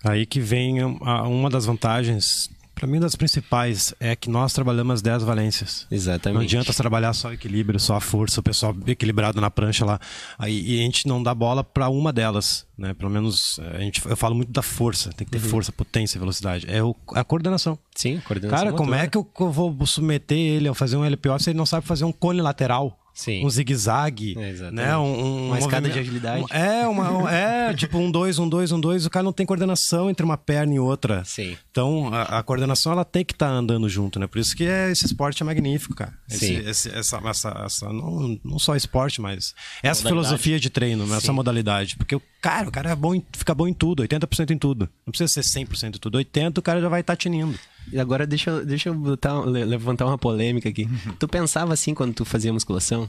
Aí 0.05 0.25
que 0.25 0.39
vem 0.39 0.85
uma 0.85 1.51
das 1.51 1.67
vantagens, 1.67 2.49
para 2.77 2.87
mim, 2.87 3.01
das 3.01 3.17
principais, 3.17 3.95
é 3.99 4.15
que 4.15 4.29
nós 4.29 4.53
trabalhamos 4.53 4.95
as 4.97 5.03
10 5.03 5.23
valências. 5.23 5.87
Exatamente. 5.91 6.35
Não 6.35 6.43
adianta 6.43 6.73
trabalhar 6.75 7.13
só 7.15 7.29
o 7.29 7.33
equilíbrio, 7.33 7.81
só 7.81 7.97
a 7.97 8.01
força, 8.01 8.39
o 8.39 8.43
pessoal 8.43 8.77
equilibrado 8.87 9.41
na 9.41 9.51
prancha 9.51 9.85
lá. 9.85 9.99
Aí 10.39 10.61
e 10.61 10.79
a 10.79 10.83
gente 10.83 11.09
não 11.09 11.23
dá 11.23 11.35
bola 11.35 11.65
para 11.65 11.89
uma 11.89 12.13
delas, 12.13 12.67
né? 12.77 12.93
Pelo 12.93 13.11
menos 13.11 13.59
a 13.75 13.79
gente, 13.79 14.03
eu 14.07 14.17
falo 14.17 14.35
muito 14.35 14.53
da 14.53 14.61
força, 14.63 15.11
tem 15.15 15.27
que 15.27 15.35
Uhum. 15.35 15.43
ter 15.43 15.49
força, 15.49 15.73
potência, 15.73 16.21
velocidade. 16.21 16.67
É 16.69 16.83
o- 16.85 16.95
a 17.15 17.25
coordenação. 17.25 17.79
Sim, 17.95 18.21
coordenação 18.27 18.59
Cara, 18.67 18.77
como 18.77 18.95
é 18.95 19.07
que 19.09 19.17
eu, 19.17 19.25
que 19.25 19.41
eu 19.43 19.51
vou 19.51 19.75
submeter 19.87 20.37
ele 20.37 20.69
a 20.69 20.75
fazer 20.75 20.97
um 20.99 21.05
LPO 21.05 21.39
se 21.39 21.51
ele 21.51 21.57
não 21.59 21.67
sabe 21.67 21.87
fazer 21.87 22.05
um 22.05 22.13
cone 22.13 22.43
lateral? 22.43 22.99
Sim. 23.17 23.47
Um 23.47 23.49
zigue-zague, 23.49 24.37
É, 24.39 24.71
né? 24.71 24.95
Um, 24.99 25.03
um 25.03 25.47
Uma 25.49 25.59
escada 25.59 25.89
de 25.89 25.99
agilidade. 25.99 26.43
um- 26.43 26.55
é, 26.55 26.87
uma, 26.87 27.11
um- 27.11 27.27
é, 27.29 27.73
tipo 27.75 27.97
um 27.97 28.11
dois, 28.11 28.39
um 28.39 28.47
dois, 28.47 28.71
um 28.71 28.79
dois. 28.79 29.07
O 29.07 29.11
cara 29.11 29.23
não 29.23 29.33
tem 29.33 29.47
coordenação 29.47 30.11
entre 30.11 30.23
uma 30.23 30.37
perna 30.37 30.75
e 30.75 30.79
outra. 30.79 31.25
Sim. 31.25 31.57
Então, 31.71 32.13
a, 32.13 32.39
a 32.39 32.43
coordenação 32.43 32.93
ela 32.93 33.07
tem 33.07 33.25
que 33.25 33.33
estar 33.33 33.49
andando 33.49 33.89
junto, 33.89 34.19
né? 34.21 34.27
Por 34.27 34.39
isso 34.39 34.55
que 34.55 34.65
é- 34.65 34.91
esse 34.93 35.07
esporte 35.07 35.43
é 35.43 35.47
magnífico, 35.47 35.95
cara. 35.95 36.13
Esse, 36.31 36.47
Sim. 36.47 36.57
esse- 36.69 36.89
essa, 36.91 37.17
essa, 37.25 37.63
essa- 37.65 37.89
não, 37.93 38.39
não 38.45 38.59
só 38.59 38.77
esporte, 38.77 39.19
mas 39.21 39.55
essa 39.83 40.03
Modalidade. 40.03 40.09
filosofia 40.09 40.61
de 40.61 40.69
treino, 40.69 41.15
essa 41.15 41.33
modalidade. 41.33 41.97
Porque 41.97 42.15
o 42.15 42.23
cara, 42.43 42.69
o 42.69 42.73
cara 42.73 42.91
é 42.91 42.95
bom 42.95 43.15
em- 43.15 43.25
fica 43.33 43.55
bom 43.55 43.67
em 43.67 43.73
tudo, 43.73 44.03
80% 44.03 44.51
em 44.51 44.59
tudo. 44.59 44.91
Não 45.07 45.11
precisa 45.11 45.33
ser 45.33 45.43
100% 45.43 45.97
em 45.97 46.01
tudo. 46.01 46.19
80% 46.19 46.59
o 46.59 46.63
cara 46.63 46.83
já 46.83 46.89
vai 46.91 47.01
estar 47.01 47.17
tinindo. 47.17 47.59
E 47.93 47.99
agora 48.01 48.27
deixa, 48.27 48.51
eu- 48.51 48.65
deixa 48.67 48.89
eu 48.89 48.95
botar, 48.95 49.41
le- 49.45 49.65
levantar 49.65 50.07
uma 50.07 50.19
polêmica 50.19 50.69
aqui. 50.69 50.89
tu 51.19 51.29
pensava 51.29 51.73
assim 51.73 51.95
quando 51.95 52.15
tu 52.15 52.25
fazia 52.25 52.53
musculação? 52.53 53.09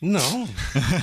Não. 0.00 0.48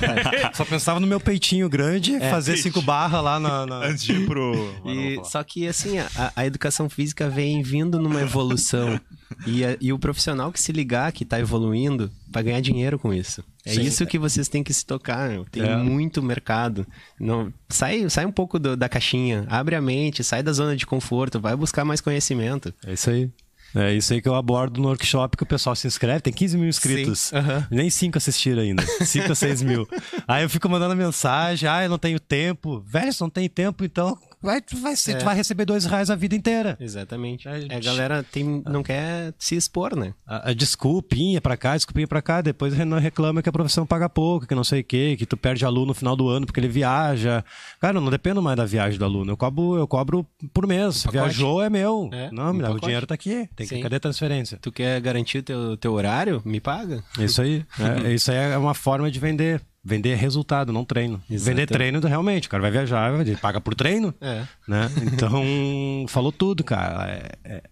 Só 0.54 0.64
pensava 0.64 0.98
no 1.00 1.06
meu 1.06 1.20
peitinho 1.20 1.68
grande, 1.68 2.14
É. 2.16 2.30
fazer 2.30 2.56
cinco 2.56 2.80
barras 2.80 3.22
lá 3.22 3.38
na. 3.38 3.66
na- 3.66 3.86
Antes 3.86 4.02
de 4.04 4.12
ir 4.12 4.26
pro. 4.26 4.52
E, 4.86 5.20
só 5.24 5.42
que 5.44 5.66
assim, 5.68 5.98
a, 5.98 6.32
a 6.34 6.46
educação 6.46 6.88
física 6.88 7.28
vem 7.28 7.62
vindo 7.62 7.98
numa 7.98 8.20
evolução. 8.22 8.98
E, 9.44 9.64
a- 9.64 9.76
e 9.80 9.92
o 9.92 9.98
profissional 9.98 10.52
que 10.52 10.60
se 10.60 10.70
ligar, 10.70 11.10
que 11.10 11.24
tá 11.24 11.38
evoluindo, 11.40 12.10
vai 12.30 12.44
ganhar 12.44 12.60
dinheiro 12.60 12.96
com 12.96 13.12
isso. 13.12 13.42
É 13.66 13.72
Sim. 13.74 13.82
isso 13.82 14.06
que 14.06 14.20
vocês 14.20 14.46
têm 14.48 14.62
que 14.62 14.72
se 14.72 14.86
tocar. 14.86 15.28
meu. 15.28 15.44
Tem 15.50 15.64
É. 15.64 15.76
muito 15.76 16.22
mercado. 16.22 16.86
Não, 17.18 17.52
sai, 17.68 18.08
sai 18.08 18.24
um 18.24 18.30
pouco 18.30 18.56
do- 18.56 18.76
da 18.76 18.88
caixinha, 18.88 19.44
abre 19.50 19.74
a 19.74 19.80
mente, 19.80 20.22
sai 20.22 20.44
da 20.44 20.52
zona 20.52 20.76
de 20.76 20.86
conforto, 20.86 21.40
vai 21.40 21.56
buscar 21.56 21.84
mais 21.84 22.00
conhecimento. 22.00 22.72
É 22.86 22.92
isso 22.92 23.10
aí. 23.10 23.28
É 23.76 23.92
isso 23.92 24.12
aí 24.12 24.22
que 24.22 24.28
eu 24.28 24.34
abordo 24.34 24.80
no 24.80 24.88
workshop 24.88 25.36
que 25.36 25.42
o 25.42 25.46
pessoal 25.46 25.76
se 25.76 25.86
inscreve. 25.86 26.20
Tem 26.20 26.32
15 26.32 26.56
mil 26.56 26.68
inscritos. 26.68 27.20
Sim, 27.20 27.36
aham. 27.36 27.66
Nem 27.70 27.90
5 27.90 28.16
assistiram 28.16 28.62
ainda. 28.62 28.82
5 29.04 29.30
a 29.30 29.34
6 29.34 29.62
mil. 29.62 29.86
Aí 30.26 30.42
eu 30.42 30.50
fico 30.50 30.68
mandando 30.68 30.96
mensagem. 30.96 31.68
Ah, 31.68 31.84
eu 31.84 31.90
não 31.90 31.98
tenho 31.98 32.18
tempo. 32.18 32.80
Velho, 32.80 33.12
se 33.12 33.20
não 33.20 33.28
tem 33.28 33.48
tempo, 33.48 33.84
então 33.84 34.18
vai, 34.46 34.60
tu 34.60 34.76
vai, 34.78 34.96
ser- 34.96 35.12
É. 35.12 35.14
tu 35.16 35.24
vai 35.24 35.34
receber 35.36 35.64
dois 35.64 35.84
reais 35.84 36.08
a 36.10 36.14
vida 36.16 36.34
inteira. 36.34 36.76
Exatamente. 36.80 37.46
É, 37.48 37.66
É, 37.68 37.76
a 37.76 37.80
galera 37.80 38.22
tem, 38.22 38.62
não 38.66 38.82
quer 38.82 39.34
se 39.38 39.54
expor, 39.56 39.94
né? 39.94 40.14
A, 40.26 40.50
a 40.50 40.52
desculpinha 40.54 41.40
pra 41.40 41.56
cá, 41.56 41.74
desculpinha 41.76 42.06
pra 42.06 42.22
cá. 42.22 42.40
Depois 42.40 42.76
não 42.78 42.98
reclama 42.98 43.42
que 43.42 43.48
a 43.48 43.52
profissão 43.52 43.86
paga 43.86 44.08
pouco, 44.08 44.46
que 44.46 44.54
não 44.54 44.64
sei 44.64 44.80
o 44.80 44.84
quê, 44.84 45.16
que 45.18 45.26
tu 45.26 45.36
perde 45.36 45.64
aluno 45.64 45.86
no 45.86 45.94
final 45.94 46.16
do 46.16 46.28
ano 46.28 46.46
porque 46.46 46.60
ele 46.60 46.68
viaja. 46.68 47.44
Cara, 47.80 48.00
não 48.00 48.10
dependo 48.10 48.40
mais 48.42 48.56
da 48.56 48.64
viagem 48.64 48.98
do 48.98 49.04
aluno. 49.04 49.32
Eu 49.32 49.36
cobro, 49.36 49.76
eu 49.76 49.86
cobro 49.86 50.26
por 50.54 50.66
mês. 50.66 51.04
Viajou 51.10 51.62
é 51.62 51.68
meu. 51.68 52.08
É, 52.12 52.30
não, 52.32 52.50
um 52.50 52.52
me 52.54 52.62
dá, 52.62 52.70
o 52.70 52.80
dinheiro 52.80 53.06
tá 53.06 53.14
aqui. 53.14 53.48
Tem 53.56 53.66
que, 53.66 53.74
Sim. 53.76 53.80
cadê 53.82 53.96
a 53.96 54.00
transferência? 54.00 54.58
Tu 54.60 54.70
quer 54.72 55.00
garantir 55.00 55.38
o 55.38 55.42
teu, 55.42 55.76
teu 55.76 55.92
horário? 55.92 56.40
Me 56.44 56.60
paga. 56.60 57.02
Isso 57.18 57.42
aí. 57.42 57.64
É, 58.04 58.12
isso 58.12 58.30
aí 58.30 58.36
é 58.36 58.56
uma 58.58 58.74
forma 58.74 59.10
de 59.10 59.18
vender. 59.18 59.60
Vender 59.88 60.16
resultado, 60.16 60.72
não 60.72 60.84
treino. 60.84 61.22
Exato. 61.30 61.48
Vender 61.48 61.66
treino, 61.68 62.00
realmente. 62.00 62.48
O 62.48 62.50
cara 62.50 62.60
vai 62.60 62.72
viajar, 62.72 63.20
ele 63.20 63.36
paga 63.36 63.60
por 63.60 63.72
treino. 63.72 64.12
É. 64.20 64.42
Né? 64.66 64.90
Então, 65.02 65.44
falou 66.08 66.32
tudo, 66.32 66.64
cara. 66.64 67.08
É, 67.08 67.32
é- 67.44 67.62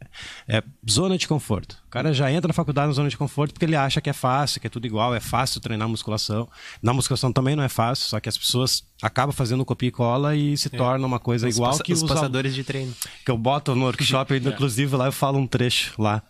é 0.47 0.63
zona 0.89 1.19
de 1.19 1.27
conforto. 1.27 1.77
O 1.87 1.91
cara 1.91 2.13
já 2.13 2.31
entra 2.31 2.47
na 2.47 2.55
faculdade 2.55 2.87
na 2.87 2.93
zona 2.93 3.09
de 3.09 3.17
conforto 3.17 3.53
porque 3.53 3.65
ele 3.65 3.75
acha 3.75 4.01
que 4.01 4.09
é 4.09 4.13
fácil, 4.13 4.61
que 4.61 4.69
é 4.69 4.71
tudo 4.71 4.87
igual, 4.87 5.13
é 5.13 5.19
fácil 5.19 5.61
treinar 5.61 5.89
musculação. 5.89 6.49
Na 6.81 6.93
musculação 6.93 7.33
também 7.33 7.57
não 7.57 7.65
é 7.65 7.69
fácil, 7.69 8.07
só 8.07 8.21
que 8.21 8.29
as 8.29 8.39
pessoas 8.39 8.85
acabam 9.03 9.33
fazendo 9.35 9.65
copia 9.65 9.89
e 9.89 9.93
cola 9.93 10.37
e 10.37 10.57
se 10.57 10.71
torna 10.71 11.05
uma 11.05 11.19
coisa 11.19 11.49
Os 11.49 11.57
igual 11.57 11.77
que 11.81 11.93
os 11.93 12.01
os 12.03 12.09
passadores 12.09 12.55
de 12.55 12.63
treino. 12.63 12.95
que 13.25 13.31
eu 13.31 13.37
boto 13.37 13.75
no 13.75 13.87
workshop, 13.87 14.35
inclusive 14.39 14.95
lá 14.95 15.07
eu 15.07 15.13
falo 15.13 15.37
um 15.39 15.47
trecho 15.49 16.01
lá. 16.01 16.23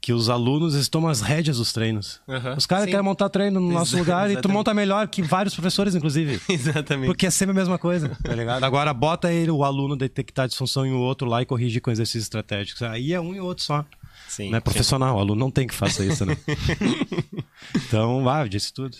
Que 0.00 0.12
os 0.12 0.30
alunos 0.30 0.74
eles 0.74 0.88
tomam 0.88 1.10
as 1.10 1.20
rédeas 1.20 1.58
dos 1.58 1.72
treinos. 1.72 2.20
Aham. 2.28 2.54
Os 2.56 2.66
caras 2.66 2.84
Sim. 2.84 2.90
querem 2.92 3.04
montar 3.04 3.28
treino 3.28 3.58
no 3.58 3.72
nosso 3.72 3.94
Exa- 3.94 3.98
lugar 3.98 4.24
e 4.26 4.28
tu 4.28 4.32
exatamente. 4.38 4.56
monta 4.56 4.72
melhor 4.72 5.08
que 5.08 5.22
vários 5.22 5.54
professores, 5.54 5.94
inclusive. 5.94 6.40
Exatamente. 6.48 7.06
Porque 7.08 7.26
é 7.26 7.30
sempre 7.30 7.50
a 7.50 7.54
mesma 7.54 7.78
coisa, 7.78 8.16
tá 8.22 8.32
ligado? 8.34 8.62
Agora 8.62 8.94
bota 8.94 9.32
ele, 9.32 9.50
o 9.50 9.64
aluno 9.64 9.96
detectar 9.96 10.46
disfunção 10.46 10.86
em 10.86 10.92
um 10.92 10.98
outro 10.98 11.26
lá 11.28 11.42
e 11.42 11.46
corrigir 11.46 11.80
com 11.82 11.90
exercícios 11.90 12.24
estratégicos. 12.24 12.80
Aí 12.82 13.12
é 13.12 13.20
um 13.20 13.34
e 13.34 13.40
outro 13.40 13.64
só. 13.64 13.84
Sim. 14.28 14.50
Não 14.50 14.58
é 14.58 14.60
profissional, 14.60 15.16
o 15.16 15.18
aluno 15.18 15.40
não 15.40 15.50
tem 15.50 15.66
que 15.66 15.74
fazer 15.74 16.06
isso, 16.12 16.24
né? 16.24 16.36
então, 17.76 18.22
vai, 18.22 18.44
eu 18.44 18.48
disse 18.48 18.72
tudo. 18.72 18.96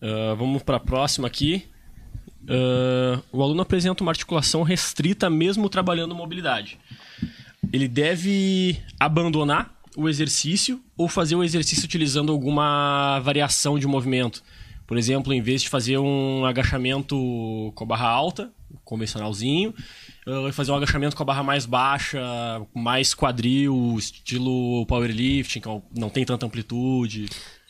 Ah, 0.00 0.34
vamos 0.36 0.62
para 0.62 0.76
a 0.76 0.80
próxima 0.80 1.26
aqui. 1.26 1.64
Ah, 2.48 3.20
o 3.32 3.42
aluno 3.42 3.62
apresenta 3.62 4.02
uma 4.02 4.12
articulação 4.12 4.62
restrita 4.62 5.30
mesmo 5.30 5.68
trabalhando 5.68 6.14
mobilidade. 6.14 6.78
Ele 7.74 7.88
deve 7.88 8.80
abandonar 9.00 9.74
o 9.96 10.08
exercício 10.08 10.80
ou 10.96 11.08
fazer 11.08 11.34
o 11.34 11.42
exercício 11.42 11.84
utilizando 11.84 12.30
alguma 12.30 13.18
variação 13.18 13.80
de 13.80 13.86
movimento. 13.88 14.44
Por 14.86 14.96
exemplo, 14.96 15.32
em 15.32 15.42
vez 15.42 15.62
de 15.62 15.68
fazer 15.68 15.98
um 15.98 16.44
agachamento 16.46 17.72
com 17.74 17.82
a 17.82 17.86
barra 17.88 18.06
alta, 18.06 18.52
convencionalzinho, 18.84 19.74
vai 20.24 20.52
fazer 20.52 20.70
um 20.70 20.76
agachamento 20.76 21.16
com 21.16 21.24
a 21.24 21.26
barra 21.26 21.42
mais 21.42 21.66
baixa, 21.66 22.20
mais 22.72 23.12
quadril, 23.12 23.96
estilo 23.98 24.86
powerlifting, 24.86 25.60
que 25.60 25.68
não 25.98 26.08
tem 26.08 26.24
tanta 26.24 26.46
amplitude. 26.46 27.26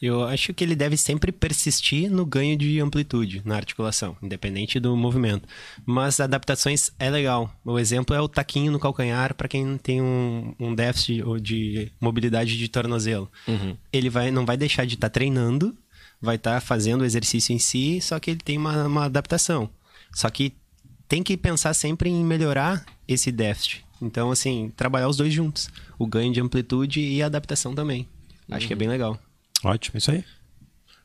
Eu 0.07 0.23
acho 0.25 0.53
que 0.53 0.63
ele 0.63 0.77
deve 0.77 0.99
sempre 0.99 1.33
persistir 1.33 2.11
no 2.11 2.27
ganho 2.27 2.59
de 2.59 2.79
amplitude 2.79 3.41
na 3.43 3.57
articulação, 3.57 4.15
independente 4.23 4.79
do 4.79 4.95
movimento. 4.95 5.49
Mas 5.87 6.21
adaptações 6.21 6.91
é 6.99 7.09
legal. 7.09 7.51
O 7.65 7.79
exemplo 7.79 8.15
é 8.15 8.21
o 8.21 8.29
taquinho 8.29 8.71
no 8.71 8.79
calcanhar 8.79 9.35
para 9.35 9.49
quem 9.49 9.79
tem 9.79 10.03
um, 10.03 10.55
um 10.61 10.75
déficit 10.75 11.23
ou 11.23 11.41
de 11.41 11.91
mobilidade 11.99 12.59
de 12.59 12.69
tornozelo. 12.69 13.33
Ele 13.91 14.11
vai, 14.11 14.31
não 14.31 14.45
vai 14.45 14.59
deixar 14.59 14.85
de 14.85 14.95
estar 14.95 15.09
treinando, 15.09 15.75
vai 16.21 16.37
estar 16.37 16.61
fazendo 16.61 17.01
o 17.01 17.07
exercício 17.07 17.55
em 17.55 17.59
si, 17.59 17.99
só 18.03 18.21
que 18.21 18.31
ele 18.31 18.41
tem 18.41 18.59
uma, 18.59 18.87
uma 18.87 19.05
adaptação. 19.07 19.71
Só 20.13 20.29
que 20.29 20.53
tem 21.09 21.23
que 21.23 21.35
pensar 21.35 21.73
sempre 21.73 22.11
em 22.11 22.23
melhorar 22.23 22.85
esse 23.09 23.33
déficit. 23.33 23.83
Então, 24.03 24.31
assim, 24.31 24.71
trabalhar 24.77 25.09
os 25.09 25.17
dois 25.17 25.33
juntos. 25.33 25.71
O 25.99 26.07
ganho 26.07 26.31
de 26.31 26.43
amplitude 26.43 27.01
e 27.01 27.23
a 27.23 27.27
adaptação 27.27 27.75
também. 27.75 28.07
Acho 28.51 28.67
que 28.67 28.75
é 28.75 28.77
bem 28.77 28.89
legal. 28.89 29.19
Ótimo, 29.65 29.99
isso 29.99 30.11
aí. 30.11 30.25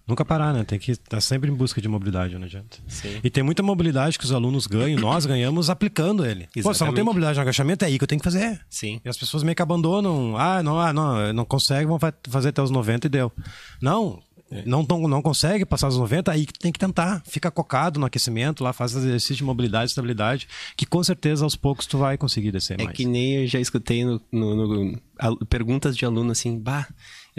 Nunca 0.07 0.25
parar, 0.25 0.51
né? 0.53 0.63
Tem 0.63 0.79
que 0.79 0.91
estar 0.91 1.21
sempre 1.21 1.51
em 1.51 1.53
busca 1.53 1.79
de 1.79 1.87
mobilidade, 1.87 2.35
não 2.35 2.45
adianta. 2.45 2.79
Sim. 2.87 3.19
E 3.23 3.29
tem 3.29 3.43
muita 3.43 3.61
mobilidade 3.61 4.17
que 4.17 4.25
os 4.25 4.31
alunos 4.31 4.65
ganham, 4.65 4.99
nós 4.99 5.23
ganhamos 5.23 5.69
aplicando 5.69 6.25
ele. 6.25 6.45
Pô, 6.45 6.49
se 6.53 6.59
eu 6.59 6.63
não 6.63 6.71
Exatamente. 6.71 6.95
tem 6.95 7.03
mobilidade 7.03 7.35
no 7.35 7.41
agachamento, 7.43 7.85
é 7.85 7.87
aí 7.89 7.97
que 7.99 8.03
eu 8.03 8.07
tenho 8.07 8.19
que 8.19 8.23
fazer. 8.25 8.59
Sim. 8.67 8.99
E 9.05 9.07
as 9.09 9.15
pessoas 9.17 9.43
meio 9.43 9.55
que 9.55 9.61
abandonam. 9.61 10.35
Ah, 10.35 10.63
não, 10.63 10.79
ah, 10.79 10.91
não, 10.91 11.31
não 11.31 11.45
consegue, 11.45 11.85
vão 11.85 11.99
fa- 11.99 12.11
fazer 12.27 12.49
até 12.49 12.59
os 12.61 12.71
90 12.71 13.05
e 13.05 13.09
deu. 13.09 13.31
Não, 13.79 14.19
não, 14.65 14.83
não, 14.89 15.07
não 15.07 15.21
consegue 15.21 15.63
passar 15.63 15.87
os 15.89 15.97
90, 15.99 16.31
aí 16.31 16.47
que 16.47 16.57
tem 16.57 16.71
que 16.71 16.79
tentar. 16.79 17.21
Fica 17.27 17.51
cocado 17.51 17.99
no 17.99 18.07
aquecimento, 18.07 18.63
lá 18.63 18.73
faz 18.73 18.95
exercício 18.95 19.35
de 19.35 19.43
mobilidade, 19.43 19.91
estabilidade, 19.91 20.47
que 20.75 20.87
com 20.87 21.03
certeza 21.03 21.43
aos 21.43 21.55
poucos 21.55 21.85
tu 21.85 21.99
vai 21.99 22.17
conseguir 22.17 22.51
descer 22.51 22.81
É 22.81 22.85
mais. 22.85 22.97
que 22.97 23.05
nem 23.05 23.43
eu 23.43 23.47
já 23.47 23.59
escutei 23.59 24.03
no, 24.03 24.19
no- 24.31 24.55
no- 24.95 24.99
perguntas 25.47 25.95
de 25.95 26.03
aluno 26.03 26.31
assim, 26.31 26.57
bah, 26.57 26.87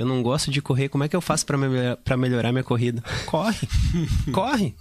eu 0.01 0.07
não 0.07 0.23
gosto 0.23 0.51
de 0.51 0.63
correr, 0.63 0.89
como 0.89 1.05
é 1.05 1.09
que 1.09 1.15
eu 1.15 1.21
faço 1.21 1.45
pra 1.45 2.17
melhorar, 2.17 2.53
minha 2.53 2.65
corrida? 2.65 3.05
Corre, 3.27 3.69
corre. 4.33 4.75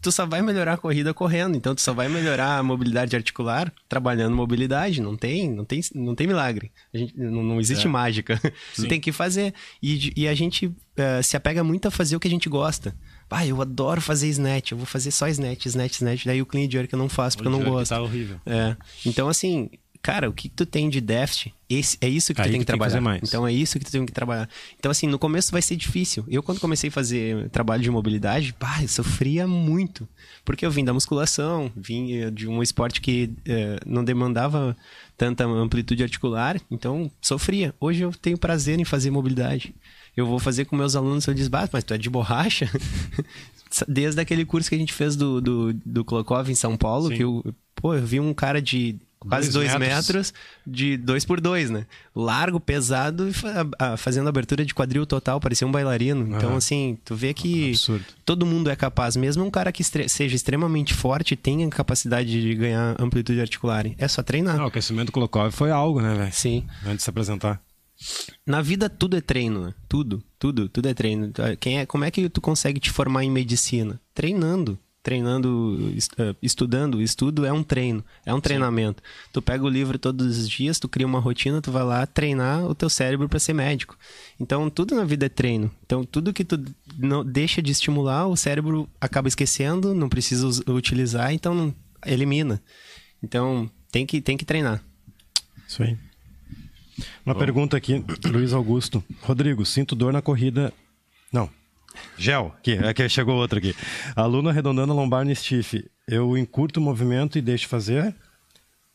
Tu 0.00 0.12
só 0.12 0.24
vai 0.24 0.42
melhorar 0.42 0.74
a 0.74 0.76
corrida 0.76 1.12
correndo, 1.12 1.56
então 1.56 1.74
tu 1.74 1.80
só 1.80 1.92
vai 1.92 2.08
melhorar 2.08 2.56
a 2.56 2.62
mobilidade 2.62 3.16
articular 3.16 3.72
trabalhando 3.88 4.36
mobilidade, 4.36 5.02
não 5.02 5.16
tem, 5.16 5.50
não 5.50 5.64
tem, 5.64 5.80
não 5.92 6.14
tem 6.14 6.28
milagre. 6.28 6.70
Gente, 6.94 7.18
não, 7.18 7.42
não 7.42 7.60
existe 7.60 7.88
mágica. 7.88 8.40
tem 8.88 9.00
que 9.00 9.10
fazer. 9.10 9.52
E, 9.82 10.12
e 10.16 10.28
a 10.28 10.34
gente 10.34 10.72
eh, 10.96 11.20
se 11.20 11.36
apega 11.36 11.64
muito 11.64 11.88
a 11.88 11.90
fazer 11.90 12.14
o 12.14 12.20
que 12.20 12.28
a 12.28 12.30
gente 12.30 12.48
gosta. 12.48 12.94
Ah, 13.28 13.44
eu 13.44 13.60
adoro 13.60 14.00
fazer 14.00 14.28
snatch, 14.28 14.70
eu 14.70 14.78
vou 14.78 14.86
fazer 14.86 15.10
só 15.10 15.26
snatch, 15.26 15.66
snatch, 15.66 15.96
snatch. 15.96 16.26
Daí 16.26 16.40
o 16.40 16.46
clean 16.46 16.70
jerk 16.70 16.92
eu 16.92 16.98
não 16.98 17.08
faço 17.08 17.36
porque 17.36 17.48
eu 17.48 17.52
não 17.52 17.64
gosto. 17.64 17.90
tá 17.90 18.00
horrível. 18.00 18.40
É. 18.46 18.76
Então, 19.04 19.28
assim, 19.28 19.68
cara, 20.02 20.28
o 20.28 20.32
que 20.32 20.48
tu 20.48 20.64
tem 20.64 20.88
de 20.88 21.00
déficit, 21.00 21.54
esse, 21.68 21.96
é 22.00 22.08
isso 22.08 22.34
que 22.34 22.40
tu 22.40 22.44
Aí 22.44 22.50
tem 22.50 22.60
que, 22.60 22.64
que 22.64 22.72
tem 22.72 22.74
que 22.74 22.78
trabalhar. 22.78 22.90
fazer 22.90 23.00
mais. 23.00 23.22
Então, 23.22 23.46
é 23.46 23.52
isso 23.52 23.78
que 23.78 23.84
tu 23.84 23.92
tem 23.92 24.04
que 24.04 24.12
trabalhar. 24.12 24.48
Então, 24.78 24.90
assim, 24.90 25.06
no 25.06 25.18
começo 25.18 25.52
vai 25.52 25.62
ser 25.62 25.76
difícil. 25.76 26.24
Eu, 26.28 26.42
quando 26.42 26.58
comecei 26.58 26.88
a 26.88 26.92
fazer 26.92 27.48
trabalho 27.50 27.82
de 27.82 27.90
mobilidade, 27.90 28.52
pá, 28.54 28.82
eu 28.82 28.88
sofria 28.88 29.46
muito. 29.46 30.08
Porque 30.44 30.64
eu 30.64 30.70
vim 30.70 30.84
da 30.84 30.92
musculação, 30.92 31.70
vim 31.76 32.14
eh, 32.14 32.30
de 32.30 32.48
um 32.48 32.62
esporte 32.62 33.00
que 33.00 33.30
eh, 33.46 33.78
não 33.86 34.02
demandava 34.02 34.76
tanta 35.16 35.44
amplitude 35.44 36.02
articular, 36.02 36.58
então 36.70 37.10
sofria. 37.20 37.74
Hoje 37.78 38.02
eu 38.02 38.10
tenho 38.10 38.38
prazer 38.38 38.80
em 38.80 38.84
fazer 38.84 39.10
mobilidade. 39.10 39.74
eu 40.16 40.26
vou 40.26 40.38
fazer 40.38 40.64
com 40.64 40.74
meus 40.74 40.96
alunos, 40.96 41.26
eu 41.26 41.34
diz, 41.34 41.48
mas 41.48 41.84
tu 41.84 41.92
é 41.92 41.98
de 41.98 42.08
borracha? 42.08 42.68
Desde 43.86 44.20
aquele 44.20 44.44
curso 44.44 44.68
que 44.68 44.74
a 44.74 44.78
gente 44.78 44.92
fez 44.92 45.14
do, 45.14 45.40
do, 45.40 45.72
do 45.74 46.04
Klokov 46.04 46.48
em 46.48 46.54
São 46.54 46.76
Paulo, 46.76 47.08
Sim. 47.08 47.16
que 47.16 47.22
eu, 47.22 47.54
pô, 47.74 47.94
eu 47.94 48.04
vi 48.04 48.18
um 48.18 48.32
cara 48.34 48.60
de 48.60 48.98
quase 49.20 49.50
dois, 49.50 49.68
dois 49.68 49.78
metros. 49.78 50.06
metros. 50.06 50.34
de 50.66 50.96
dois 50.96 51.24
por 51.24 51.40
dois, 51.40 51.70
né? 51.70 51.86
Largo, 52.14 52.58
pesado 52.58 53.28
e 53.28 53.32
fazendo 53.96 54.28
abertura 54.28 54.64
de 54.64 54.74
quadril 54.74 55.06
total, 55.06 55.38
parecia 55.40 55.66
um 55.66 55.70
bailarino. 55.72 56.24
Uhum. 56.24 56.36
Então, 56.36 56.56
assim, 56.56 56.98
tu 57.04 57.14
vê 57.14 57.34
que 57.34 57.70
Absurdo. 57.70 58.04
todo 58.24 58.46
mundo 58.46 58.70
é 58.70 58.76
capaz, 58.76 59.16
mesmo 59.16 59.44
um 59.44 59.50
cara 59.50 59.70
que 59.70 59.82
estre 59.82 60.08
seja 60.08 60.34
extremamente 60.34 60.94
forte, 60.94 61.36
tenha 61.36 61.68
capacidade 61.68 62.28
de 62.40 62.54
ganhar 62.54 62.96
amplitude 62.98 63.40
articular. 63.40 63.86
É 63.98 64.08
só 64.08 64.22
treinar. 64.22 64.58
Ah, 64.58 64.64
o 64.64 64.68
aquecimento 64.68 65.12
Klokov 65.12 65.52
foi 65.52 65.70
algo, 65.70 66.00
né, 66.00 66.14
velho? 66.14 66.32
Sim. 66.32 66.66
Antes 66.84 66.98
de 66.98 67.02
se 67.04 67.10
apresentar. 67.10 67.60
Na 68.46 68.62
vida 68.62 68.88
tudo 68.88 69.16
é 69.16 69.20
treino, 69.20 69.66
né? 69.66 69.74
Tudo, 69.86 70.22
tudo, 70.38 70.68
tudo 70.68 70.88
é 70.88 70.94
treino. 70.94 71.32
Quem 71.60 71.80
é, 71.80 71.86
como 71.86 72.04
é 72.04 72.10
que 72.10 72.28
tu 72.30 72.40
consegue 72.40 72.80
te 72.80 72.90
formar 72.90 73.24
em 73.24 73.30
medicina? 73.30 74.00
Treinando. 74.14 74.78
Treinando, 75.02 75.94
eh, 76.18 76.34
estudando, 76.42 77.00
estudo 77.00 77.46
é 77.46 77.52
um 77.52 77.62
treino, 77.62 78.04
é 78.24 78.34
um 78.34 78.40
treinamento. 78.40 79.02
Sim. 79.02 79.30
Tu 79.32 79.40
pega 79.40 79.64
o 79.64 79.68
livro 79.68 79.98
todos 79.98 80.38
os 80.38 80.48
dias, 80.48 80.78
tu 80.78 80.88
cria 80.88 81.06
uma 81.06 81.18
rotina, 81.18 81.62
tu 81.62 81.72
vai 81.72 81.82
lá 81.82 82.06
treinar 82.06 82.66
o 82.66 82.74
teu 82.74 82.90
cérebro 82.90 83.26
para 83.26 83.38
ser 83.38 83.54
médico. 83.54 83.96
Então, 84.38 84.68
tudo 84.68 84.94
na 84.94 85.04
vida 85.04 85.24
é 85.24 85.28
treino. 85.30 85.70
Então, 85.86 86.04
tudo 86.04 86.34
que 86.34 86.44
tu 86.44 86.62
não 86.98 87.24
deixa 87.24 87.62
de 87.62 87.72
estimular, 87.72 88.26
o 88.26 88.36
cérebro 88.36 88.86
acaba 89.00 89.26
esquecendo, 89.26 89.94
não 89.94 90.08
precisa 90.08 90.46
utilizar, 90.70 91.32
então 91.32 91.54
não, 91.54 91.74
elimina. 92.04 92.62
Então, 93.22 93.70
tem 93.90 94.04
que, 94.04 94.20
tem 94.20 94.36
que 94.36 94.44
treinar. 94.44 94.82
Isso 95.66 95.82
aí. 95.82 95.96
Uma 97.24 97.34
Bom. 97.34 97.40
pergunta 97.40 97.76
aqui, 97.76 98.04
Luiz 98.30 98.52
Augusto. 98.52 99.02
Rodrigo, 99.22 99.64
sinto 99.64 99.94
dor 99.94 100.12
na 100.12 100.20
corrida. 100.20 100.72
Gel, 102.16 102.54
aqui, 102.58 102.72
aqui 102.78 103.08
chegou 103.08 103.36
outro 103.36 103.58
aqui. 103.58 103.74
Aluno 104.14 104.48
arredondando 104.48 104.92
a 104.92 104.96
lombar 104.96 105.24
no 105.24 105.34
stiff. 105.34 105.84
Eu 106.06 106.36
encurto 106.36 106.80
o 106.80 106.82
movimento 106.82 107.38
e 107.38 107.42
deixo 107.42 107.68
fazer. 107.68 108.14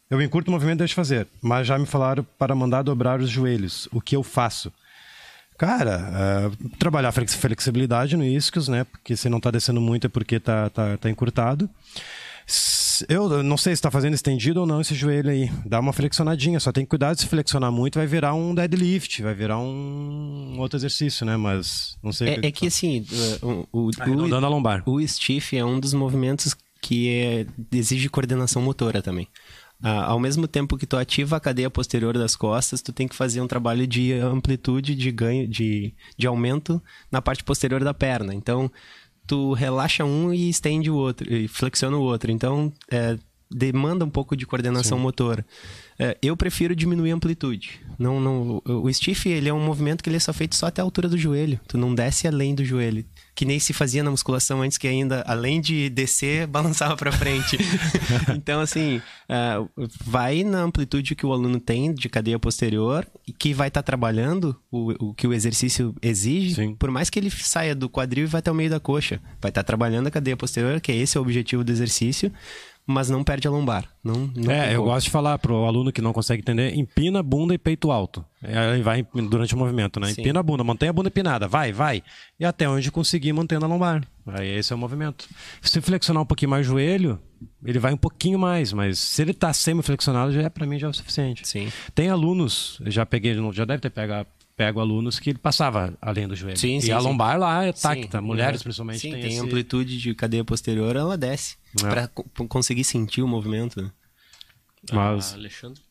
Eu 0.10 0.22
encurto 0.22 0.50
o 0.50 0.52
movimento 0.52 0.78
e 0.78 0.80
deixo 0.80 0.96
fazer. 0.96 1.28
Mas 1.42 1.68
já 1.68 1.78
me 1.78 1.86
falaram 1.86 2.26
para 2.38 2.54
mandar 2.56 2.84
dobrar 2.84 3.20
os 3.20 3.30
joelhos. 3.30 3.88
O 3.92 4.00
que 4.00 4.16
eu 4.16 4.24
faço? 4.24 4.72
Cara, 5.58 6.52
uh, 6.52 6.70
trabalhar 6.78 7.14
flexibilidade 7.14 8.18
no 8.18 8.24
isquios, 8.24 8.68
né? 8.68 8.84
Porque 8.84 9.16
se 9.16 9.30
não 9.30 9.38
está 9.38 9.50
descendo 9.50 9.80
muito 9.80 10.06
é 10.06 10.10
porque 10.10 10.36
está 10.36 10.70
tá, 10.70 10.98
tá 10.98 11.10
encurtado. 11.10 11.70
Eu 13.10 13.44
não 13.44 13.58
sei 13.58 13.74
se 13.76 13.80
está 13.80 13.92
fazendo 13.92 14.14
estendido 14.14 14.62
ou 14.62 14.66
não 14.66 14.80
esse 14.80 14.94
joelho 14.94 15.30
aí. 15.30 15.52
Dá 15.66 15.80
uma 15.80 15.92
flexionadinha, 15.92 16.60
só 16.60 16.72
tem 16.72 16.86
que 16.86 16.90
cuidar 16.90 17.14
de 17.14 17.22
se 17.22 17.28
flexionar 17.28 17.72
muito, 17.72 17.98
vai 17.98 18.08
virar 18.08 18.34
um 18.34 18.54
deadlift, 18.54 19.22
vai 19.22 19.34
virar 19.34 19.60
um 19.60 20.56
outro 20.60 20.78
exercício, 20.78 21.26
né? 21.26 21.36
Mas 21.36 21.98
não 22.02 22.14
sei. 22.14 22.30
É, 22.30 22.40
que, 22.40 22.48
é 22.48 22.52
que 22.52 22.68
assim, 22.68 23.06
o, 23.42 23.68
o, 23.72 23.90
o, 23.90 24.36
a 24.36 24.48
lombar. 24.48 24.84
o 24.86 25.06
stiff 25.06 25.58
é 25.58 25.66
um 25.66 25.80
dos 25.80 25.94
movimentos 25.94 26.56
que 26.82 27.10
é, 27.10 27.48
exige 27.72 28.08
coordenação 28.10 28.62
motora 28.62 29.02
também. 29.02 29.28
Ah, 29.84 30.06
ao 30.06 30.20
mesmo 30.20 30.48
tempo 30.48 30.78
que 30.78 30.86
tu 30.86 30.96
ativa 30.96 31.36
a 31.36 31.40
cadeia 31.40 31.70
posterior 31.70 32.18
das 32.18 32.36
costas, 32.36 32.82
tu 32.82 32.94
tem 32.94 33.08
que 33.08 33.16
fazer 33.16 33.42
um 33.42 33.48
trabalho 33.48 33.86
de 33.86 34.14
amplitude, 34.14 34.96
de 34.96 35.12
ganho, 35.12 35.48
de, 35.48 35.94
de 36.18 36.28
aumento 36.28 36.82
na 37.12 37.22
parte 37.22 37.44
posterior 37.44 37.84
da 37.84 37.94
perna. 37.94 38.34
Então, 38.34 38.72
tu 39.28 39.54
relaxa 39.54 40.04
um 40.04 40.34
e 40.34 40.50
estende 40.50 40.90
o 40.90 40.96
outro, 40.96 41.32
e 41.32 41.48
flexiona 41.48 41.98
o 41.98 42.02
outro. 42.02 42.32
Então, 42.32 42.72
é, 42.92 43.18
demanda 43.50 44.04
um 44.04 44.10
pouco 44.10 44.36
de 44.36 44.46
coordenação 44.46 44.98
Sim. 44.98 45.04
motora. 45.04 45.46
É, 45.98 46.18
eu 46.22 46.36
prefiro 46.36 46.76
diminuir 46.76 47.12
a 47.12 47.16
amplitude. 47.16 47.80
Não, 47.98 48.20
não, 48.20 48.62
o 48.66 48.92
stiff 48.92 49.30
ele 49.30 49.48
é 49.48 49.54
um 49.54 49.64
movimento 49.64 50.04
que 50.04 50.10
ele 50.10 50.18
é 50.18 50.20
só 50.20 50.34
feito 50.34 50.56
só 50.56 50.68
até 50.68 50.82
a 50.82 50.84
altura 50.84 51.08
do 51.08 51.18
joelho. 51.18 51.60
Tu 51.68 51.78
não 51.78 51.94
desce 51.94 52.28
além 52.28 52.54
do 52.54 52.66
joelho. 52.66 53.06
Que 53.36 53.46
nem 53.46 53.60
se 53.60 53.74
fazia 53.74 54.02
na 54.02 54.10
musculação 54.10 54.62
antes, 54.62 54.78
que 54.78 54.88
ainda, 54.88 55.22
além 55.28 55.60
de 55.60 55.90
descer, 55.90 56.48
balançava 56.48 56.96
para 56.96 57.12
frente. 57.12 57.58
então, 58.34 58.62
assim, 58.62 59.02
uh, 59.30 59.70
vai 60.04 60.44
na 60.44 60.62
amplitude 60.62 61.16
que 61.16 61.26
o 61.26 61.34
aluno 61.34 61.60
tem 61.60 61.94
de 61.94 62.08
cadeia 62.08 62.40
posterior 62.40 63.06
e 63.28 63.34
que 63.34 63.54
vai 63.54 63.68
estar 63.68 63.84
tá 63.84 63.86
trabalhando 63.86 64.56
o, 64.72 65.10
o 65.10 65.14
que 65.14 65.28
o 65.28 65.34
exercício 65.34 65.94
exige. 66.02 66.56
Sim. 66.56 66.76
Por 66.76 66.90
mais 66.90 67.10
que 67.10 67.20
ele 67.20 67.30
saia 67.30 67.76
do 67.76 67.90
quadril 67.90 68.24
e 68.24 68.28
vá 68.28 68.40
até 68.40 68.52
o 68.52 68.56
meio 68.56 68.70
da 68.70 68.80
coxa. 68.80 69.20
Vai 69.42 69.50
estar 69.50 69.64
tá 69.64 69.64
trabalhando 69.64 70.08
a 70.08 70.12
cadeia 70.12 70.38
posterior, 70.38 70.80
que 70.80 70.92
é 70.92 70.96
esse 70.96 71.20
o 71.20 71.22
objetivo 71.22 71.64
do 71.64 71.72
exercício 71.72 72.32
mas 72.86 73.10
não 73.10 73.24
perde 73.24 73.48
a 73.48 73.52
lombar. 73.52 73.88
Não, 74.04 74.32
não 74.36 74.52
é, 74.52 74.76
eu 74.76 74.84
gosto 74.84 75.06
de 75.06 75.12
falar 75.12 75.40
para 75.40 75.52
o 75.52 75.66
aluno 75.66 75.92
que 75.92 76.02
não 76.02 76.14
consegue 76.14 76.42
entender, 76.42 76.76
empina 76.76 77.24
bunda 77.24 77.54
e 77.54 77.58
peito 77.58 77.92
alto. 77.92 78.24
Aí 78.44 78.82
vai 78.82 79.06
durante 79.30 79.56
o 79.56 79.58
movimento, 79.58 80.00
né? 80.00 80.08
Sim. 80.14 80.22
Empina 80.22 80.40
a 80.40 80.44
bunda, 80.44 80.64
mantém 80.64 80.90
a 80.90 80.94
bunda 80.94 81.08
empinada, 81.08 81.48
vai, 81.48 81.72
vai. 81.72 82.04
E 82.40 82.46
até 82.46 82.70
onde 82.70 82.92
conseguir 82.92 83.34
mantendo 83.34 83.66
a 83.66 83.68
lombar. 83.68 84.06
Aí 84.28 84.48
esse 84.50 84.72
é 84.72 84.76
o 84.76 84.80
movimento. 84.80 85.28
Se 85.62 85.82
flexionar 85.82 86.22
um 86.22 86.26
pouquinho 86.26 86.52
mais 86.52 86.68
o 86.68 86.70
joelho, 86.70 87.20
ele 87.64 87.80
vai 87.80 87.94
um 87.94 87.98
pouquinho 87.98 88.38
mais, 88.38 88.72
mas 88.72 89.00
se 89.00 89.22
ele 89.22 89.32
está 89.32 89.52
semi-flexionado, 89.52 90.32
já 90.32 90.44
é 90.44 90.50
para 90.50 90.66
mim 90.66 90.78
já 90.78 90.88
é 90.88 90.90
o 90.90 90.94
suficiente. 90.94 91.48
Sim. 91.48 91.72
Tem 91.94 92.10
alunos, 92.10 92.80
já 92.86 93.06
peguei, 93.06 93.36
já 93.52 93.66
deve 93.66 93.82
ter 93.82 93.90
pegado 93.90 94.28
pego 94.56 94.80
alunos 94.80 95.20
que 95.20 95.32
ele 95.32 95.40
passava 95.40 95.98
além 96.02 96.28
do 96.28 96.36
joelho. 96.36 96.58
Sim, 96.58 96.78
e 96.78 96.82
sim, 96.84 96.92
a 96.92 97.00
lombar 97.00 97.34
sim. 97.34 97.40
lá 97.40 97.66
é 97.66 97.74
tacta. 97.74 98.22
Mulheres, 98.22 98.64
principalmente, 98.64 99.00
sim, 99.00 99.12
tem, 99.12 99.22
tem 99.22 99.32
esse... 99.32 99.40
amplitude 99.40 99.98
de 99.98 100.16
cadeia 100.16 100.44
posterior, 100.44 100.96
ela 100.96 101.18
desce. 101.18 101.58
É. 101.84 101.90
Pra 101.90 102.10
conseguir 102.48 102.84
sentir 102.84 103.22
o 103.22 103.28
movimento. 103.28 103.82
Né? 103.82 103.92
Mas... 104.92 105.34
Ah, 105.34 105.38
Alexandre? 105.38 105.82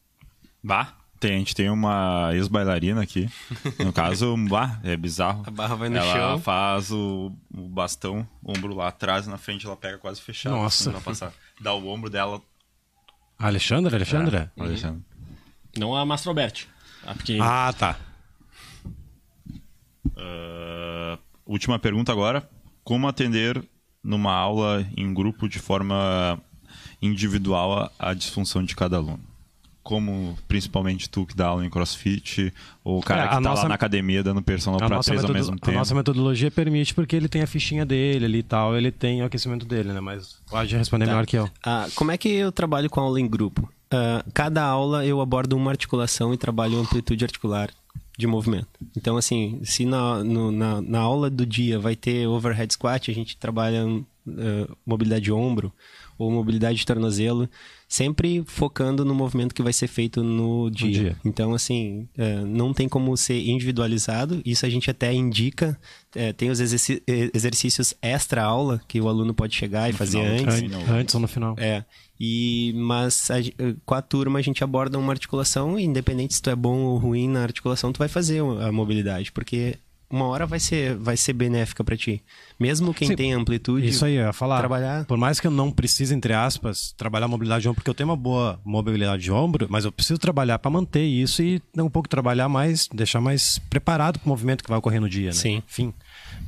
Bah, 0.63 0.97
tem, 1.21 1.37
a 1.37 1.39
gente 1.39 1.55
tem 1.55 1.71
uma 1.71 2.31
ex-bailarina 2.35 3.03
aqui. 3.03 3.31
No 3.79 3.93
caso, 3.93 4.37
bah, 4.49 4.79
é 4.83 4.97
bizarro. 4.97 5.43
A 5.47 5.51
barra 5.51 5.75
vai 5.75 5.89
no 5.89 5.97
ela 5.97 6.13
chão. 6.13 6.21
Ela 6.21 6.39
faz 6.39 6.91
o, 6.91 7.33
o, 7.55 7.69
bastão, 7.69 8.29
ombro 8.45 8.75
lá 8.75 8.89
atrás 8.89 9.27
na 9.27 9.39
frente 9.39 9.65
ela 9.67 9.77
pega 9.77 9.99
quase 9.99 10.21
fechado. 10.21 10.55
Nossa. 10.55 10.91
Assim, 10.91 11.01
passar. 11.01 11.33
Dá 11.61 11.73
o 11.73 11.87
ombro 11.89 12.11
dela. 12.11 12.43
Alexandre? 13.39 13.95
Alexandre? 13.95 14.37
É, 14.37 14.51
uhum. 14.57 14.67
Alexandre. 14.67 15.03
Não 15.79 15.97
a 15.97 16.05
Mastrobert. 16.05 16.67
Ah, 17.07 17.15
porque... 17.15 17.39
ah 17.41 17.73
tá. 17.73 17.99
Uh, 20.09 21.19
última 21.47 21.79
pergunta 21.79 22.13
agora. 22.13 22.49
Como 22.83 23.09
atender 23.09 23.63
numa 24.03 24.33
aula 24.33 24.87
em 24.97 25.13
grupo 25.15 25.49
de 25.49 25.59
forma 25.59 26.39
individual 27.01 27.91
a, 27.99 28.11
a 28.11 28.15
disfunção 28.15 28.63
de 28.63 28.77
cada 28.77 28.97
aluno? 28.97 29.21
Como 29.83 30.37
principalmente 30.49 31.11
tu 31.11 31.27
que 31.27 31.37
dá 31.37 31.49
aula 31.49 31.65
em 31.65 31.69
crossfit, 31.69 32.53
ou 32.83 33.01
o 33.01 33.03
cara 33.03 33.25
é, 33.25 33.29
que 33.29 33.35
tá 33.35 33.41
nossa, 33.41 33.63
lá 33.63 33.69
na 33.69 33.75
academia 33.75 34.23
dando 34.23 34.43
personal 34.43 34.79
para 34.79 35.01
três 35.01 35.23
ao 35.23 35.31
mesmo 35.31 35.59
tempo. 35.59 35.71
A 35.71 35.81
nossa 35.81 35.95
metodologia 35.95 36.51
permite 36.51 36.95
porque 36.95 37.15
ele 37.15 37.29
tem 37.29 37.43
a 37.43 37.47
fichinha 37.47 37.85
dele 37.85 38.25
ali 38.25 38.39
e 38.39 38.43
tal, 38.43 38.75
ele 38.75 38.91
tem 38.91 39.23
o 39.23 39.27
aquecimento 39.27 39.67
dele, 39.67 39.93
né? 39.93 40.01
Mas 40.01 40.41
pode 40.49 40.75
responder 40.75 41.05
tá. 41.05 41.11
melhor 41.11 41.27
que 41.27 41.37
eu. 41.37 41.51
Ah, 41.63 41.87
como 41.95 42.11
é 42.11 42.17
que 42.17 42.31
eu 42.31 42.51
trabalho 42.51 42.89
com 42.89 43.01
aula 43.01 43.21
em 43.21 43.29
grupo? 43.29 43.69
Uh, 43.93 44.25
cada 44.33 44.65
aula 44.65 45.05
eu 45.05 45.21
abordo 45.21 45.55
uma 45.55 45.71
articulação 45.71 46.33
e 46.33 46.39
trabalho 46.39 46.81
amplitude 46.81 47.23
articular 47.23 47.69
de 48.17 48.27
movimento. 48.27 48.69
Então, 48.97 49.17
assim, 49.17 49.61
se 49.65 49.85
na, 49.85 50.23
no, 50.23 50.53
na, 50.53 50.81
na, 50.81 51.01
aula 51.01 51.29
do 51.29 51.45
dia 51.45 51.79
vai 51.79 51.97
ter 51.97 52.27
overhead 52.27 52.73
squat, 52.73 53.11
a 53.11 53.15
gente 53.15 53.37
trabalha 53.37 53.85
uh, 53.87 54.05
mobilidade 54.87 55.25
de 55.25 55.33
ombro 55.33 55.73
ou 56.17 56.31
mobilidade 56.31 56.79
de 56.79 56.87
tornozelo, 56.87 57.49
sempre 57.89 58.45
focando 58.47 59.05
no 59.05 59.15
movimento 59.15 59.53
que 59.53 59.63
vai 59.63 59.73
ser 59.73 59.89
feito 59.89 60.23
no 60.23 60.71
dia. 60.71 60.93
dia. 60.93 61.17
Então, 61.25 61.55
assim, 61.55 62.09
uh, 62.17 62.47
não 62.47 62.73
tem 62.73 62.89
como 62.89 63.17
ser 63.17 63.41
individualizado, 63.49 64.41
isso 64.45 64.65
a 64.65 64.69
gente 64.69 64.89
até 64.89 65.13
indica. 65.13 65.79
Uh, 66.15 66.33
tem 66.35 66.51
os 66.51 66.61
exerc 66.61 67.03
exercícios 67.07 67.95
extra-aula 68.01 68.81
que 68.87 69.01
o 69.01 69.09
aluno 69.09 69.35
pode 69.35 69.57
chegar 69.57 69.89
e 69.89 69.93
no 69.93 69.99
fazer 69.99 70.21
antes. 70.21 70.63
Antes 70.89 71.15
ou 71.17 71.21
no 71.21 71.27
final. 71.27 71.57
É. 71.59 71.85
E, 72.19 72.73
mas 72.77 73.31
a, 73.31 73.37
com 73.85 73.95
a 73.95 74.03
turma 74.03 74.39
a 74.39 74.43
gente 74.43 74.63
aborda 74.63 74.99
uma 74.99 75.13
articulação, 75.13 75.79
independente 75.79 76.35
se 76.35 76.43
tu 76.43 76.51
é 76.51 76.57
bom 76.57 76.81
ou 76.81 76.97
ruim 76.97 77.29
na 77.29 77.43
articulação, 77.43 77.93
tu 77.93 77.99
vai 77.99 78.09
fazer 78.09 78.41
a 78.41 78.71
mobilidade, 78.71 79.33
porque 79.33 79.79
uma 80.15 80.27
hora 80.27 80.47
vai 80.47 80.61
ser, 80.61 80.97
vai 80.97 81.17
ser 81.17 81.33
benéfica 81.33 81.83
para 81.83 81.97
ti. 81.97 82.23
Mesmo 82.59 82.95
quem 82.95 83.09
Sim, 83.09 83.17
tem 83.17 83.33
amplitude. 83.33 83.89
Isso 83.89 84.05
aí, 84.05 84.15
eu 84.15 84.27
ia 84.27 84.33
falar. 84.33 84.59
Trabalhar. 84.59 85.05
Por 85.07 85.19
mais 85.19 85.41
que 85.41 85.47
eu 85.47 85.51
não 85.51 85.73
precise, 85.73 86.15
entre 86.15 86.33
aspas, 86.33 86.95
trabalhar 86.97 87.27
mobilidade 87.27 87.63
de 87.63 87.69
ombro, 87.69 87.77
porque 87.77 87.91
eu 87.91 87.95
tenho 87.95 88.09
uma 88.09 88.17
boa 88.17 88.61
mobilidade 88.65 89.23
de 89.23 89.33
ombro, 89.33 89.67
mas 89.69 89.85
eu 89.85 89.91
preciso 89.91 90.19
trabalhar 90.19 90.59
para 90.59 90.71
manter 90.71 91.05
isso 91.05 91.43
e 91.43 91.61
um 91.77 91.91
pouco 91.91 92.09
trabalhar 92.09 92.49
mais, 92.49 92.89
deixar 92.93 93.21
mais 93.21 93.59
preparado 93.59 94.21
para 94.21 94.27
o 94.27 94.29
movimento 94.29 94.63
que 94.63 94.71
vai 94.71 94.79
ocorrer 94.79 95.01
no 95.01 95.09
dia, 95.09 95.29
né? 95.29 95.33
Sim. 95.33 95.63
Enfim. 95.69 95.93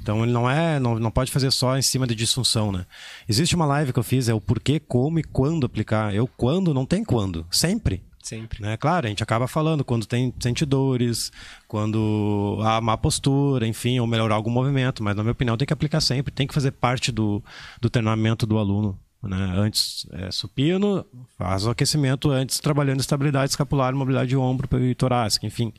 Então 0.07 0.23
ele 0.23 0.31
não 0.31 0.49
é, 0.49 0.79
não, 0.79 1.01
não 1.01 1.11
pode 1.11 1.33
fazer 1.33 1.51
só 1.51 1.77
em 1.77 1.83
cima 1.83 2.07
de 2.07 2.15
disfunção, 2.15 2.71
né? 2.71 2.87
Existe 3.29 3.57
uma 3.57 3.67
live 3.67 3.93
que 3.93 3.99
eu 3.99 4.05
fiz, 4.05 4.29
é 4.29 4.35
o 4.35 4.41
porquê, 4.41 4.79
como 4.79 5.19
e 5.19 5.25
quando 5.25 5.67
aplicar. 5.67 6.15
Eu 6.15 6.29
quando, 6.29 6.73
não 6.73 6.87
tem 6.87 7.03
quando. 7.03 7.45
Sempre. 7.51 8.05
Sempre. 8.23 8.63
Né? 8.63 8.77
Claro, 8.77 9.07
a 9.07 9.09
gente 9.09 9.25
acaba 9.25 9.49
falando 9.49 9.85
quando 9.85 10.07
tem 10.07 10.33
sente 10.39 10.65
dores, 10.65 11.33
quando 11.67 12.61
há 12.63 12.81
má 12.81 12.97
postura, 12.97 13.67
enfim, 13.67 13.99
ou 13.99 14.07
melhorar 14.07 14.37
algum 14.37 14.51
movimento, 14.51 15.03
mas 15.03 15.17
na 15.17 15.25
minha 15.25 15.33
opinião 15.33 15.57
tem 15.57 15.67
que 15.67 15.73
aplicar 15.73 16.01
sempre, 16.01 16.33
tem 16.33 16.47
que 16.47 16.55
fazer 16.55 16.71
parte 16.71 17.11
do, 17.11 17.43
do 17.81 17.91
treinamento 17.91 18.47
do 18.47 18.59
aluno. 18.59 18.97
Né? 19.21 19.55
Antes 19.57 20.07
é, 20.13 20.31
supino, 20.31 21.05
faz 21.37 21.67
o 21.67 21.71
aquecimento 21.71 22.31
antes, 22.31 22.61
trabalhando 22.61 23.01
estabilidade 23.01 23.51
escapular, 23.51 23.93
mobilidade 23.93 24.29
de 24.29 24.37
ombro 24.37 24.69
e 24.81 24.95
torácica, 24.95 25.47
enfim. 25.47 25.73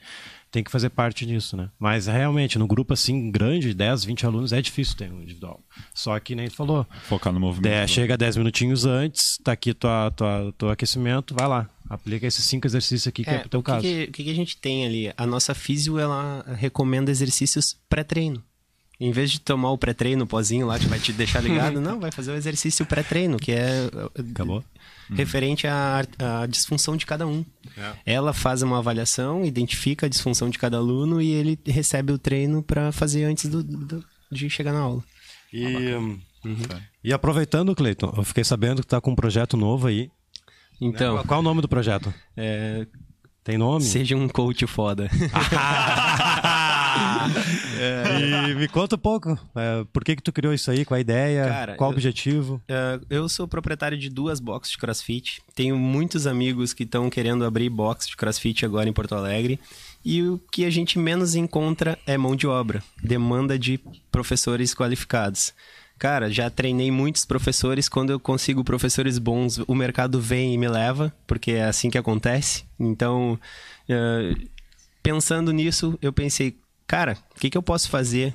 Tem 0.51 0.63
que 0.63 0.71
fazer 0.71 0.89
parte 0.89 1.25
disso, 1.25 1.57
né? 1.57 1.69
Mas 1.79 2.07
realmente, 2.07 2.57
no 2.57 2.67
grupo 2.67 2.93
assim 2.93 3.29
grande, 3.31 3.73
10, 3.73 4.05
20 4.05 4.25
alunos, 4.25 4.53
é 4.53 4.61
difícil 4.61 4.95
ter 4.95 5.11
um 5.11 5.21
individual. 5.21 5.61
Só 5.93 6.19
que 6.19 6.35
nem 6.35 6.47
tu 6.47 6.55
falou. 6.55 6.85
Focar 7.03 7.33
no 7.33 7.39
movimento. 7.39 7.71
É, 7.71 7.85
chega 7.87 8.17
10 8.17 8.37
minutinhos 8.37 8.85
antes, 8.85 9.37
tá 9.43 9.51
aqui 9.51 9.73
tua, 9.73 10.11
tua, 10.11 10.53
teu 10.57 10.69
aquecimento, 10.69 11.35
vai 11.35 11.47
lá. 11.47 11.69
Aplica 11.89 12.27
esses 12.27 12.43
cinco 12.43 12.67
exercícios 12.67 13.07
aqui 13.07 13.23
que 13.23 13.29
é, 13.29 13.35
é 13.35 13.39
pro 13.39 13.49
teu 13.49 13.59
o 13.59 13.63
que 13.63 13.71
caso. 13.71 13.81
Que, 13.81 14.03
o 14.09 14.11
que, 14.11 14.23
que 14.23 14.29
a 14.29 14.35
gente 14.35 14.57
tem 14.57 14.85
ali? 14.85 15.13
A 15.15 15.25
nossa 15.25 15.53
físio, 15.53 15.97
ela 15.99 16.43
recomenda 16.57 17.11
exercícios 17.11 17.77
pré-treino. 17.89 18.43
Em 18.99 19.11
vez 19.11 19.29
de 19.29 19.39
tomar 19.39 19.71
o 19.71 19.77
pré-treino, 19.77 20.23
o 20.23 20.27
pozinho 20.27 20.65
lá 20.65 20.79
que 20.79 20.87
vai 20.87 20.99
te 20.99 21.13
deixar 21.13 21.39
ligado, 21.41 21.79
não, 21.81 21.99
vai 21.99 22.11
fazer 22.11 22.31
o 22.31 22.35
exercício 22.35 22.85
pré-treino, 22.85 23.37
que 23.37 23.51
é 23.51 23.89
Acabou? 24.31 24.63
referente 25.09 25.67
à, 25.67 26.03
à 26.19 26.45
disfunção 26.47 26.97
de 26.97 27.05
cada 27.05 27.27
um. 27.27 27.45
É. 27.77 27.93
Ela 28.13 28.33
faz 28.33 28.63
uma 28.63 28.79
avaliação, 28.79 29.45
identifica 29.45 30.07
a 30.07 30.09
disfunção 30.09 30.49
de 30.49 30.57
cada 30.57 30.77
aluno 30.77 31.21
e 31.21 31.31
ele 31.31 31.59
recebe 31.65 32.11
o 32.11 32.17
treino 32.17 32.63
para 32.63 32.91
fazer 32.91 33.25
antes 33.25 33.47
do, 33.49 33.63
do, 33.63 34.03
de 34.31 34.49
chegar 34.49 34.73
na 34.73 34.79
aula. 34.79 35.03
E, 35.53 35.63
ah, 35.65 35.99
uhum. 35.99 36.17
e 37.03 37.13
aproveitando, 37.13 37.75
Cleiton, 37.75 38.13
eu 38.17 38.23
fiquei 38.23 38.43
sabendo 38.43 38.81
que 38.81 38.87
tá 38.87 38.99
com 38.99 39.11
um 39.11 39.15
projeto 39.15 39.55
novo 39.55 39.87
aí. 39.87 40.09
Então. 40.81 41.17
Qual, 41.17 41.25
qual 41.25 41.37
é 41.39 41.41
o 41.41 41.43
nome 41.43 41.61
do 41.61 41.69
projeto? 41.69 42.13
É, 42.35 42.85
tem 43.43 43.57
nome? 43.57 43.83
Seja 43.83 44.15
um 44.15 44.27
coach 44.27 44.65
foda. 44.65 45.09
é. 47.79 48.49
E 48.49 48.55
me 48.55 48.67
conta 48.67 48.95
um 48.95 48.99
pouco, 48.99 49.37
é, 49.55 49.85
por 49.91 50.03
que 50.03 50.15
que 50.15 50.23
tu 50.23 50.31
criou 50.31 50.53
isso 50.53 50.69
aí, 50.71 50.85
qual 50.85 50.97
a 50.97 51.01
ideia, 51.01 51.47
Cara, 51.47 51.75
qual 51.75 51.89
o 51.89 51.93
objetivo? 51.93 52.61
É, 52.67 52.99
eu 53.09 53.27
sou 53.29 53.47
proprietário 53.47 53.97
de 53.97 54.09
duas 54.09 54.39
boxes 54.39 54.71
de 54.71 54.77
crossfit, 54.77 55.41
tenho 55.55 55.77
muitos 55.77 56.27
amigos 56.27 56.73
que 56.73 56.83
estão 56.83 57.09
querendo 57.09 57.45
abrir 57.45 57.69
box 57.69 58.07
de 58.07 58.15
crossfit 58.15 58.65
agora 58.65 58.89
em 58.89 58.93
Porto 58.93 59.15
Alegre, 59.15 59.59
e 60.03 60.21
o 60.23 60.39
que 60.51 60.65
a 60.65 60.69
gente 60.69 60.97
menos 60.97 61.35
encontra 61.35 61.97
é 62.05 62.17
mão 62.17 62.35
de 62.35 62.47
obra, 62.47 62.83
demanda 63.03 63.59
de 63.59 63.79
professores 64.11 64.73
qualificados. 64.73 65.53
Cara, 65.99 66.29
já 66.29 66.49
treinei 66.49 66.91
muitos 66.91 67.25
professores. 67.25 67.89
Quando 67.89 68.11
eu 68.11 68.19
consigo 68.19 68.63
professores 68.63 69.17
bons, 69.17 69.57
o 69.67 69.73
mercado 69.73 70.21
vem 70.21 70.53
e 70.53 70.57
me 70.57 70.67
leva, 70.67 71.11
porque 71.25 71.51
é 71.51 71.63
assim 71.65 71.89
que 71.89 71.97
acontece. 71.97 72.65
Então, 72.79 73.39
uh, 73.89 74.49
pensando 75.01 75.51
nisso, 75.51 75.97
eu 76.01 76.13
pensei, 76.13 76.55
cara, 76.87 77.17
o 77.35 77.39
que, 77.39 77.49
que 77.49 77.57
eu 77.57 77.63
posso 77.63 77.89
fazer 77.89 78.33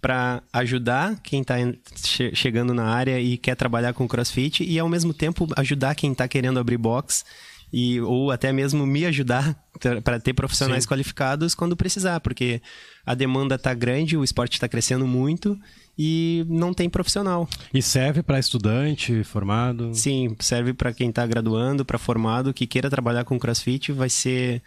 para 0.00 0.42
ajudar 0.52 1.20
quem 1.22 1.40
está 1.40 1.56
che 1.96 2.34
chegando 2.34 2.72
na 2.72 2.84
área 2.84 3.20
e 3.20 3.36
quer 3.36 3.56
trabalhar 3.56 3.92
com 3.92 4.06
crossfit 4.06 4.62
e 4.62 4.78
ao 4.78 4.88
mesmo 4.88 5.12
tempo 5.12 5.48
ajudar 5.56 5.94
quem 5.94 6.12
está 6.12 6.28
querendo 6.28 6.60
abrir 6.60 6.78
box 6.78 7.24
e 7.72 8.00
ou 8.00 8.30
até 8.30 8.52
mesmo 8.52 8.86
me 8.86 9.04
ajudar 9.06 9.56
para 10.02 10.20
ter 10.20 10.32
profissionais 10.32 10.84
Sim. 10.84 10.88
qualificados 10.88 11.54
quando 11.54 11.76
precisar, 11.76 12.20
porque 12.20 12.62
a 13.04 13.14
demanda 13.14 13.56
está 13.56 13.74
grande, 13.74 14.16
o 14.16 14.24
esporte 14.24 14.54
está 14.54 14.68
crescendo 14.68 15.06
muito 15.06 15.58
e 15.98 16.46
não 16.48 16.72
tem 16.72 16.88
profissional. 16.88 17.48
E 17.74 17.82
serve 17.82 18.22
para 18.22 18.38
estudante 18.38 19.24
formado? 19.24 19.92
Sim, 19.92 20.36
serve 20.38 20.72
para 20.72 20.92
quem 20.92 21.10
está 21.10 21.26
graduando, 21.26 21.84
para 21.84 21.98
formado 21.98 22.54
que 22.54 22.66
queira 22.66 22.88
trabalhar 22.88 23.24
com 23.24 23.38
CrossFit, 23.38 23.92
vai 23.92 24.08
ser 24.08 24.62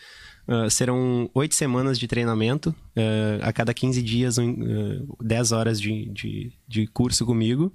Uh, 0.51 0.69
serão 0.69 1.29
oito 1.33 1.55
semanas 1.55 1.97
de 1.97 2.09
treinamento, 2.09 2.75
uh, 2.97 3.39
a 3.41 3.53
cada 3.53 3.73
15 3.73 4.01
dias, 4.01 4.37
uh, 4.37 4.43
10 5.21 5.51
horas 5.53 5.79
de, 5.79 6.09
de, 6.09 6.51
de 6.67 6.87
curso 6.87 7.25
comigo. 7.25 7.71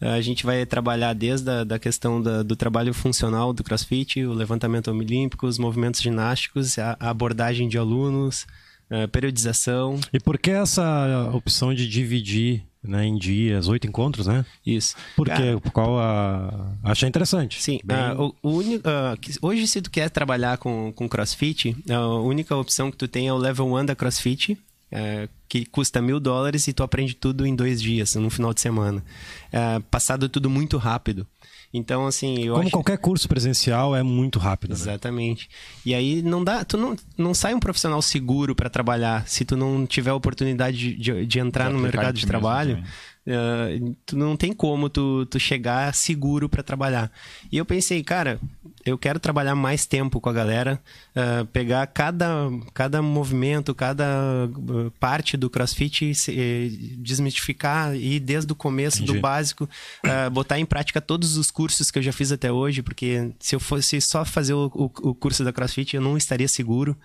A 0.00 0.20
gente 0.22 0.46
vai 0.46 0.64
trabalhar 0.64 1.12
desde 1.12 1.50
a 1.50 1.64
da 1.64 1.78
questão 1.78 2.22
da, 2.22 2.42
do 2.42 2.54
trabalho 2.54 2.94
funcional 2.94 3.52
do 3.52 3.64
CrossFit, 3.64 4.24
o 4.24 4.32
levantamento 4.32 4.90
olímpico, 4.90 5.46
os 5.46 5.58
movimentos 5.58 6.00
ginásticos, 6.00 6.78
a, 6.78 6.96
a 7.00 7.10
abordagem 7.10 7.68
de 7.68 7.76
alunos, 7.76 8.46
a 8.88 9.08
periodização. 9.08 9.98
E 10.12 10.20
por 10.20 10.38
que 10.38 10.52
essa 10.52 11.28
opção 11.34 11.74
de 11.74 11.88
dividir 11.88 12.64
né, 12.82 13.04
em 13.04 13.16
dias, 13.16 13.68
oito 13.68 13.86
encontros, 13.86 14.26
né? 14.26 14.44
Isso. 14.64 14.94
Porque 15.16 15.32
Cara, 15.32 15.60
qual 15.72 15.98
a. 15.98 16.74
Achei 16.82 17.08
interessante. 17.08 17.60
Sim. 17.62 17.80
Bem... 17.84 17.96
Uh, 18.12 18.34
o, 18.42 18.50
o 18.50 18.60
uh, 18.60 19.18
hoje, 19.42 19.66
se 19.66 19.82
tu 19.82 19.90
quer 19.90 20.08
trabalhar 20.10 20.58
com, 20.58 20.92
com 20.94 21.08
CrossFit, 21.08 21.76
a 21.90 22.06
única 22.06 22.56
opção 22.56 22.90
que 22.90 22.96
tu 22.96 23.08
tem 23.08 23.28
é 23.28 23.32
o 23.32 23.36
Level 23.36 23.74
1 23.74 23.86
da 23.86 23.96
CrossFit, 23.96 24.58
é, 24.90 25.28
que 25.48 25.66
custa 25.66 26.00
mil 26.00 26.18
dólares 26.18 26.66
e 26.66 26.72
tu 26.72 26.82
aprende 26.82 27.14
tudo 27.14 27.46
em 27.46 27.54
dois 27.54 27.80
dias, 27.80 28.14
no 28.14 28.30
final 28.30 28.54
de 28.54 28.60
semana. 28.60 29.04
É, 29.52 29.78
passado 29.90 30.28
tudo 30.28 30.48
muito 30.48 30.76
rápido. 30.76 31.26
Então, 31.72 32.06
assim, 32.06 32.44
eu 32.44 32.54
Como 32.54 32.66
acho... 32.66 32.72
qualquer 32.72 32.96
curso 32.98 33.28
presencial 33.28 33.94
é 33.94 34.02
muito 34.02 34.38
rápido. 34.38 34.70
Né? 34.70 34.76
Exatamente. 34.76 35.48
Né? 35.48 35.54
E 35.86 35.94
aí 35.94 36.22
não 36.22 36.42
dá, 36.42 36.64
tu 36.64 36.78
não, 36.78 36.96
não 37.16 37.34
sai 37.34 37.54
um 37.54 37.60
profissional 37.60 38.00
seguro 38.00 38.54
para 38.54 38.70
trabalhar 38.70 39.28
se 39.28 39.44
tu 39.44 39.56
não 39.56 39.86
tiver 39.86 40.10
a 40.10 40.14
oportunidade 40.14 40.94
de, 40.94 41.26
de 41.26 41.38
entrar 41.38 41.68
de 41.68 41.74
no 41.74 41.78
mercado 41.78 42.14
de 42.14 42.26
trabalho. 42.26 42.82
Uh, 43.26 43.94
tu 44.06 44.16
não 44.16 44.34
tem 44.38 44.54
como 44.54 44.88
tu, 44.88 45.26
tu 45.26 45.38
chegar 45.38 45.94
seguro 45.94 46.48
para 46.48 46.62
trabalhar. 46.62 47.12
E 47.52 47.58
eu 47.58 47.64
pensei, 47.66 48.02
cara, 48.02 48.40
eu 48.88 48.98
quero 48.98 49.20
trabalhar 49.20 49.54
mais 49.54 49.86
tempo 49.86 50.20
com 50.20 50.28
a 50.28 50.32
galera, 50.32 50.80
uh, 51.14 51.46
pegar 51.46 51.86
cada, 51.86 52.48
cada 52.74 53.02
movimento, 53.02 53.74
cada 53.74 54.06
parte 54.98 55.36
do 55.36 55.50
CrossFit, 55.50 56.14
se, 56.14 56.96
desmistificar 56.98 57.94
e 57.94 58.18
desde 58.18 58.52
o 58.52 58.56
começo, 58.56 58.98
Entendi. 59.02 59.12
do 59.14 59.20
básico, 59.20 59.68
uh, 60.04 60.30
botar 60.30 60.58
em 60.58 60.66
prática 60.66 61.00
todos 61.00 61.36
os 61.36 61.50
cursos 61.50 61.90
que 61.90 61.98
eu 61.98 62.02
já 62.02 62.12
fiz 62.12 62.32
até 62.32 62.50
hoje, 62.50 62.82
porque 62.82 63.30
se 63.38 63.54
eu 63.54 63.60
fosse 63.60 64.00
só 64.00 64.24
fazer 64.24 64.54
o, 64.54 64.66
o, 64.74 64.84
o 65.10 65.14
curso 65.14 65.44
da 65.44 65.52
CrossFit, 65.52 65.94
eu 65.94 66.02
não 66.02 66.16
estaria 66.16 66.48
seguro 66.48 66.96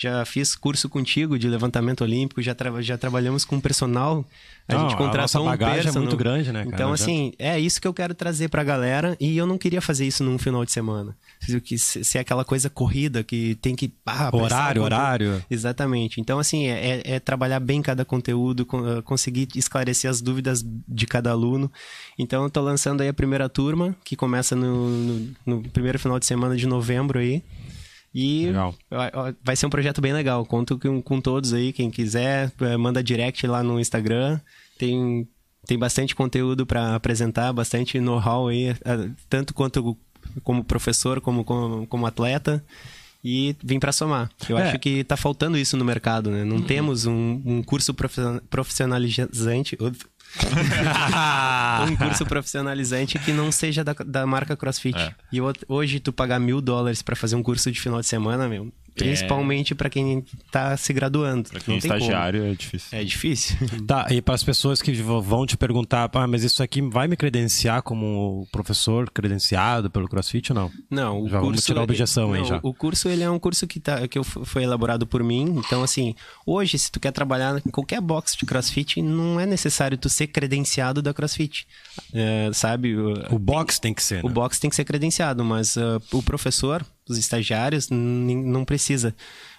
já 0.00 0.24
fiz 0.24 0.54
curso 0.54 0.88
contigo 0.88 1.36
de 1.36 1.48
levantamento 1.48 2.02
olímpico, 2.02 2.40
já, 2.40 2.54
tra 2.54 2.80
já 2.80 2.96
trabalhamos 2.96 3.44
com 3.44 3.58
personal. 3.58 4.24
A 4.68 4.74
não, 4.74 4.82
gente 4.82 4.96
contratou 4.96 5.40
a 5.40 5.42
um 5.42 5.46
bagagem 5.46 5.90
é 5.90 5.98
muito 5.98 6.16
grande, 6.16 6.52
né? 6.52 6.62
Cara? 6.62 6.74
Então, 6.74 6.92
assim, 6.92 7.32
é 7.36 7.58
isso 7.58 7.80
que 7.80 7.88
eu 7.88 7.92
quero 7.92 8.14
trazer 8.14 8.48
pra 8.48 8.62
galera 8.62 9.16
e 9.18 9.36
eu 9.36 9.44
não 9.44 9.58
queria 9.58 9.80
fazer 9.80 10.06
isso 10.06 10.22
num 10.22 10.38
final 10.38 10.64
de 10.64 10.70
semana. 10.70 11.16
Se 11.76 12.16
é 12.16 12.20
aquela 12.20 12.44
coisa 12.44 12.70
corrida 12.70 13.24
que 13.24 13.56
tem 13.56 13.74
que. 13.74 13.92
Ah, 14.06 14.30
horário, 14.32 14.82
horário. 14.84 15.42
Exatamente. 15.50 16.20
Então, 16.20 16.38
assim, 16.38 16.66
é, 16.66 17.02
é, 17.04 17.14
é 17.14 17.20
trabalhar 17.20 17.58
bem 17.58 17.82
cada 17.82 18.04
conteúdo, 18.04 18.68
ah, 18.72 19.02
conseguir 19.02 19.48
esclarecer 19.56 20.08
as 20.08 20.20
dúvidas 20.20 20.64
de 20.86 21.06
cada 21.08 21.32
aluno. 21.32 21.72
Então, 22.16 22.44
eu 22.44 22.50
tô 22.50 22.60
lançando 22.60 23.00
aí 23.00 23.08
a 23.08 23.14
primeira 23.14 23.48
turma, 23.48 23.96
que 24.04 24.14
começa 24.14 24.54
no, 24.54 24.90
no, 24.90 25.34
no 25.44 25.62
primeiro 25.70 25.98
final 25.98 26.20
de 26.20 26.26
semana 26.26 26.54
de 26.54 26.68
novembro 26.68 27.18
aí. 27.18 27.42
E 28.14 28.46
legal. 28.46 28.74
vai 29.44 29.54
ser 29.54 29.66
um 29.66 29.70
projeto 29.70 30.00
bem 30.00 30.12
legal. 30.12 30.44
Conto 30.46 30.78
com, 30.78 31.00
com 31.02 31.20
todos 31.20 31.52
aí. 31.52 31.72
Quem 31.72 31.90
quiser, 31.90 32.52
eh, 32.60 32.76
manda 32.76 33.02
direct 33.02 33.46
lá 33.46 33.62
no 33.62 33.78
Instagram. 33.78 34.40
Tem, 34.78 35.28
tem 35.66 35.78
bastante 35.78 36.14
conteúdo 36.14 36.66
para 36.66 36.94
apresentar, 36.94 37.52
bastante 37.52 38.00
know-how 38.00 38.48
aí, 38.48 38.68
eh, 38.68 39.10
tanto 39.28 39.52
quanto 39.52 39.96
como 40.42 40.64
professor, 40.64 41.20
como, 41.20 41.44
como, 41.44 41.86
como 41.86 42.06
atleta 42.06 42.64
e 43.22 43.56
vim 43.62 43.78
para 43.78 43.92
somar. 43.92 44.30
Eu 44.48 44.58
é. 44.58 44.62
acho 44.62 44.78
que 44.78 45.00
está 45.00 45.16
faltando 45.16 45.58
isso 45.58 45.76
no 45.76 45.84
mercado, 45.84 46.30
né? 46.30 46.44
Não 46.44 46.56
uhum. 46.56 46.62
temos 46.62 47.06
um, 47.06 47.42
um 47.44 47.62
curso 47.62 47.94
profissionalizante. 48.48 49.76
um 51.88 51.96
curso 51.96 52.24
profissionalizante 52.26 53.18
que 53.18 53.32
não 53.32 53.50
seja 53.50 53.82
da, 53.84 53.92
da 53.92 54.26
marca 54.26 54.56
CrossFit. 54.56 54.98
É. 54.98 55.14
E 55.32 55.38
hoje 55.68 56.00
tu 56.00 56.12
pagar 56.12 56.38
mil 56.38 56.60
dólares 56.60 57.02
para 57.02 57.16
fazer 57.16 57.36
um 57.36 57.42
curso 57.42 57.70
de 57.70 57.80
final 57.80 58.00
de 58.00 58.06
semana, 58.06 58.48
meu, 58.48 58.72
Principalmente 58.98 59.72
é... 59.72 59.76
para 59.76 59.88
quem 59.90 60.24
está 60.46 60.76
se 60.76 60.92
graduando. 60.92 61.50
Para 61.50 61.60
quem 61.60 61.74
é 61.76 61.78
estagiário 61.78 62.40
como. 62.40 62.52
é 62.52 62.56
difícil. 62.56 62.98
É 62.98 63.04
difícil. 63.04 63.56
Tá, 63.86 64.06
e 64.10 64.20
para 64.20 64.34
as 64.34 64.42
pessoas 64.42 64.82
que 64.82 64.92
vão 64.92 65.46
te 65.46 65.56
perguntar, 65.56 66.10
ah, 66.12 66.26
mas 66.26 66.42
isso 66.42 66.62
aqui 66.62 66.82
vai 66.82 67.08
me 67.08 67.16
credenciar 67.16 67.80
como 67.82 68.46
professor 68.52 69.08
credenciado 69.10 69.88
pelo 69.90 70.08
CrossFit 70.08 70.52
ou 70.52 70.56
não? 70.56 70.70
Não, 70.90 71.22
o 71.22 71.28
já 71.28 71.38
curso, 71.38 71.46
vamos 71.46 71.64
tirar 71.64 71.80
a 71.80 71.84
objeção 71.84 72.34
ele, 72.34 72.44
aí 72.44 72.48
já. 72.48 72.60
O 72.62 72.74
curso 72.74 73.08
ele 73.08 73.22
é 73.22 73.30
um 73.30 73.38
curso 73.38 73.66
que, 73.66 73.80
tá, 73.80 74.06
que 74.06 74.22
foi 74.22 74.62
elaborado 74.62 75.06
por 75.06 75.22
mim. 75.22 75.54
Então, 75.64 75.82
assim, 75.82 76.14
hoje, 76.44 76.78
se 76.78 76.90
tu 76.90 77.00
quer 77.00 77.12
trabalhar 77.12 77.62
em 77.66 77.70
qualquer 77.70 78.00
box 78.00 78.36
de 78.36 78.44
CrossFit, 78.44 79.00
não 79.00 79.40
é 79.40 79.46
necessário 79.46 79.96
tu 79.96 80.08
ser 80.08 80.26
credenciado 80.26 81.00
da 81.00 81.14
CrossFit. 81.14 81.66
É, 82.12 82.50
sabe? 82.52 82.94
O 83.30 83.38
box 83.38 83.78
tem, 83.78 83.88
tem 83.88 83.94
que 83.94 84.02
ser. 84.02 84.24
O 84.24 84.28
né? 84.28 84.34
box 84.34 84.58
tem 84.58 84.68
que 84.68 84.76
ser 84.76 84.84
credenciado, 84.84 85.44
mas 85.44 85.76
uh, 85.76 86.00
o 86.12 86.22
professor, 86.22 86.84
os 87.08 87.18
estagiários, 87.18 87.88
não 87.90 88.64
precisa. 88.64 89.14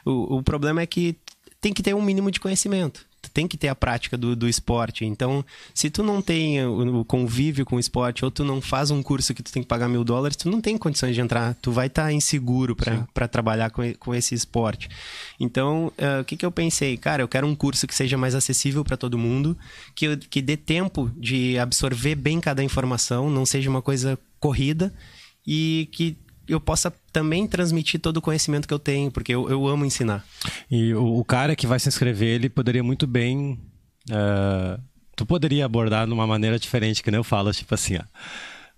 O, 0.06 0.38
o 0.38 0.44
problema 0.44 0.82
é 0.82 0.86
que 0.86 1.18
tem 1.62 1.74
que 1.74 1.84
ter 1.84 1.94
um 1.94 2.02
mínimo 2.02 2.32
de 2.32 2.40
conhecimento. 2.40 3.08
Tem 3.34 3.48
que 3.48 3.58
ter 3.58 3.68
a 3.68 3.76
prática 3.76 4.18
do, 4.18 4.34
do 4.34 4.48
esporte. 4.48 5.06
Então, 5.06 5.46
se 5.74 5.90
tu 5.90 6.02
não 6.02 6.22
tem 6.22 6.66
o, 6.66 7.02
o 7.02 7.06
convívio 7.06 7.66
com 7.66 7.76
o 7.76 7.80
esporte, 7.80 8.24
ou 8.24 8.32
tu 8.32 8.46
não 8.46 8.62
faz 8.62 8.92
um 8.92 9.04
curso 9.04 9.34
que 9.34 9.44
tu 9.44 9.52
tem 9.52 9.62
que 9.62 9.68
pagar 9.68 9.90
mil 9.90 10.04
dólares, 10.06 10.38
tu 10.38 10.50
não 10.50 10.62
tem 10.62 10.78
condições 10.78 11.14
de 11.14 11.22
entrar. 11.22 11.54
Tu 11.62 11.72
vai 11.72 11.88
estar 11.88 12.06
tá 12.06 12.14
inseguro 12.14 12.76
para 13.14 13.28
trabalhar 13.28 13.72
com, 13.72 13.82
com 13.96 14.16
esse 14.16 14.34
esporte. 14.34 14.90
Então, 15.38 15.92
uh, 15.98 16.22
o 16.22 16.26
que, 16.26 16.38
que 16.38 16.46
eu 16.46 16.52
pensei? 16.52 16.98
Cara, 16.98 17.22
eu 17.22 17.28
quero 17.28 17.46
um 17.46 17.56
curso 17.56 17.86
que 17.86 17.94
seja 17.94 18.18
mais 18.18 18.34
acessível 18.34 18.86
para 18.86 18.96
todo 18.96 19.18
mundo, 19.18 19.58
que, 19.94 20.16
que 20.18 20.42
dê 20.42 20.56
tempo 20.56 21.12
de 21.18 21.60
absorver 21.60 22.16
bem 22.16 22.40
cada 22.40 22.64
informação, 22.64 23.30
não 23.30 23.46
seja 23.46 23.70
uma 23.70 23.82
coisa 23.82 24.18
corrida 24.40 24.94
e 25.46 25.90
que 25.92 26.18
eu 26.50 26.60
possa 26.60 26.92
também 27.14 27.48
transmitir 27.48 28.00
todo 28.00 28.18
o 28.18 28.22
conhecimento 28.22 28.68
que 28.68 28.74
eu 28.74 28.80
tenho, 28.80 29.12
porque 29.12 29.34
eu, 29.34 29.50
eu 29.50 29.68
amo 29.68 29.86
ensinar. 29.86 30.26
E 30.70 30.94
o, 30.94 31.20
o 31.20 31.26
cara 31.26 31.56
que 31.56 31.68
vai 31.68 31.80
se 31.80 31.88
inscrever, 31.88 32.36
ele 32.36 32.50
poderia 32.50 32.84
muito 32.84 33.06
bem. 33.06 33.60
Uh, 34.10 34.82
tu 35.16 35.26
poderia 35.26 35.66
abordar 35.66 36.08
de 36.08 36.14
uma 36.14 36.26
maneira 36.26 36.58
diferente, 36.58 37.04
que 37.04 37.12
nem 37.12 37.20
eu 37.20 37.24
falo, 37.24 37.52
tipo 37.54 37.74
assim, 37.74 37.98
ó. 37.98 38.04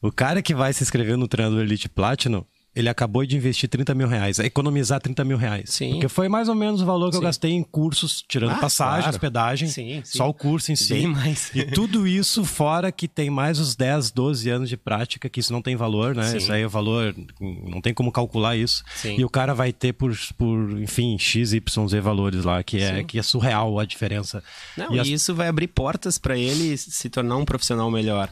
O 0.01 0.11
cara 0.11 0.41
que 0.41 0.55
vai 0.55 0.73
se 0.73 0.83
inscrever 0.83 1.15
no 1.15 1.27
treinador 1.27 1.61
Elite 1.61 1.87
Platinum, 1.87 2.43
ele 2.73 2.87
acabou 2.87 3.25
de 3.25 3.35
investir 3.35 3.67
30 3.67 3.93
mil 3.93 4.07
reais, 4.07 4.39
economizar 4.39 5.01
30 5.01 5.25
mil 5.25 5.37
reais. 5.37 5.69
Sim. 5.71 5.91
Porque 5.91 6.07
foi 6.07 6.29
mais 6.29 6.47
ou 6.47 6.55
menos 6.55 6.81
o 6.81 6.85
valor 6.85 7.07
que 7.09 7.15
sim. 7.15 7.17
eu 7.17 7.23
gastei 7.23 7.51
em 7.51 7.63
cursos, 7.63 8.23
tirando 8.25 8.51
ah, 8.51 8.59
passagem, 8.59 9.01
claro. 9.01 9.15
hospedagem, 9.15 9.67
sim, 9.67 10.01
sim. 10.05 10.17
só 10.17 10.29
o 10.29 10.33
curso 10.33 10.71
em 10.71 10.75
si. 10.75 10.93
Bem 10.93 11.07
mais. 11.07 11.51
E 11.53 11.65
tudo 11.65 12.07
isso 12.07 12.45
fora 12.45 12.89
que 12.91 13.07
tem 13.07 13.29
mais 13.29 13.59
os 13.59 13.75
10, 13.75 14.11
12 14.11 14.49
anos 14.49 14.69
de 14.69 14.77
prática, 14.77 15.29
que 15.29 15.41
isso 15.41 15.51
não 15.51 15.61
tem 15.61 15.75
valor, 15.75 16.15
né? 16.15 16.37
Isso 16.37 16.51
aí 16.51 16.61
é 16.61 16.67
valor, 16.67 17.13
não 17.39 17.81
tem 17.81 17.93
como 17.93 18.11
calcular 18.11 18.55
isso. 18.55 18.83
E 19.03 19.23
o 19.25 19.29
cara 19.29 19.53
vai 19.53 19.73
ter 19.73 19.91
por, 19.93 20.17
por 20.37 20.79
enfim, 20.79 21.17
X, 21.17 21.51
Y, 21.51 21.87
Z 21.87 21.99
valores 21.99 22.45
lá, 22.45 22.63
que 22.63 22.81
é, 22.81 23.03
que 23.03 23.19
é 23.19 23.23
surreal 23.23 23.79
a 23.79 23.85
diferença. 23.85 24.41
Não, 24.77 24.95
e, 24.95 24.99
as... 24.99 25.07
isso 25.07 25.35
vai 25.35 25.49
abrir 25.49 25.67
portas 25.67 26.17
para 26.17 26.37
ele 26.37 26.77
se 26.77 27.09
tornar 27.09 27.35
um 27.35 27.43
profissional 27.43 27.91
melhor 27.91 28.29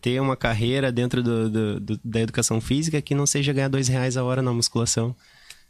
ter 0.00 0.20
uma 0.20 0.36
carreira 0.36 0.90
dentro 0.90 1.22
do, 1.22 1.50
do, 1.50 1.80
do, 1.80 2.00
da 2.04 2.20
educação 2.20 2.60
física 2.60 3.00
que 3.02 3.14
não 3.14 3.26
seja 3.26 3.52
ganhar 3.52 3.68
dois 3.68 3.88
reais 3.88 4.16
a 4.16 4.24
hora 4.24 4.42
na 4.42 4.52
musculação 4.52 5.14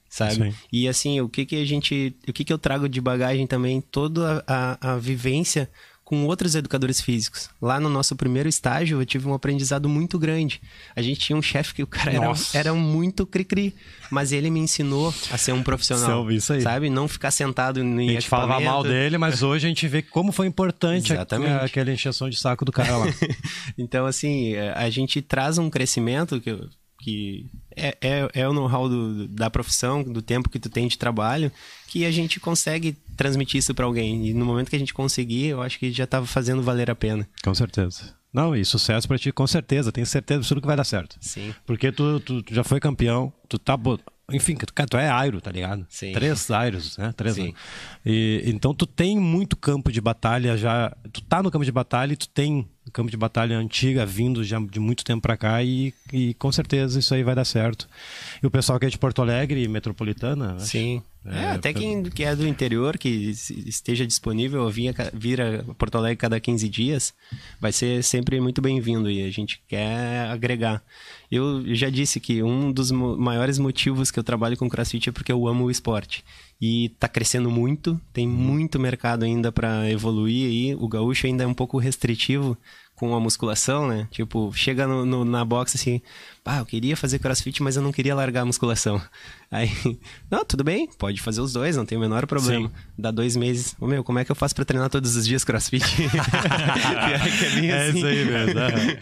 sabe 0.09 0.35
Sim. 0.35 0.55
e 0.73 0.89
assim 0.89 1.21
o 1.21 1.29
que 1.29 1.47
que 1.47 1.57
a 1.57 1.65
gente 1.65 2.15
o 2.29 2.33
que 2.33 2.45
que 2.45 2.53
eu 2.53 2.59
trago 2.59 2.89
de 2.89 3.01
bagagem 3.01 3.47
também 3.47 3.81
toda 3.81 4.45
a, 4.47 4.93
a 4.93 4.99
vivência 4.99 5.71
com 6.13 6.27
outros 6.27 6.55
educadores 6.55 7.01
físicos. 7.01 7.49
Lá 7.59 7.81
no 7.81 7.89
nosso 7.89 8.15
primeiro 8.15 8.47
estágio, 8.47 9.01
eu 9.01 9.07
tive 9.07 9.27
um 9.27 9.33
aprendizado 9.33 9.89
muito 9.89 10.19
grande. 10.19 10.61
A 10.95 11.01
gente 11.01 11.19
tinha 11.19 11.35
um 11.35 11.41
chefe 11.41 11.73
que 11.73 11.83
o 11.83 11.87
cara 11.87 12.13
era, 12.13 12.33
era, 12.53 12.75
muito 12.75 13.25
cri-cri, 13.25 13.75
mas 14.11 14.31
ele 14.31 14.51
me 14.51 14.61
ensinou 14.61 15.09
a 15.31 15.39
ser 15.39 15.53
um 15.53 15.63
profissional. 15.63 16.31
Isso 16.31 16.53
aí. 16.53 16.61
Sabe? 16.61 16.91
Não 16.91 17.09
ficar 17.09 17.31
sentado 17.31 17.81
em 17.81 18.11
A 18.11 18.13
gente 18.13 18.29
falava 18.29 18.61
mal 18.61 18.83
dele, 18.83 19.17
mas 19.17 19.43
hoje 19.43 19.65
a 19.65 19.69
gente 19.71 19.89
vê 19.89 20.03
como 20.03 20.33
foi 20.33 20.47
importante 20.47 21.15
a, 21.15 21.23
aquela 21.65 21.91
encheção 21.91 22.29
de 22.29 22.39
saco 22.39 22.67
do 22.67 22.73
cara 22.73 22.95
lá. 22.95 23.07
então, 23.79 24.05
assim, 24.05 24.55
a 24.55 24.91
gente 24.91 25.23
traz 25.23 25.57
um 25.57 25.71
crescimento 25.71 26.39
que 26.43 26.55
que 27.03 27.47
é, 27.77 27.97
é, 28.01 28.31
é 28.35 28.49
o 28.49 28.53
know-how 28.53 28.89
da 29.29 29.51
profissão, 29.51 30.03
do 30.03 30.23
tempo 30.23 30.49
que 30.49 30.59
tu 30.59 30.69
tem 30.69 30.89
de 30.89 30.99
trabalho, 30.99 31.51
que 31.89 32.05
a 32.05 32.11
gente 32.11 32.41
consegue 32.41 32.97
transmitir 33.17 33.59
isso 33.59 33.75
para 33.75 33.85
alguém. 33.85 34.27
E 34.27 34.35
no 34.35 34.45
momento 34.45 34.71
que 34.71 34.77
a 34.77 34.79
gente 34.79 34.95
conseguir, 34.95 35.47
eu 35.47 35.63
acho 35.63 35.79
que 35.79 35.91
já 35.93 36.05
estava 36.05 36.27
fazendo 36.27 36.63
valer 36.63 36.91
a 36.91 36.95
pena. 36.95 37.29
Com 37.43 37.55
certeza. 37.55 38.15
Não, 38.33 38.57
e 38.57 38.65
sucesso 38.65 39.07
para 39.07 39.19
ti, 39.19 39.31
com 39.31 39.47
certeza. 39.47 39.93
Tenho 39.93 40.07
certeza 40.07 40.41
absoluta 40.41 40.63
que 40.63 40.67
vai 40.67 40.77
dar 40.77 40.85
certo. 40.85 41.17
Sim. 41.21 41.55
Porque 41.67 41.93
tu, 41.93 42.19
tu, 42.21 42.43
tu 42.43 42.55
já 42.55 42.65
foi 42.65 42.81
campeão, 42.81 43.31
tu 43.47 43.59
tá. 43.59 43.79
Enfim, 44.33 44.57
cara, 44.57 44.89
tu 44.89 44.97
é 44.97 45.11
airo, 45.11 45.41
tá 45.41 45.51
ligado? 45.51 45.85
Sim. 45.91 46.13
Três 46.13 46.51
airos, 46.51 46.97
né? 46.97 47.13
Três 47.15 47.35
Sim. 47.35 47.53
E, 48.07 48.43
então 48.47 48.75
tu 48.75 48.87
tem 48.87 49.19
muito 49.19 49.55
campo 49.55 49.93
de 49.93 50.01
batalha 50.01 50.57
já. 50.57 50.97
Tu 51.13 51.21
tá 51.23 51.43
no 51.43 51.51
campo 51.51 51.65
de 51.65 51.73
batalha 51.73 52.15
e 52.15 52.17
tu 52.17 52.29
tem 52.29 52.67
campo 52.91 53.11
de 53.11 53.17
batalha 53.17 53.57
antiga 53.57 54.05
vindo 54.05 54.43
já 54.43 54.59
de 54.59 54.81
muito 54.81 55.05
tempo 55.05 55.23
para 55.23 55.37
cá 55.37 55.63
e, 55.63 55.95
e, 56.13 56.35
com 56.35 56.51
certeza 56.51 56.99
isso 56.99 57.15
aí 57.15 57.23
vai 57.23 57.35
dar 57.35 57.45
certo. 57.45 57.89
E 58.43 58.47
o 58.47 58.51
pessoal 58.51 58.79
que 58.79 58.87
é 58.87 58.89
de 58.89 58.99
Porto 58.99 59.23
Alegre, 59.23 59.67
metropolitana, 59.69 60.59
sim. 60.59 61.03
É, 61.25 61.45
é, 61.45 61.51
até 61.51 61.73
quem 61.73 62.03
que 62.03 62.25
é 62.25 62.35
do 62.35 62.47
interior, 62.47 62.99
que 62.99 63.09
esteja 63.09 64.05
disponível, 64.05 64.69
vinha, 64.69 64.93
vira 65.15 65.65
Porto 65.79 65.97
Alegre 65.97 66.17
cada 66.17 66.41
15 66.41 66.69
dias, 66.69 67.15
vai 67.61 67.71
ser 67.71 68.03
sempre 68.03 68.41
muito 68.41 68.61
bem-vindo 68.61 69.09
e 69.09 69.25
a 69.25 69.31
gente 69.31 69.63
quer 69.69 70.29
agregar. 70.31 70.83
Eu 71.31 71.63
já 71.75 71.89
disse 71.89 72.19
que 72.19 72.43
um 72.43 72.73
dos 72.73 72.91
maiores 72.91 73.59
motivos 73.59 74.11
que 74.11 74.19
eu 74.19 74.25
trabalho 74.25 74.57
com 74.57 74.69
CrossFit 74.69 75.11
é 75.11 75.13
porque 75.13 75.31
eu 75.31 75.47
amo 75.47 75.65
o 75.65 75.71
esporte 75.71 76.25
e 76.63 76.87
está 76.87 77.09
crescendo 77.09 77.51
muito, 77.51 78.01
tem 78.13 78.25
muito 78.25 78.79
mercado 78.79 79.25
ainda 79.25 79.51
para 79.51 79.91
evoluir 79.91 80.47
aí. 80.47 80.77
O 80.77 80.87
gaúcho 80.87 81.27
ainda 81.27 81.43
é 81.43 81.47
um 81.47 81.53
pouco 81.53 81.77
restritivo 81.77 82.57
com 82.95 83.17
a 83.17 83.19
musculação, 83.19 83.89
né? 83.89 84.07
Tipo, 84.13 84.53
chega 84.55 84.87
no, 84.87 85.05
no, 85.05 85.25
na 85.25 85.45
box 85.45 85.77
assim, 85.77 86.01
ah, 86.45 86.59
eu 86.59 86.65
queria 86.65 86.97
fazer 86.97 87.19
crossfit, 87.19 87.61
mas 87.65 87.75
eu 87.75 87.83
não 87.83 87.91
queria 87.91 88.15
largar 88.15 88.43
a 88.43 88.45
musculação. 88.45 89.03
Aí, 89.51 89.73
não, 90.31 90.45
tudo 90.45 90.63
bem, 90.63 90.89
pode 90.99 91.21
fazer 91.21 91.41
os 91.41 91.53
dois, 91.53 91.77
não 91.77 91.85
tem 91.85 91.99
o 91.99 92.01
menor 92.01 92.29
problema. 92.29 92.69
Sim. 92.69 92.75
Dá 92.97 93.11
dois 93.11 93.35
meses, 93.35 93.75
ô 93.81 93.89
meu, 93.89 94.05
como 94.05 94.21
é 94.21 94.25
que 94.25 94.31
eu 94.31 94.37
faço 94.37 94.55
para 94.55 94.65
treinar 94.65 94.89
todos 94.89 95.17
os 95.17 95.27
dias 95.27 95.43
crossfit? 95.43 95.83
é, 97.61 97.67
é 97.67 97.89
assim. 97.89 97.99
isso 97.99 98.07
aí 98.07 98.25
mesmo. 98.25 98.61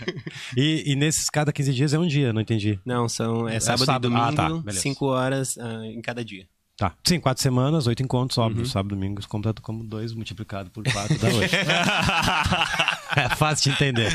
e, 0.57 0.93
e, 0.93 0.97
nesses 0.97 1.29
cada 1.29 1.53
15 1.53 1.75
dias 1.75 1.93
é 1.93 1.99
um 1.99 2.07
dia, 2.07 2.33
não 2.33 2.41
entendi. 2.41 2.81
Não, 2.87 3.07
são, 3.07 3.47
é 3.47 3.61
sábado, 3.61 3.83
é 3.83 3.85
sábado. 3.85 4.07
e 4.07 4.11
domingo, 4.11 4.73
5 4.73 5.05
ah, 5.05 5.09
tá. 5.09 5.21
horas 5.21 5.57
uh, 5.57 5.85
em 5.85 6.01
cada 6.01 6.25
dia. 6.25 6.47
Tá. 6.81 6.97
Sim, 7.05 7.21
quatro 7.21 7.43
semanas, 7.43 7.87
oito 7.87 8.03
encontros, 8.03 8.39
óbvio. 8.39 8.61
Uhum. 8.61 8.65
Sábado 8.65 8.95
e 8.95 8.97
domingo, 8.97 9.21
completo 9.29 9.61
como 9.61 9.85
dois 9.85 10.15
multiplicado 10.15 10.71
por 10.71 10.83
quatro 10.91 11.19
dá 11.19 11.29
oito. 11.29 11.55
é 13.17 13.29
fácil 13.37 13.71
de 13.71 13.77
entender. 13.77 14.11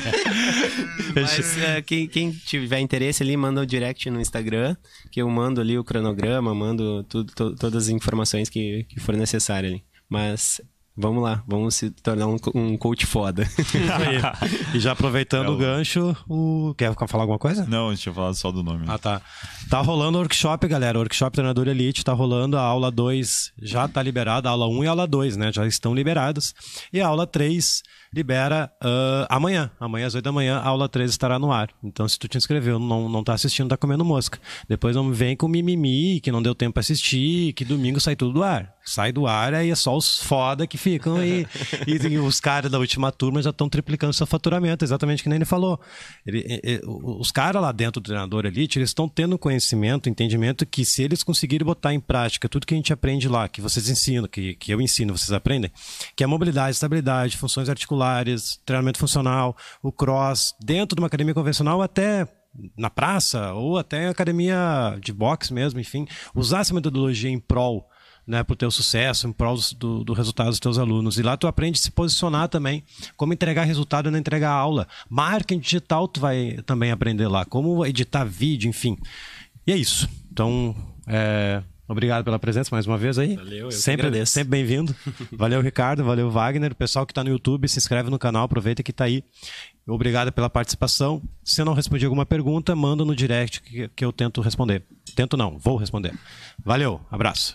Mas 1.13 1.37
uh, 1.57 1.83
quem, 1.85 2.07
quem, 2.07 2.31
tiver 2.31 2.79
interesse 2.79 3.21
ali, 3.21 3.37
manda 3.37 3.61
o 3.61 3.67
direct 3.67 4.09
no 4.09 4.19
Instagram, 4.19 4.75
que 5.11 5.21
eu 5.21 5.29
mando 5.29 5.61
ali 5.61 5.77
o 5.77 5.83
cronograma, 5.83 6.55
mando 6.55 7.03
tudo, 7.03 7.31
to, 7.35 7.55
todas 7.55 7.83
as 7.83 7.89
informações 7.89 8.49
que, 8.49 8.83
que 8.89 8.99
for 8.99 9.15
necessário 9.15 9.69
ali. 9.69 9.83
Mas 10.09 10.59
Vamos 10.97 11.21
lá, 11.21 11.43
vamos 11.45 11.75
se 11.75 11.89
tornar 11.89 12.25
um, 12.25 12.37
um 12.53 12.77
coach 12.77 13.05
foda. 13.05 13.45
e 14.73 14.79
já 14.79 14.93
aproveitando 14.93 15.47
é 15.47 15.49
o... 15.49 15.53
o 15.53 15.57
gancho, 15.57 16.15
o... 16.27 16.73
quer 16.77 16.95
falar 17.07 17.23
alguma 17.23 17.37
coisa? 17.37 17.65
Não, 17.65 17.89
a 17.89 17.91
gente 17.91 18.03
tinha 18.03 18.15
falado 18.15 18.33
só 18.33 18.49
do 18.49 18.63
nome. 18.63 18.85
Ah, 18.87 18.97
tá. 18.97 19.21
Tá 19.69 19.81
rolando 19.81 20.17
o 20.17 20.21
workshop, 20.21 20.65
galera. 20.69 20.97
O 20.97 21.01
workshop 21.01 21.35
Treinador 21.35 21.67
Elite 21.67 22.03
tá 22.03 22.13
rolando. 22.13 22.57
A 22.57 22.61
aula 22.61 22.89
2 22.89 23.51
já 23.61 23.89
tá 23.89 24.01
liberada, 24.01 24.47
a 24.47 24.53
aula 24.53 24.67
1 24.67 24.71
um 24.71 24.83
e 24.85 24.87
a 24.87 24.91
aula 24.91 25.05
2, 25.05 25.35
né? 25.35 25.51
Já 25.51 25.67
estão 25.67 25.93
liberadas. 25.93 26.55
E 26.93 27.01
a 27.01 27.07
aula 27.07 27.27
3 27.27 27.83
libera 28.15 28.71
uh, 28.81 29.27
amanhã. 29.29 29.69
Amanhã 29.79 30.07
às 30.07 30.15
8 30.15 30.23
da 30.23 30.31
manhã, 30.31 30.57
a 30.57 30.67
aula 30.67 30.87
3 30.87 31.11
estará 31.11 31.37
no 31.37 31.51
ar. 31.51 31.69
Então, 31.83 32.07
se 32.07 32.17
tu 32.17 32.27
te 32.27 32.37
inscreveu, 32.37 32.79
não, 32.79 33.09
não 33.09 33.23
tá 33.23 33.33
assistindo, 33.33 33.67
tá 33.67 33.75
comendo 33.75 34.05
mosca. 34.05 34.39
Depois 34.69 34.95
não 34.95 35.11
vem 35.11 35.35
com 35.35 35.47
mimimi, 35.47 36.21
que 36.21 36.31
não 36.31 36.41
deu 36.41 36.55
tempo 36.55 36.75
pra 36.75 36.79
assistir, 36.79 37.51
que 37.53 37.65
domingo 37.65 37.99
sai 37.99 38.15
tudo 38.15 38.31
do 38.31 38.43
ar. 38.43 38.73
Sai 38.85 39.11
do 39.11 39.25
ar, 39.25 39.53
aí 39.55 39.71
é 39.71 39.75
só 39.75 39.97
os 39.97 40.19
foda 40.19 40.67
que 40.67 40.77
ficam 40.77 41.23
e, 41.23 41.47
e, 41.87 42.17
os 42.19 42.39
caras 42.39 42.71
da 42.71 42.77
última 42.77 43.11
turma 43.11 43.41
já 43.41 43.49
estão 43.49 43.67
triplicando 43.67 44.13
seu 44.13 44.27
faturamento, 44.27 44.85
exatamente 44.85 45.23
que 45.23 45.29
nem 45.29 45.37
ele 45.37 45.45
falou. 45.45 45.79
Ele, 46.23 46.45
ele, 46.47 46.81
os 46.85 47.31
caras 47.31 47.59
lá 47.59 47.71
dentro 47.71 47.99
do 47.99 48.05
treinador 48.05 48.45
elite, 48.45 48.77
eles 48.77 48.91
estão 48.91 49.09
tendo 49.09 49.39
conhecimento, 49.39 50.07
entendimento 50.07 50.67
que 50.67 50.85
se 50.85 51.01
eles 51.01 51.23
conseguirem 51.23 51.65
botar 51.65 51.95
em 51.95 51.99
prática 51.99 52.47
tudo 52.47 52.67
que 52.67 52.75
a 52.75 52.77
gente 52.77 52.93
aprende 52.93 53.27
lá, 53.27 53.49
que 53.49 53.59
vocês 53.59 53.89
ensinam, 53.89 54.27
que, 54.27 54.53
que 54.53 54.71
eu 54.71 54.79
ensino, 54.79 55.17
vocês 55.17 55.31
aprendem, 55.31 55.71
que 56.15 56.23
é 56.23 56.27
mobilidade, 56.27 56.75
estabilidade, 56.75 57.37
funções 57.37 57.69
articulares, 57.69 58.04
musculares, 58.05 58.59
treinamento 58.65 58.99
funcional, 58.99 59.55
o 59.81 59.91
cross, 59.91 60.53
dentro 60.63 60.95
de 60.95 61.01
uma 61.01 61.07
academia 61.07 61.33
convencional 61.33 61.81
até 61.81 62.27
na 62.77 62.89
praça 62.89 63.53
ou 63.53 63.77
até 63.77 64.07
academia 64.07 64.97
de 65.01 65.11
boxe 65.11 65.53
mesmo, 65.53 65.79
enfim, 65.79 66.07
usar 66.33 66.61
essa 66.61 66.73
metodologia 66.73 67.29
em 67.29 67.39
prol 67.39 67.89
né, 68.25 68.43
para 68.43 68.53
o 68.53 68.55
teu 68.55 68.71
sucesso, 68.71 69.27
em 69.27 69.31
prol 69.31 69.57
do, 69.77 70.03
do 70.03 70.13
resultado 70.13 70.49
dos 70.49 70.59
teus 70.59 70.77
alunos. 70.77 71.17
E 71.17 71.21
lá 71.21 71.35
tu 71.35 71.47
aprende 71.47 71.77
a 71.77 71.81
se 71.81 71.91
posicionar 71.91 72.47
também, 72.47 72.83
como 73.17 73.33
entregar 73.33 73.65
resultado 73.65 74.07
e 74.07 74.11
não 74.11 74.17
entregar 74.17 74.51
aula. 74.51 74.87
Marketing 75.09 75.59
digital 75.59 76.07
tu 76.07 76.19
vai 76.19 76.59
também 76.65 76.91
aprender 76.91 77.27
lá, 77.27 77.45
como 77.45 77.85
editar 77.85 78.23
vídeo, 78.23 78.69
enfim. 78.69 78.97
E 79.67 79.73
é 79.73 79.75
isso. 79.75 80.07
Então, 80.31 80.75
é, 81.07 81.61
Obrigado 81.87 82.23
pela 82.23 82.39
presença 82.39 82.69
mais 82.73 82.87
uma 82.87 82.97
vez 82.97 83.19
aí. 83.19 83.35
Valeu, 83.35 83.65
eu 83.65 83.71
sempre, 83.71 84.25
sempre 84.25 84.49
bem-vindo. 84.49 84.95
Valeu, 85.31 85.61
Ricardo. 85.61 86.03
Valeu, 86.03 86.31
Wagner. 86.31 86.71
O 86.71 86.75
pessoal 86.75 87.05
que 87.05 87.11
está 87.11 87.23
no 87.23 87.29
YouTube, 87.29 87.67
se 87.67 87.77
inscreve 87.77 88.09
no 88.09 88.17
canal, 88.17 88.43
aproveita 88.45 88.81
que 88.81 88.89
está 88.89 89.03
aí. 89.03 89.23
Obrigado 89.87 90.31
pela 90.31 90.49
participação. 90.49 91.21
Se 91.43 91.61
eu 91.61 91.65
não 91.65 91.73
respondi 91.73 92.03
alguma 92.05 92.25
pergunta, 92.25 92.75
manda 92.75 93.05
no 93.05 93.15
direct 93.15 93.61
que, 93.61 93.87
que 93.89 94.03
eu 94.03 94.11
tento 94.11 94.41
responder. 94.41 94.83
Tento 95.15 95.37
não, 95.37 95.59
vou 95.59 95.77
responder. 95.77 96.13
Valeu, 96.63 96.99
abraço. 97.11 97.53